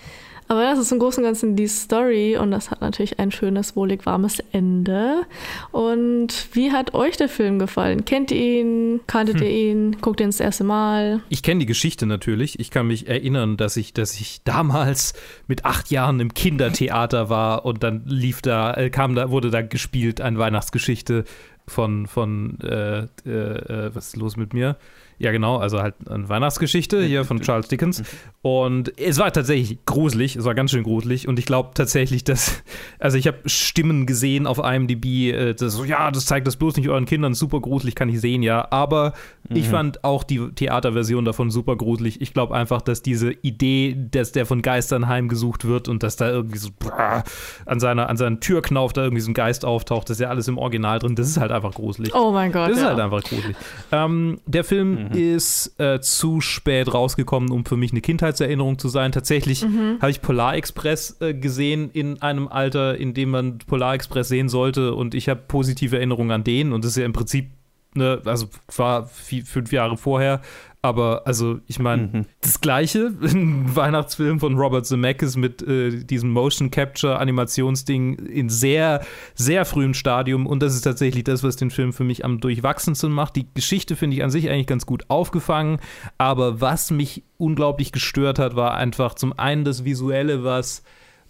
[0.49, 3.75] Aber das ist im Großen und Ganzen die Story und das hat natürlich ein schönes,
[3.77, 5.23] wohlig warmes Ende.
[5.71, 8.05] Und wie hat euch der Film gefallen?
[8.05, 9.01] Kennt ihr ihn?
[9.07, 9.43] Kanntet Hm.
[9.45, 9.97] ihr ihn?
[10.01, 11.21] Guckt ihr ihn das erste Mal?
[11.29, 12.59] Ich kenne die Geschichte natürlich.
[12.61, 15.15] Ich kann mich erinnern, dass ich, dass ich damals
[15.47, 19.63] mit acht Jahren im Kindertheater war und dann lief da, äh, kam da, wurde da
[19.63, 21.25] gespielt eine Weihnachtsgeschichte
[21.67, 24.77] von, von äh, äh, äh, was ist los mit mir?
[25.19, 28.03] Ja, genau, also halt eine Weihnachtsgeschichte hier von Charles Dickens.
[28.43, 31.29] Und es war tatsächlich gruselig, es war ganz schön gruselig.
[31.29, 32.63] Und ich glaube tatsächlich, dass,
[32.99, 36.77] also ich habe Stimmen gesehen auf IMDb, äh, das so, ja, das zeigt das bloß
[36.77, 38.67] nicht euren Kindern, super gruselig, kann ich sehen, ja.
[38.73, 39.13] Aber
[39.49, 39.71] ich Mhm.
[39.71, 42.21] fand auch die Theaterversion davon super gruselig.
[42.21, 46.29] Ich glaube einfach, dass diese Idee, dass der von Geistern heimgesucht wird und dass da
[46.31, 47.23] irgendwie so brrr,
[47.67, 50.49] an seiner, an seinem Türknauf da irgendwie so ein Geist auftaucht, das ist ja alles
[50.49, 52.13] im Original drin, das ist halt einfach gruselig.
[52.15, 52.89] Oh mein Gott, Das ist ja.
[52.91, 53.57] halt einfach gruselig.
[53.93, 59.13] Ähm, der Film ist äh, zu spät rausgekommen, um für mich eine Kindheitserinnerung zu sein.
[59.13, 59.99] Tatsächlich Mhm.
[60.01, 64.49] habe ich Polar Express äh, gesehen in einem Alter, in dem man Polar Express sehen
[64.49, 67.51] sollte und ich habe positive Erinnerungen an den und das ist ja im Prinzip,
[67.95, 68.47] ne, also
[68.77, 70.41] war vi- fünf Jahre vorher,
[70.83, 76.73] aber also ich meine, das gleiche, ein Weihnachtsfilm von Robert Zemeckis mit äh, diesem Motion
[76.73, 79.05] Capture Animationsding in sehr,
[79.35, 80.45] sehr frühem Stadium.
[80.45, 83.37] Und das ist tatsächlich das, was den Film für mich am durchwachsensten macht.
[83.37, 85.79] Die Geschichte finde ich an sich eigentlich ganz gut aufgefangen,
[86.19, 90.83] aber was mich unglaublich gestört hat, war einfach zum einen das Visuelle, was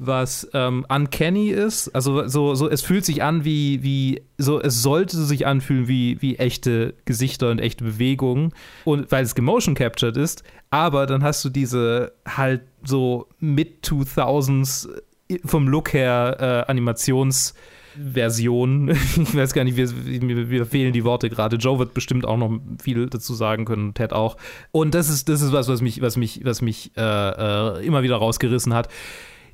[0.07, 1.89] was ähm, uncanny ist.
[1.95, 6.20] Also so, so, es fühlt sich an wie, wie, so, es sollte sich anfühlen wie,
[6.20, 8.53] wie echte Gesichter und echte Bewegungen.
[8.85, 14.89] Und weil es gemotion captured ist, aber dann hast du diese halt so Mid-2000s
[15.45, 17.55] vom Look her äh, Animations-
[17.95, 18.89] Version.
[19.16, 19.89] Ich weiß gar nicht, wir,
[20.20, 21.57] mir fehlen die Worte gerade.
[21.57, 24.37] Joe wird bestimmt auch noch viel dazu sagen können, Ted auch.
[24.70, 28.03] Und das ist, das ist was, was mich, was mich, was mich äh, äh, immer
[28.03, 28.89] wieder rausgerissen hat.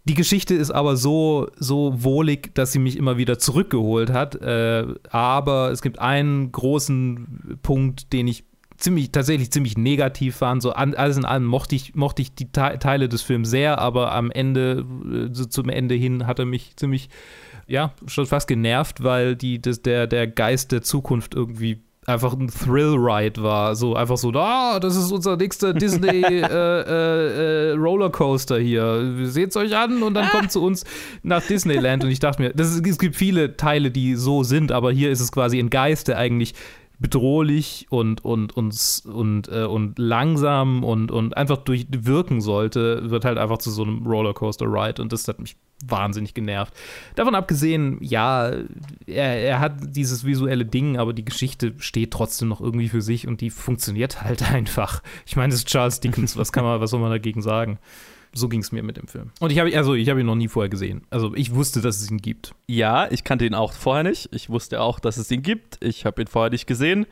[0.09, 4.37] Die Geschichte ist aber so, so wohlig, dass sie mich immer wieder zurückgeholt hat.
[4.37, 8.45] Äh, aber es gibt einen großen Punkt, den ich
[8.79, 10.63] ziemlich, tatsächlich ziemlich negativ fand.
[10.63, 13.79] So an, alles in allem mochte ich, mochte ich die Te Teile des Films sehr,
[13.79, 17.11] aber am Ende, äh, so zum Ende hin, hat er mich ziemlich,
[17.67, 22.49] ja, schon fast genervt, weil die, das, der, der Geist der Zukunft irgendwie einfach ein
[22.49, 23.77] Thrill-Ride war.
[23.77, 29.15] So einfach so, ah, das ist unser nächster Disney äh, äh, äh, Rollercoaster hier.
[29.25, 30.85] Seht's euch an und dann kommt zu uns
[31.23, 32.05] nach Disneyland.
[32.05, 35.11] Und ich dachte mir, das ist, es gibt viele Teile, die so sind, aber hier
[35.11, 36.55] ist es quasi ein Geist, der eigentlich
[36.99, 43.39] bedrohlich und, und, und, und, äh, und langsam und, und einfach durchwirken sollte, wird halt
[43.39, 45.57] einfach zu so einem Rollercoaster-Ride und das hat mich
[45.87, 46.75] wahnsinnig genervt.
[47.15, 48.51] Davon abgesehen, ja,
[49.07, 53.29] er, er hat dieses visuelle Ding, aber die Geschichte steht trotzdem noch irgendwie für sich
[53.29, 55.03] und die funktioniert halt einfach.
[55.25, 57.79] Ich meine, es ist Charles Dickens, was kann man, was soll man dagegen sagen?
[58.33, 59.31] So ging es mir mit dem Film.
[59.41, 61.03] Und ich habe also ich habe ihn noch nie vorher gesehen.
[61.11, 62.55] Also ich wusste, dass es ihn gibt.
[62.67, 64.29] Ja, ich kannte ihn auch vorher nicht.
[64.33, 65.83] Ich wusste auch, dass es ihn gibt.
[65.83, 67.07] Ich habe ihn vorher nicht gesehen.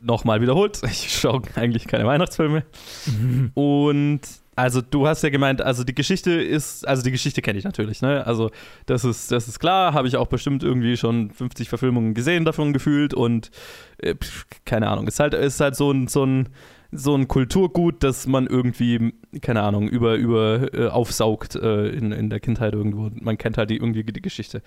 [0.00, 0.80] Nochmal wiederholt.
[0.92, 2.64] Ich schaue eigentlich keine Weihnachtsfilme.
[3.54, 4.20] Und
[4.54, 8.02] also du hast ja gemeint, also die Geschichte ist, also die Geschichte kenne ich natürlich,
[8.02, 8.26] ne?
[8.26, 8.50] Also
[8.84, 12.74] das ist, das ist klar, habe ich auch bestimmt irgendwie schon 50 Verfilmungen gesehen davon
[12.74, 13.50] gefühlt und
[13.96, 16.50] äh, pf, keine Ahnung, ist halt, ist halt so ein, so ein
[16.94, 22.28] so ein Kulturgut, das man irgendwie, keine Ahnung, über, über äh, aufsaugt äh, in, in
[22.28, 23.10] der Kindheit irgendwo.
[23.18, 24.62] Man kennt halt die, irgendwie die Geschichte.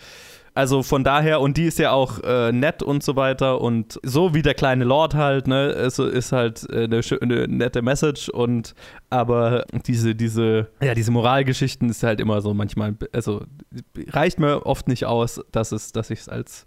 [0.55, 4.33] Also von daher, und die ist ja auch äh, nett und so weiter und so
[4.33, 8.73] wie der kleine Lord halt, ne, es ist halt äh, eine, eine, nette Message und
[9.09, 13.43] aber diese, diese, ja, diese Moralgeschichten ist halt immer so manchmal, also
[14.07, 16.65] reicht mir oft nicht aus, dass es, dass ich es als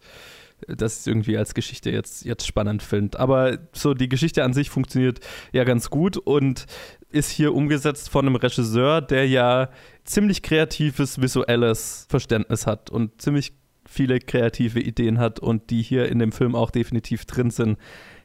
[0.66, 3.18] es irgendwie als Geschichte jetzt, jetzt spannend finde.
[3.18, 5.20] Aber so die Geschichte an sich funktioniert
[5.52, 6.66] ja ganz gut und
[7.10, 9.70] ist hier umgesetzt von einem Regisseur, der ja
[10.04, 13.52] ziemlich kreatives visuelles Verständnis hat und ziemlich
[13.88, 17.78] viele kreative Ideen hat und die hier in dem Film auch definitiv drin sind.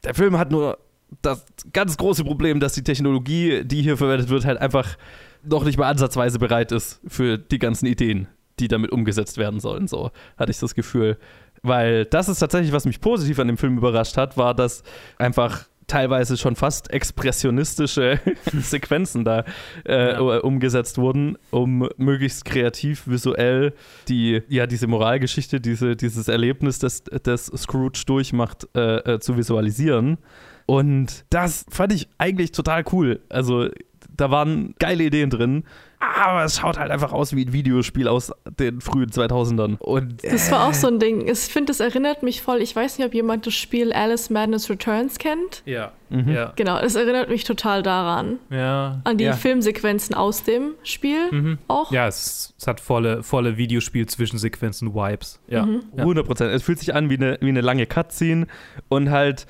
[0.04, 0.78] Der Film hat nur
[1.22, 4.96] das ganz große Problem, dass die Technologie, die hier verwendet wird, halt einfach
[5.42, 8.28] noch nicht mal ansatzweise bereit ist für die ganzen Ideen,
[8.58, 9.88] die damit umgesetzt werden sollen.
[9.88, 11.18] So hatte ich das Gefühl.
[11.64, 14.82] Weil das ist tatsächlich, was mich positiv an dem Film überrascht hat, war, dass
[15.16, 18.20] einfach teilweise schon fast expressionistische
[18.52, 19.44] Sequenzen da
[19.86, 20.38] äh, ja.
[20.40, 23.72] umgesetzt wurden, um möglichst kreativ visuell
[24.08, 30.18] die, ja, diese Moralgeschichte, diese, dieses Erlebnis, das, das Scrooge durchmacht, äh, äh, zu visualisieren.
[30.66, 33.20] Und das fand ich eigentlich total cool.
[33.30, 33.70] Also
[34.14, 35.64] da waren geile Ideen drin
[36.14, 39.78] aber es schaut halt einfach aus wie ein Videospiel aus den frühen 2000ern.
[39.78, 41.28] Und, das war auch so ein Ding.
[41.28, 42.60] Ich finde, das erinnert mich voll.
[42.60, 45.62] Ich weiß nicht, ob jemand das Spiel Alice Madness Returns kennt.
[45.64, 45.92] Ja.
[46.10, 46.28] Mhm.
[46.30, 46.52] ja.
[46.56, 48.38] Genau, es erinnert mich total daran.
[48.50, 49.00] Ja.
[49.04, 49.32] An die ja.
[49.32, 51.58] Filmsequenzen aus dem Spiel mhm.
[51.68, 51.90] auch.
[51.90, 55.40] Ja, es, es, hat volle, volle Videospiel-Zwischensequenzen-Vibes.
[55.48, 55.66] Ja.
[55.66, 55.82] Mhm.
[55.96, 56.52] 100 Prozent.
[56.52, 58.46] Es fühlt sich an wie eine, wie eine lange Cutscene
[58.88, 59.46] und halt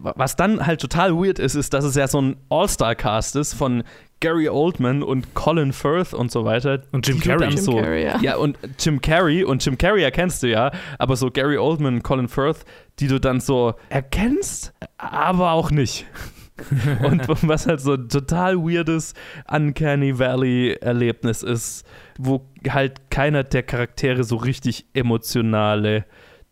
[0.00, 3.84] was dann halt total weird ist, ist, dass es ja so ein All-Star-Cast ist von
[4.20, 6.82] Gary Oldman und Colin Firth und so weiter.
[6.92, 7.48] Und Jim Carrey.
[7.48, 8.18] Jim so, Carrey, ja.
[8.20, 8.36] ja.
[8.36, 12.28] und Jim Carrey und Jim Carrey erkennst du ja, aber so Gary Oldman und Colin
[12.28, 12.64] Firth,
[12.98, 16.06] die du dann so erkennst, aber auch nicht.
[17.02, 19.14] und was halt so ein total weirdes
[19.50, 21.84] Uncanny Valley-Erlebnis ist,
[22.16, 26.04] wo halt keiner der Charaktere so richtig emotionale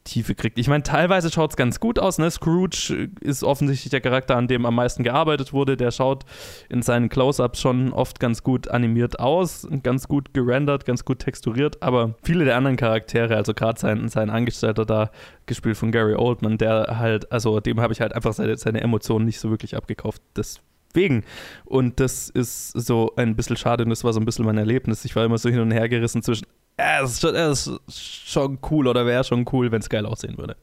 [0.04, 0.58] Tiefe kriegt.
[0.58, 2.18] Ich meine, teilweise schaut es ganz gut aus.
[2.18, 2.30] Ne?
[2.30, 5.76] Scrooge ist offensichtlich der Charakter, an dem am meisten gearbeitet wurde.
[5.76, 6.24] Der schaut
[6.68, 11.82] in seinen Close-Ups schon oft ganz gut animiert aus, ganz gut gerendert, ganz gut texturiert.
[11.82, 15.10] Aber viele der anderen Charaktere, also gerade sein, sein Angestellter da,
[15.46, 19.24] gespielt von Gary Oldman, der halt, also dem habe ich halt einfach seine, seine Emotionen
[19.24, 20.22] nicht so wirklich abgekauft.
[20.36, 21.24] Deswegen.
[21.64, 25.04] Und das ist so ein bisschen schade und das war so ein bisschen mein Erlebnis.
[25.04, 26.46] Ich war immer so hin und her gerissen zwischen,
[26.76, 30.38] er ist, schon, er ist schon cool oder wäre schon cool, wenn es geil aussehen
[30.38, 30.56] würde.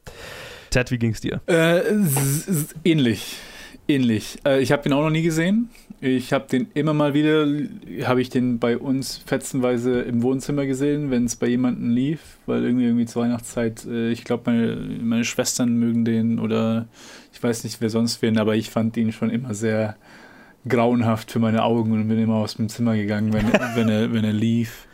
[0.70, 1.40] Ted, wie ging's dir?
[1.46, 1.82] Äh,
[2.84, 3.36] ähnlich.
[3.88, 4.38] Ähnlich.
[4.44, 5.68] Äh, ich habe den auch noch nie gesehen.
[6.00, 7.46] Ich habe den immer mal wieder,
[8.06, 12.64] habe ich den bei uns fetzenweise im Wohnzimmer gesehen, wenn es bei jemandem lief, weil
[12.64, 16.86] irgendwie, irgendwie zur Weihnachtszeit, äh, ich glaube, meine, meine Schwestern mögen den oder
[17.32, 19.96] ich weiß nicht, wer sonst wen, aber ich fand ihn schon immer sehr
[20.68, 24.24] grauenhaft für meine Augen und bin immer aus dem Zimmer gegangen, wenn, wenn, er, wenn
[24.24, 24.86] er lief.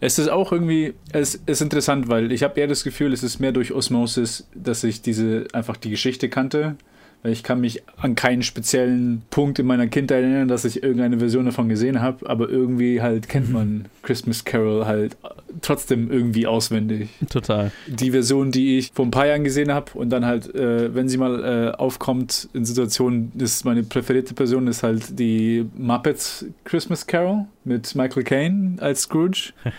[0.00, 3.40] Es ist auch irgendwie, es ist interessant, weil ich habe eher das Gefühl, es ist
[3.40, 6.76] mehr durch Osmosis, dass ich diese einfach die Geschichte kannte.
[7.22, 11.18] Weil ich kann mich an keinen speziellen Punkt in meiner Kindheit erinnern, dass ich irgendeine
[11.18, 15.16] Version davon gesehen habe, aber irgendwie halt kennt man Christmas Carol halt
[15.60, 17.08] trotzdem irgendwie auswendig.
[17.28, 17.72] Total.
[17.88, 21.08] Die Version, die ich vor ein paar Jahren gesehen habe und dann halt, äh, wenn
[21.08, 27.06] sie mal äh, aufkommt in Situationen, ist meine präferierte Person ist halt die Muppets Christmas
[27.06, 29.52] Carol mit Michael Caine als Scrooge.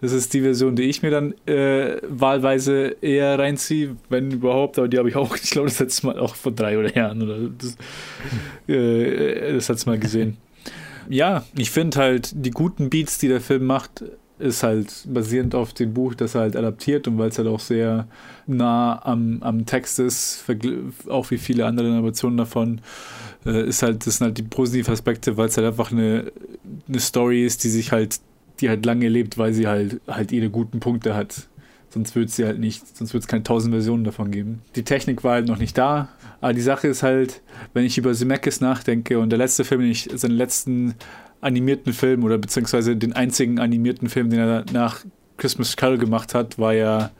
[0.00, 4.86] Das ist die Version, die ich mir dann äh, wahlweise eher reinziehe, wenn überhaupt, aber
[4.86, 7.38] die habe ich auch, ich glaube, das letzte Mal auch vor drei oder Jahren oder
[7.48, 7.78] das,
[8.68, 10.36] äh, das letzte Mal gesehen.
[11.08, 14.04] Ja, ich finde halt die guten Beats, die der Film macht,
[14.38, 17.60] ist halt basierend auf dem Buch, das er halt adaptiert und weil es halt auch
[17.60, 18.06] sehr
[18.46, 20.44] nah am, am Text ist,
[21.08, 22.80] auch wie viele andere Innovationen davon,
[23.46, 26.32] äh, ist halt, das sind halt die positiven Aspekte, weil es halt einfach eine,
[26.88, 28.20] eine Story ist, die sich halt,
[28.60, 31.48] die halt lange lebt, weil sie halt halt ihre guten Punkte hat.
[31.90, 34.62] Sonst würde es sie halt nicht, sonst würde es keine tausend Versionen davon geben.
[34.74, 36.08] Die Technik war halt noch nicht da,
[36.40, 37.40] aber die Sache ist halt,
[37.72, 40.94] wenn ich über Zemeckis nachdenke und der letzte Film, den ich, seinen letzten
[41.40, 45.04] animierten Film oder beziehungsweise den einzigen animierten Film, den er nach
[45.36, 47.10] Christmas Carol gemacht hat, war ja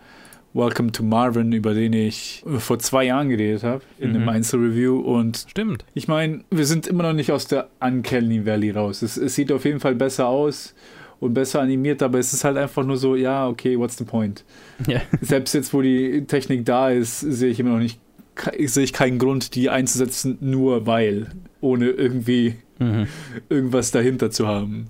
[0.54, 4.16] Welcome to Marvin, über den ich vor zwei Jahren geredet habe in mhm.
[4.16, 5.00] einem Einzelreview.
[5.00, 5.84] Und stimmt.
[5.94, 9.02] Ich meine, wir sind immer noch nicht aus der Uncanny Valley raus.
[9.02, 10.76] Es, es, sieht auf jeden Fall besser aus
[11.18, 14.44] und besser animiert, aber es ist halt einfach nur so, ja, okay, what's the point?
[14.86, 15.00] Ja.
[15.20, 17.98] Selbst jetzt, wo die Technik da ist, sehe ich immer noch nicht,
[18.66, 23.06] sehe ich keinen Grund, die einzusetzen, nur weil, ohne irgendwie Mhm.
[23.48, 24.88] irgendwas dahinter zu haben.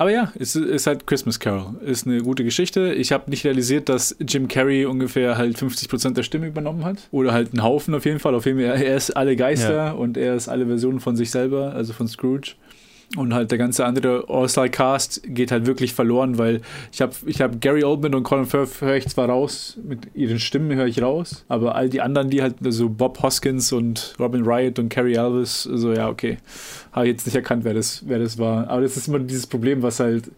[0.00, 1.74] Aber ja, es ist halt Christmas Carol.
[1.84, 2.94] Ist eine gute Geschichte.
[2.94, 6.96] Ich habe nicht realisiert, dass Jim Carrey ungefähr halt 50% der Stimme übernommen hat.
[7.10, 8.34] Oder halt einen Haufen auf jeden Fall.
[8.34, 9.90] Auf jeden Fall, er ist alle Geister Ja.
[9.92, 12.52] und er ist alle Versionen von sich selber, also von Scrooge.
[13.16, 16.60] Und halt der ganze andere All-Star-Cast geht halt wirklich verloren, weil
[16.92, 20.38] ich habe ich hab Gary Oldman und Colin Firth höre ich zwar raus, mit ihren
[20.38, 24.46] Stimmen höre ich raus, aber all die anderen, die halt, also Bob Hoskins und Robin
[24.46, 26.38] Wright und Carrie Elvis, so ja, okay,
[26.92, 28.68] habe ich jetzt nicht erkannt, wer das, wer das war.
[28.68, 30.30] Aber das ist immer dieses Problem, was halt,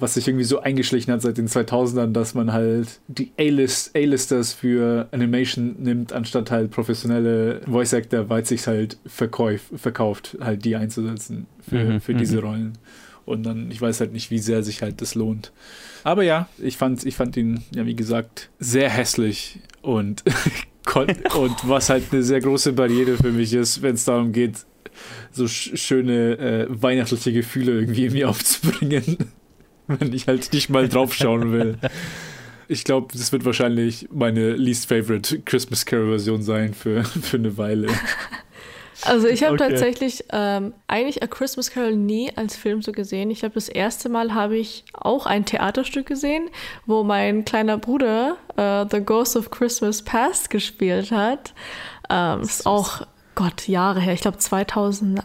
[0.00, 4.52] was sich irgendwie so eingeschlichen hat seit den 2000ern, dass man halt die A-List, A-Listers
[4.52, 10.64] für Animation nimmt, anstatt halt professionelle Voice Actor, weil es sich halt verkäuf, verkauft, halt
[10.64, 12.44] die einzusetzen für, Mhm, für diese mhm.
[12.44, 12.78] Rollen.
[13.24, 15.52] Und dann, ich weiß halt nicht, wie sehr sich halt das lohnt.
[16.04, 20.22] Aber ja, ich fand, ich fand ihn, ja, wie gesagt, sehr hässlich und,
[20.94, 24.64] und was halt eine sehr große Barriere für mich ist, wenn es darum geht,
[25.32, 29.18] so sch schöne äh, weihnachtliche Gefühle irgendwie in mir aufzubringen,
[29.98, 31.78] wenn ich halt nicht mal draufschauen will.
[32.68, 37.56] Ich glaube, das wird wahrscheinlich meine least favorite Christmas Carol Version sein für, für eine
[37.56, 37.88] Weile.
[39.02, 39.68] Also ich habe Okay.
[39.68, 43.30] tatsächlich ähm, eigentlich A Christmas Carol nie als Film so gesehen.
[43.30, 46.48] Ich habe das erste Mal habe ich auch ein Theaterstück gesehen,
[46.86, 51.52] wo mein kleiner Bruder äh, The Ghost of Christmas Past gespielt hat.
[52.08, 53.06] Ähm, ist auch
[53.36, 54.14] Gott Jahre her.
[54.14, 55.22] Ich glaube 2008.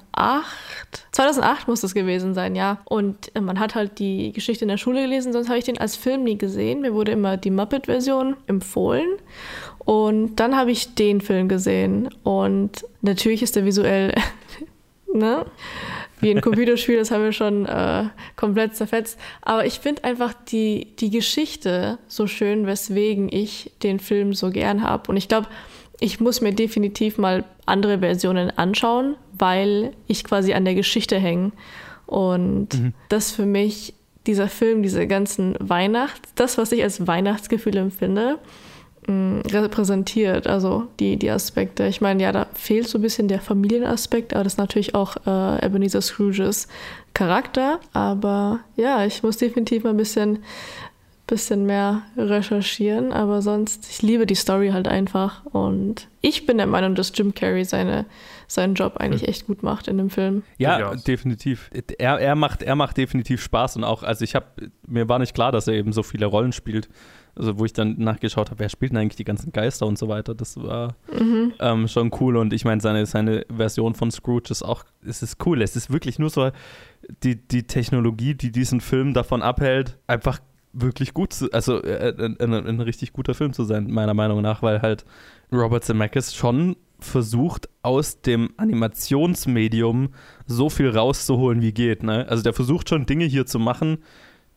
[1.14, 2.82] 2008 muss das gewesen sein, ja.
[2.84, 5.80] Und äh, man hat halt die Geschichte in der Schule gelesen, sonst habe ich den
[5.80, 6.82] als Film nie gesehen.
[6.82, 9.08] Mir wurde immer die Muppet-Version empfohlen.
[9.80, 12.10] Und dann habe ich den Film gesehen.
[12.24, 14.14] Und natürlich ist der visuell,
[15.14, 15.46] ne?
[16.20, 18.04] Wie ein Computerspiel, das haben wir schon äh,
[18.36, 19.18] komplett zerfetzt.
[19.42, 24.84] Aber ich finde einfach die, die Geschichte so schön, weswegen ich den Film so gern
[24.84, 25.10] habe.
[25.10, 25.48] Und ich glaube,
[26.02, 31.54] ich muss mir definitiv mal andere Versionen anschauen, weil ich quasi an der Geschichte hänge.
[32.06, 32.94] Und Mhm.
[33.08, 33.94] das für mich,
[34.28, 38.38] dieser Film, diese ganzen Weihnachts-, das, was ich als Weihnachtsgefühl empfinde,
[39.08, 41.86] mh, repräsentiert, also die, die Aspekte.
[41.88, 45.16] Ich meine, ja, da fehlt so ein bisschen der Familienaspekt, aber das ist natürlich auch
[45.26, 46.68] äh, Ebenezer Scrooges
[47.14, 47.80] Charakter.
[47.94, 50.40] Aber ja, ich muss definitiv mal ein bisschen,
[51.32, 56.68] bisschen mehr recherchieren, aber sonst, ich liebe die Story halt einfach und ich bin der
[56.68, 58.06] Meinung, dass Jim Carrey seine,
[58.48, 60.44] seinen Job eigentlich echt gut macht in dem Film.
[60.60, 61.70] Ja, definitiv.
[61.98, 64.46] Er, er, macht, er macht definitiv Spaß und auch, also ich habe,
[64.88, 66.90] mir war nicht klar, dass er eben so viele Rollen spielt.
[67.34, 70.10] Also wo ich dann nachgeschaut habe, wer spielt denn eigentlich die ganzen Geister und so
[70.10, 70.36] weiter.
[70.36, 71.54] Das war Mhm.
[71.62, 75.38] ähm, schon cool und ich meine, seine, seine Version von Scrooge ist auch, es ist
[75.46, 75.62] cool.
[75.62, 76.52] Es ist wirklich nur so
[77.24, 80.40] die, die Technologie, die diesen Film davon abhält, einfach
[80.74, 84.42] wirklich gut zu, also äh, ein, ein, ein richtig guter Film zu sein, meiner Meinung
[84.42, 85.06] nach, weil halt
[85.52, 90.10] Robert Zemeckis schon versucht, aus dem Animationsmedium
[90.46, 92.04] so viel rauszuholen, wie geht.
[92.04, 92.28] Ne?
[92.30, 94.00] Also der versucht schon Dinge hier zu machen,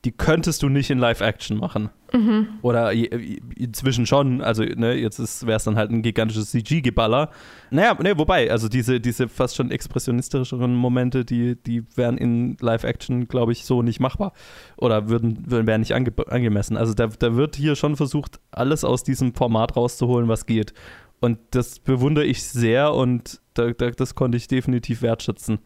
[0.05, 1.91] die könntest du nicht in Live-Action machen.
[2.13, 2.47] Mhm.
[2.63, 7.31] Oder inzwischen schon, also ne, jetzt wäre es dann halt ein gigantisches CG-Geballer.
[7.71, 13.27] Naja, ne, wobei, also diese, diese fast schon expressionistischeren Momente, die, die wären in Live-Action,
[13.27, 14.33] glaube ich, so nicht machbar.
[14.77, 16.77] Oder würden, würden wären nicht ange angemessen.
[16.77, 20.75] Also da, da wird hier schon versucht, alles aus diesem Format rauszuholen, was geht.
[21.21, 25.61] Und das bewundere ich sehr und da, da, das konnte ich definitiv wertschätzen.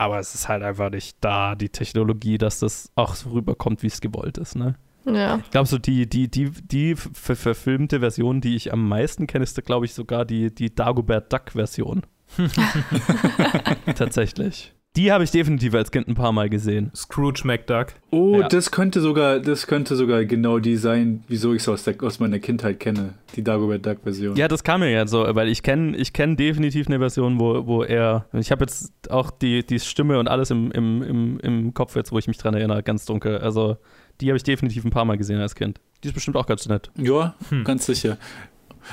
[0.00, 3.88] Aber es ist halt einfach nicht da, die Technologie, dass das auch so rüberkommt, wie
[3.88, 4.76] es gewollt ist, ne?
[5.04, 5.40] Ja.
[5.44, 9.42] Ich glaube, so die, die, die, die ver verfilmte Version, die ich am meisten kenne,
[9.42, 12.06] ist, glaube ich, sogar die, die Dagobert Duck-Version.
[13.94, 14.72] Tatsächlich.
[14.96, 16.90] Die habe ich definitiv als Kind ein paar Mal gesehen.
[16.96, 17.94] Scrooge McDuck.
[18.10, 18.48] Oh, Ja.
[18.48, 22.40] das könnte sogar, das könnte sogar genau die sein, wieso ich es aus, aus meiner
[22.40, 23.14] Kindheit kenne.
[23.36, 24.34] Die Dagobert Duck Version.
[24.34, 27.66] Ja, das kam mir ja so, weil ich kenne ich kenn definitiv eine Version, wo,
[27.68, 28.26] wo er.
[28.32, 32.10] Ich habe jetzt auch die, die Stimme und alles im, im, im, im Kopf jetzt,
[32.10, 33.38] wo ich mich dran erinnere, ganz dunkel.
[33.38, 33.76] Also,
[34.20, 35.80] die habe ich definitiv ein paar Mal gesehen als Kind.
[36.02, 36.90] Die ist bestimmt auch ganz nett.
[36.98, 38.16] Ja, ganz sicher.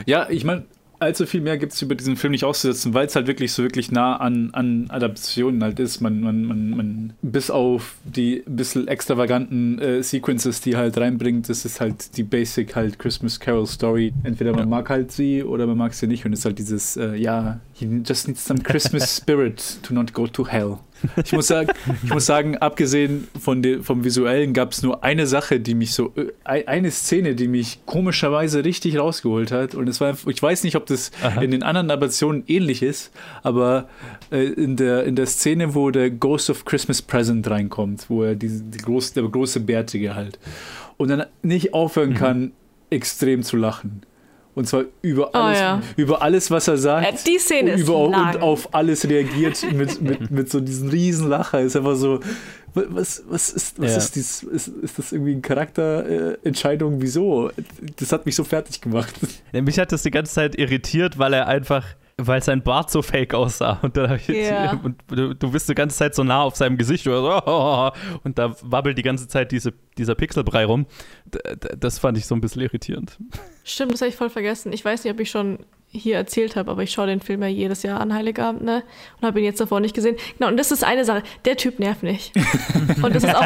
[0.06, 0.66] Ja, ich meine,
[1.00, 3.64] allzu viel mehr gibt es über diesen Film nicht auszusetzen, weil es halt wirklich so
[3.64, 6.02] wirklich nah an, an Adaptionen halt ist.
[6.02, 11.66] Man, man, man, man, bis auf die bisschen extravaganten äh, Sequences, die halt reinbringt, das
[11.66, 14.14] ist halt die Basic halt Christmas Carol Story.
[14.24, 16.98] Entweder man mag halt sie oder man mag sie nicht und es ist halt dieses,
[16.98, 20.80] äh, ja, he just needs some Christmas spirit to not go to hell.
[21.24, 21.70] Ich muss sagen,
[22.04, 25.94] ich muss sagen abgesehen von de, vom Visuellen gab es nur eine Sache, die mich
[25.94, 29.76] so, äh, ein- eine Szene, die mich komischerweise richtig rausgeholt hat.
[29.76, 31.42] Und es war, ich weiß nicht, ob das Aha.
[31.42, 33.12] in den anderen Adaptionen ähnlich ist,
[33.44, 33.88] aber
[34.32, 38.36] äh, in, der, in der Szene, wo der Ghost of Christmas Present reinkommt, wo er
[38.36, 40.40] diese, die große, der große Bärtige halt
[40.98, 42.52] und dann nicht aufhören kann,
[42.90, 44.02] extrem zu lachen.
[44.58, 45.82] Und zwar über Oh, alles, ja.
[45.98, 47.08] über alles was er sagt.
[47.08, 48.36] Äh, die Szene und, ist über, lang.
[48.36, 51.62] und auf alles reagiert mit, mit, mit so diesem riesen Lacher.
[51.62, 52.20] Ist einfach so,
[52.74, 53.98] wa- was, was ist, was Ja.
[53.98, 57.02] ist dies, ist, ist das irgendwie eine Charakterentscheidung?
[57.02, 57.52] Wieso?
[57.98, 59.14] Das hat mich so fertig gemacht.
[59.52, 61.86] Ja, mich hat das die ganze Zeit irritiert, weil er einfach,
[62.20, 63.80] weil sein Bart so fake aussah.
[63.84, 64.80] Und, dann ich, Ja.
[64.84, 67.12] und du, du bist die ganze Zeit so nah auf seinem Gesicht so,
[67.46, 67.90] oh,
[68.24, 70.88] und da wabbelt die ganze Zeit diese, dieser Pixelbrei rum.
[71.26, 71.40] D-
[71.78, 73.18] das fand ich so ein bisschen irritierend.
[73.64, 74.74] Stimmt, das habe ich voll vergessen.
[74.74, 77.48] Ich weiß nicht, ob ich schon hier erzählt habe, aber ich schaue den Film ja
[77.48, 78.84] jedes Jahr an Heiligabend, ne?
[79.22, 80.18] Und habe ihn jetzt davor nicht gesehen.
[80.38, 81.24] Genau, und das ist eine Sache.
[81.46, 82.34] Der Typ nervt nicht.
[83.04, 83.46] und das ist auch,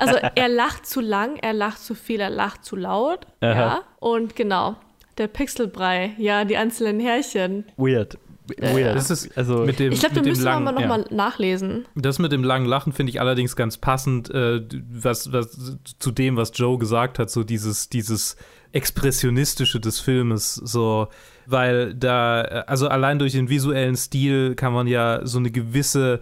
[0.00, 3.26] also er lacht zu lang, er lacht zu viel, er lacht zu laut.
[3.40, 3.50] Aha.
[3.52, 3.80] Ja.
[4.00, 4.76] Und genau,
[5.18, 7.64] der Pixelbrei, ja, die einzelnen Härchen.
[7.76, 8.18] Weird.
[8.56, 8.96] Äh, Weird.
[8.96, 11.86] Das ist also, mit dem, Ich glaube, dem müssen wir langen, mal nochmal nachlesen.
[11.94, 16.36] Das mit dem langen Lachen finde ich allerdings ganz passend, äh, was, was zu dem,
[16.36, 18.36] was Joe gesagt hat, so dieses, dieses
[18.72, 21.08] Expressionistische des Filmes, so,
[21.46, 26.20] weil da, also allein durch den visuellen Stil kann man ja so eine gewisse,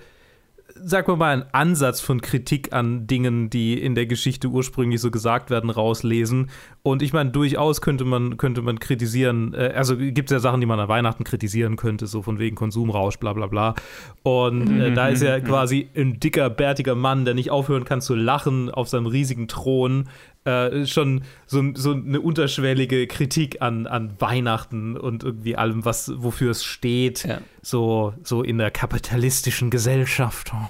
[0.82, 5.10] sag mal mal, einen Ansatz von Kritik an Dingen, die in der Geschichte ursprünglich so
[5.10, 6.50] gesagt werden, rauslesen.
[6.82, 10.60] Und ich meine, durchaus könnte man, könnte man kritisieren, äh, also gibt es ja Sachen,
[10.60, 13.74] die man an Weihnachten kritisieren könnte, so von wegen Konsumrausch, bla bla bla.
[14.22, 18.14] Und äh, da ist ja quasi ein dicker, bärtiger Mann, der nicht aufhören kann zu
[18.14, 20.08] lachen auf seinem riesigen Thron.
[20.44, 26.52] Äh, schon so, so eine unterschwellige Kritik an, an Weihnachten und irgendwie allem, was, wofür
[26.52, 27.28] es steht,
[27.60, 30.52] so, so in der kapitalistischen Gesellschaft.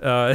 [0.00, 0.34] Äh,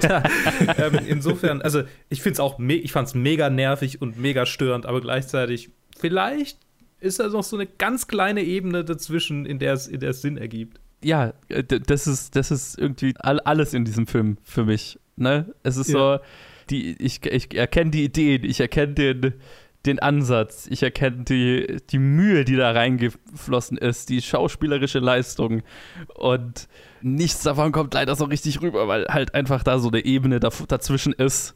[0.00, 0.22] da,
[0.76, 4.84] ähm, insofern, also ich finde es auch, ich fand es mega nervig und mega störend,
[4.84, 6.58] aber gleichzeitig, vielleicht
[7.00, 10.20] ist da noch so eine ganz kleine Ebene dazwischen, in der es, in der es
[10.20, 10.78] Sinn ergibt.
[11.02, 14.98] ja, das ist, das ist irgendwie all, alles in diesem Film für mich.
[15.16, 15.54] Ne?
[15.62, 16.18] Es ist Ja.
[16.18, 16.24] so,
[16.70, 19.34] die, ich, ich erkenne die Ideen, ich erkenne den,
[19.86, 25.62] den Ansatz, ich erkenne die, die Mühe, die da reingeflossen ist, die schauspielerische Leistung.
[26.14, 26.68] Und
[27.00, 31.12] nichts davon kommt leider so richtig rüber, weil halt einfach da so eine Ebene dazwischen
[31.12, 31.54] ist,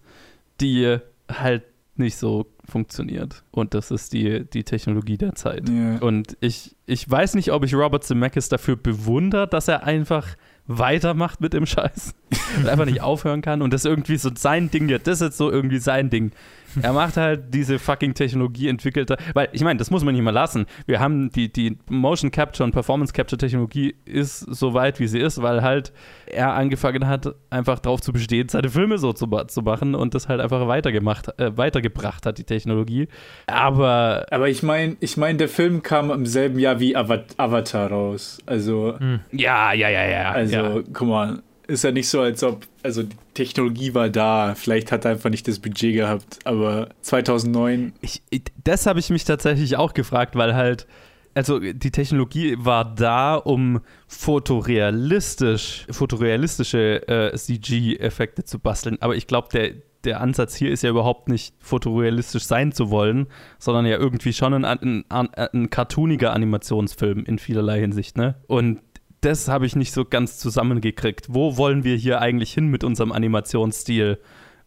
[0.60, 0.98] die
[1.30, 1.64] halt
[1.96, 3.44] nicht so funktioniert.
[3.50, 5.68] Und das ist die, die Technologie der Zeit.
[5.68, 5.98] Ja.
[5.98, 10.36] Und ich, ich weiß nicht, ob ich Robert Zemeckis dafür bewundert, dass er einfach
[10.66, 12.14] weitermacht mit dem Scheiß
[12.56, 15.06] und einfach nicht aufhören kann und das irgendwie so sein Ding wird.
[15.06, 16.32] Das ist jetzt so irgendwie sein Ding.
[16.80, 20.30] Er macht halt diese fucking Technologie entwickelte, weil ich meine, das muss man nicht mal
[20.30, 20.66] lassen.
[20.86, 25.18] Wir haben die, die Motion Capture und Performance Capture Technologie ist so weit, wie sie
[25.18, 25.92] ist, weil halt
[26.26, 30.28] er angefangen hat, einfach darauf zu bestehen, seine Filme so zu, zu machen und das
[30.28, 33.08] halt einfach weitergemacht, äh, weitergebracht hat, die Technologie.
[33.46, 37.90] Aber Aber ich meine, ich mein, der Film kam im selben Jahr wie Ava- Avatar
[37.90, 38.38] raus.
[38.46, 38.96] Also,
[39.32, 40.30] ja, ja, ja, ja.
[40.30, 40.82] also, ja.
[40.92, 41.42] guck mal,
[41.72, 44.54] ist ja nicht so, als ob, also die Technologie war da.
[44.54, 46.38] Vielleicht hat er einfach nicht das Budget gehabt.
[46.44, 48.22] Aber 2009, Ich,
[48.62, 50.86] das habe ich mich tatsächlich auch gefragt, weil halt,
[51.34, 58.98] also die Technologie war da, um fotorealistisch, fotorealistische äh, CG-Effekte zu basteln.
[59.00, 59.72] Aber ich glaube, der,
[60.04, 63.28] der Ansatz hier ist ja überhaupt nicht fotorealistisch sein zu wollen,
[63.58, 68.34] sondern ja irgendwie schon ein, ein, ein, ein cartooniger Animationsfilm in vielerlei Hinsicht, ne?
[68.46, 68.80] Und
[69.22, 71.26] das habe ich nicht so ganz zusammengekriegt.
[71.30, 74.18] Wo wollen wir hier eigentlich hin mit unserem Animationsstil?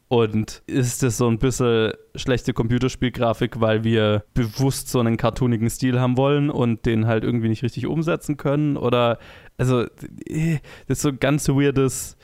[0.07, 5.99] Und ist das so ein bisschen schlechte Computerspielgrafik, weil wir bewusst so einen cartoonigen Stil
[5.99, 8.77] haben wollen und den halt irgendwie nicht richtig umsetzen können?
[8.77, 9.17] Oder,
[9.57, 9.81] also,
[10.27, 12.14] äh, das ist so ein ganz weirdes,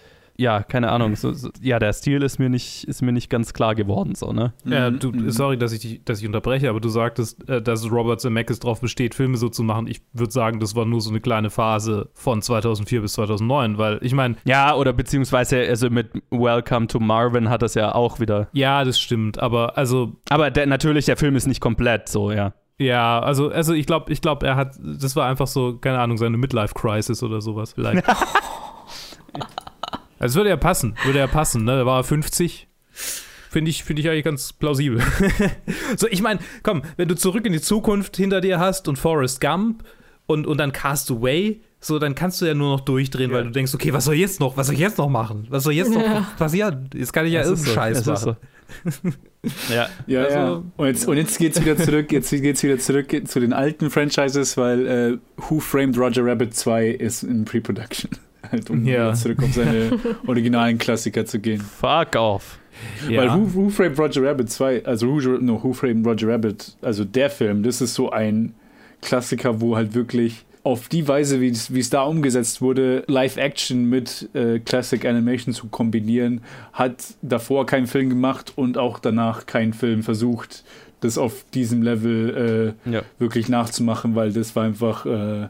[0.41, 1.15] ja, keine Ahnung.
[1.15, 4.33] So, so, ja, der Stil ist mir nicht, ist mir nicht ganz klar geworden, so,
[4.33, 4.53] ne?
[4.65, 8.19] Ja, du, sorry, dass ich, dich- dass ich unterbreche, aber du sagtest, äh, dass Robert
[8.21, 9.87] Zemeckis darauf besteht, Filme so zu machen.
[9.87, 13.99] Ich würde sagen, das war nur so eine kleine Phase von 2004 bis 2009, weil
[14.01, 18.47] ich meine, Ja, oder beziehungsweise, also mit Welcome to Marvin hat das ja auch wieder.
[18.53, 22.53] ja, das stimmt, aber also Aber der, natürlich, der Film ist nicht komplett so, ja.
[22.79, 26.17] Ja, also, also ich glaube, ich glaube, er hat, das war einfach so, keine Ahnung,
[26.17, 28.03] seine Midlife-Crisis oder sowas vielleicht.
[30.21, 31.77] also würde ja passen, würde ja passen, ne?
[31.77, 32.67] Da war er 50.
[33.49, 35.01] Finde ich, finde ich eigentlich ganz plausibel.
[35.97, 39.41] so, ich meine, komm, wenn du zurück in die Zukunft hinter dir hast und Forrest
[39.41, 39.83] Gump
[40.25, 43.73] und, und dann Castaway, so, dann kannst du ja nur noch durchdrehen, weil du denkst,
[43.73, 45.47] okay, was soll jetzt noch, was soll ich jetzt noch machen?
[45.49, 46.19] Was soll jetzt Ja.
[46.21, 46.89] noch passieren?
[46.93, 48.35] Jetzt kann ich ja irgendeinen so, Scheiß machen.
[49.03, 49.11] so.
[49.73, 49.89] Ja.
[50.07, 50.63] Ja, Also- ja.
[50.77, 54.55] Und jetzt, und jetzt geht's wieder zurück, jetzt geht's wieder zurück zu den alten Franchises,
[54.55, 55.17] weil äh,
[55.49, 58.11] Who Framed Roger Rabbit 2 ist in Pre-Production.
[58.51, 59.13] Halt, um Ja.
[59.13, 59.91] zurück auf seine
[60.27, 61.61] originalen Klassiker zu gehen.
[61.61, 62.59] Fuck off.
[63.07, 67.03] Weil Who, Who Framed Roger Rabbit 2, also Who, no, Who Framed Roger Rabbit, also
[67.05, 68.53] der Film, das ist so ein
[69.01, 73.85] Klassiker, wo halt wirklich auf die Weise, wie es wie es da umgesetzt wurde, Live-Action
[73.89, 76.41] mit äh, Classic Animation zu kombinieren,
[76.71, 80.63] hat davor keinen Film gemacht und auch danach keinen Film versucht,
[80.99, 83.01] das auf diesem Level äh, Ja.
[83.17, 85.47] wirklich nachzumachen, weil das war einfach äh,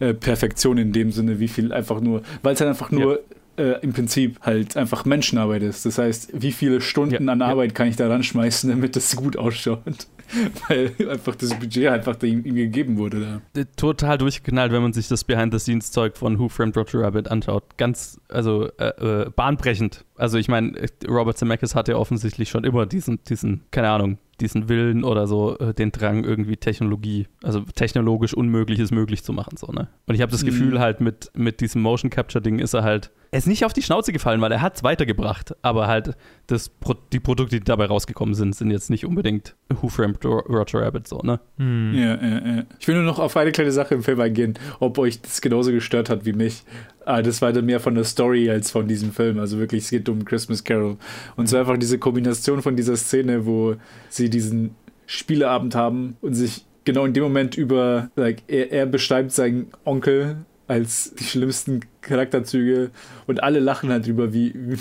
[0.00, 3.20] äh, Perfektion in dem Sinne, wie viel einfach nur, weil es halt einfach nur
[3.56, 5.86] äh, im Prinzip halt einfach Menschenarbeit ist.
[5.86, 10.06] Das heißt, wie viele Stunden an Arbeit kann ich da ranschmeißen, damit das gut ausschaut?
[10.68, 13.42] weil einfach das Budget einfach da ihm, ihm gegeben wurde.
[13.54, 13.60] Da.
[13.60, 17.76] Äh, Total durchgeknallt, wenn man sich das Behind-the-Scenes-Zeug von Who Framed Roger Rabbit anschaut.
[17.76, 20.04] Ganz, also äh, äh, bahnbrechend.
[20.16, 20.74] Also ich meine,
[21.08, 25.58] Robert Zemeckis hatte ja offensichtlich schon immer diesen, diesen, keine Ahnung, diesen Willen oder so,
[25.58, 29.56] äh, den Drang, irgendwie Technologie, also technologisch Unmögliches möglich zu machen.
[29.56, 29.88] So, ne?
[30.06, 30.46] Und ich habe das Mhm.
[30.46, 33.82] Gefühl, halt mit, mit diesem Motion Capture-Ding ist er halt, er ist nicht auf die
[33.82, 35.54] Schnauze gefallen, weil er hat es weitergebracht.
[35.62, 36.16] Aber halt,
[36.48, 40.40] das, Pro die Produkte, die dabei rausgekommen sind, sind jetzt nicht unbedingt Who Framed Ro-
[40.48, 41.38] Roger Rabbit, so, ne?
[41.58, 42.62] Ja, ja, ja.
[42.80, 45.70] Ich will nur noch auf eine kleine Sache im Film eingehen, ob euch das genauso
[45.70, 46.64] gestört hat wie mich.
[47.04, 49.38] Ah, das war dann mehr von der Story als von diesem Film.
[49.38, 50.96] Also wirklich, es geht um Christmas Carol.
[51.36, 53.76] Und so einfach diese Kombination von dieser Szene, wo
[54.08, 54.74] sie diesen
[55.06, 60.38] Spieleabend haben und sich genau in dem Moment über, like, er, er beschreibt seinen Onkel
[60.70, 62.90] als die schlimmsten Charakterzüge
[63.26, 64.78] und alle lachen halt drüber, wie, wie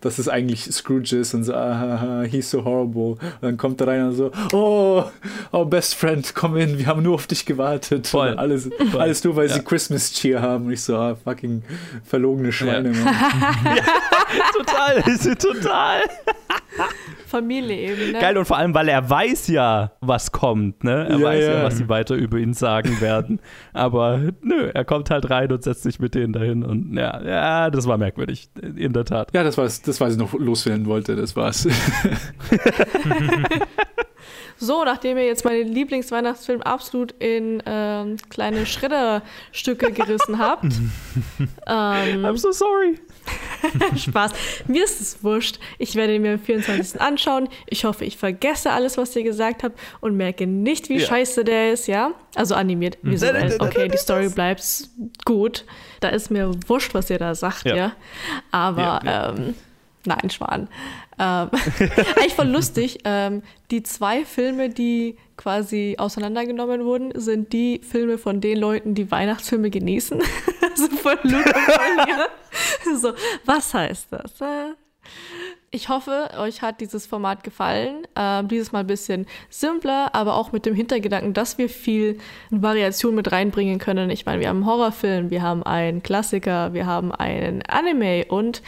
[0.00, 3.12] dass es eigentlich Scrooge ist und so, ah, he's so horrible.
[3.12, 5.02] Und dann kommt er rein und so, oh,
[5.52, 8.06] our best friend, komm in, wir haben nur auf dich gewartet.
[8.06, 8.30] Voll.
[8.30, 9.00] Und alles, Voll.
[9.00, 9.54] alles nur, weil Ja.
[9.54, 10.66] sie Christmas Cheer haben.
[10.66, 11.62] Und ich so, ah, fucking
[12.04, 13.14] verlogene Schweine, Mann.
[14.56, 15.02] total,
[15.36, 16.00] total.
[17.32, 18.20] Familie eben, ne?
[18.20, 21.08] Geil, und vor allem, weil er weiß ja, was kommt, ne?
[21.08, 21.52] Er Ja, weiß ja.
[21.54, 21.64] ja.
[21.64, 23.40] was sie weiter über ihn sagen werden.
[23.72, 27.70] Aber nö, er kommt halt rein und setzt sich mit denen dahin und ja, ja,
[27.70, 29.30] das war merkwürdig, in der Tat.
[29.34, 31.66] Ja, das war's, das, was ich noch loswerden wollte, das war's.
[34.58, 40.62] So, nachdem ihr jetzt meinen Lieblingsweihnachtsfilm absolut in ähm, kleine Schredderstücke gerissen habt.
[41.66, 43.00] ähm, I'm so sorry.
[43.96, 44.32] Spaß.
[44.66, 45.58] Mir ist es wurscht.
[45.78, 47.00] Ich werde ihn mir am 24.
[47.00, 47.48] anschauen.
[47.68, 51.06] Ich hoffe, ich vergesse alles, was ihr gesagt habt und merke nicht, wie Ja.
[51.06, 52.12] scheiße der ist, ja?
[52.34, 53.56] Also animiert, visuell.
[53.60, 54.62] Okay, die Story bleibt
[55.24, 55.64] gut.
[56.00, 57.76] Da ist mir wurscht, was ihr da sagt, ja?
[57.76, 57.92] Ja.
[58.50, 59.28] Aber, ja.
[59.30, 59.54] ähm,
[60.04, 60.68] nein, Schwan.
[61.18, 61.50] Ähm,
[62.16, 62.98] eigentlich voll lustig.
[63.04, 69.10] Ähm, die zwei Filme, die quasi auseinandergenommen wurden, sind die Filme von den Leuten, die
[69.10, 70.20] Weihnachtsfilme genießen.
[71.22, 72.28] Luke und von mir.
[73.00, 73.14] So,
[73.46, 74.32] was heißt das?
[75.70, 78.06] Ich hoffe, euch hat dieses Format gefallen.
[78.14, 82.18] Ähm, dieses Mal ein bisschen simpler, aber auch mit dem Hintergedanken, dass wir viel
[82.50, 84.10] Variation mit reinbringen können.
[84.10, 88.62] Ich meine, wir haben einen Horrorfilm, wir haben einen Klassiker, wir haben einen Anime und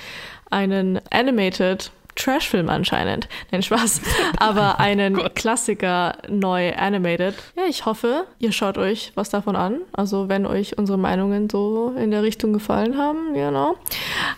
[0.50, 3.28] einen Animated Trashfilm anscheinend.
[3.50, 4.00] Nein, Spaß.
[4.38, 7.34] Aber einen Klassiker neu animated.
[7.56, 9.80] Ja, ich hoffe, ihr schaut euch was davon an.
[9.92, 13.76] Also, wenn euch unsere Meinungen so in der Richtung gefallen haben, genau.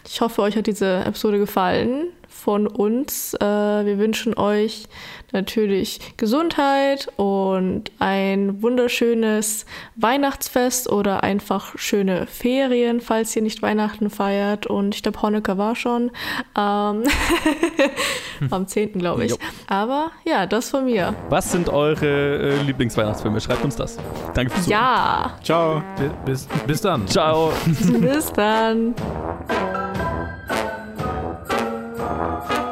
[0.06, 3.34] Ich hoffe, euch hat diese Episode gefallen von uns.
[3.34, 4.84] Äh, wir wünschen euch
[5.32, 14.66] natürlich Gesundheit und ein wunderschönes Weihnachtsfest oder einfach schöne Ferien, falls ihr nicht Weihnachten feiert.
[14.66, 16.10] Und ich glaube, Hanukkah war schon
[16.56, 17.02] ähm,
[18.50, 18.92] am 10.
[18.94, 19.32] glaube ich.
[19.32, 19.38] Jo.
[19.66, 21.14] Aber ja, das von mir.
[21.28, 23.40] Was sind eure äh, Lieblingsweihnachtsfilme?
[23.40, 23.98] Schreibt uns das.
[24.34, 24.82] Danke fürs Zuhören.
[24.82, 25.82] Ja, Ciao.
[26.24, 27.06] Bis, bis dann.
[27.06, 27.52] Ciao.
[28.00, 28.94] bis dann.
[32.16, 32.65] Thank you.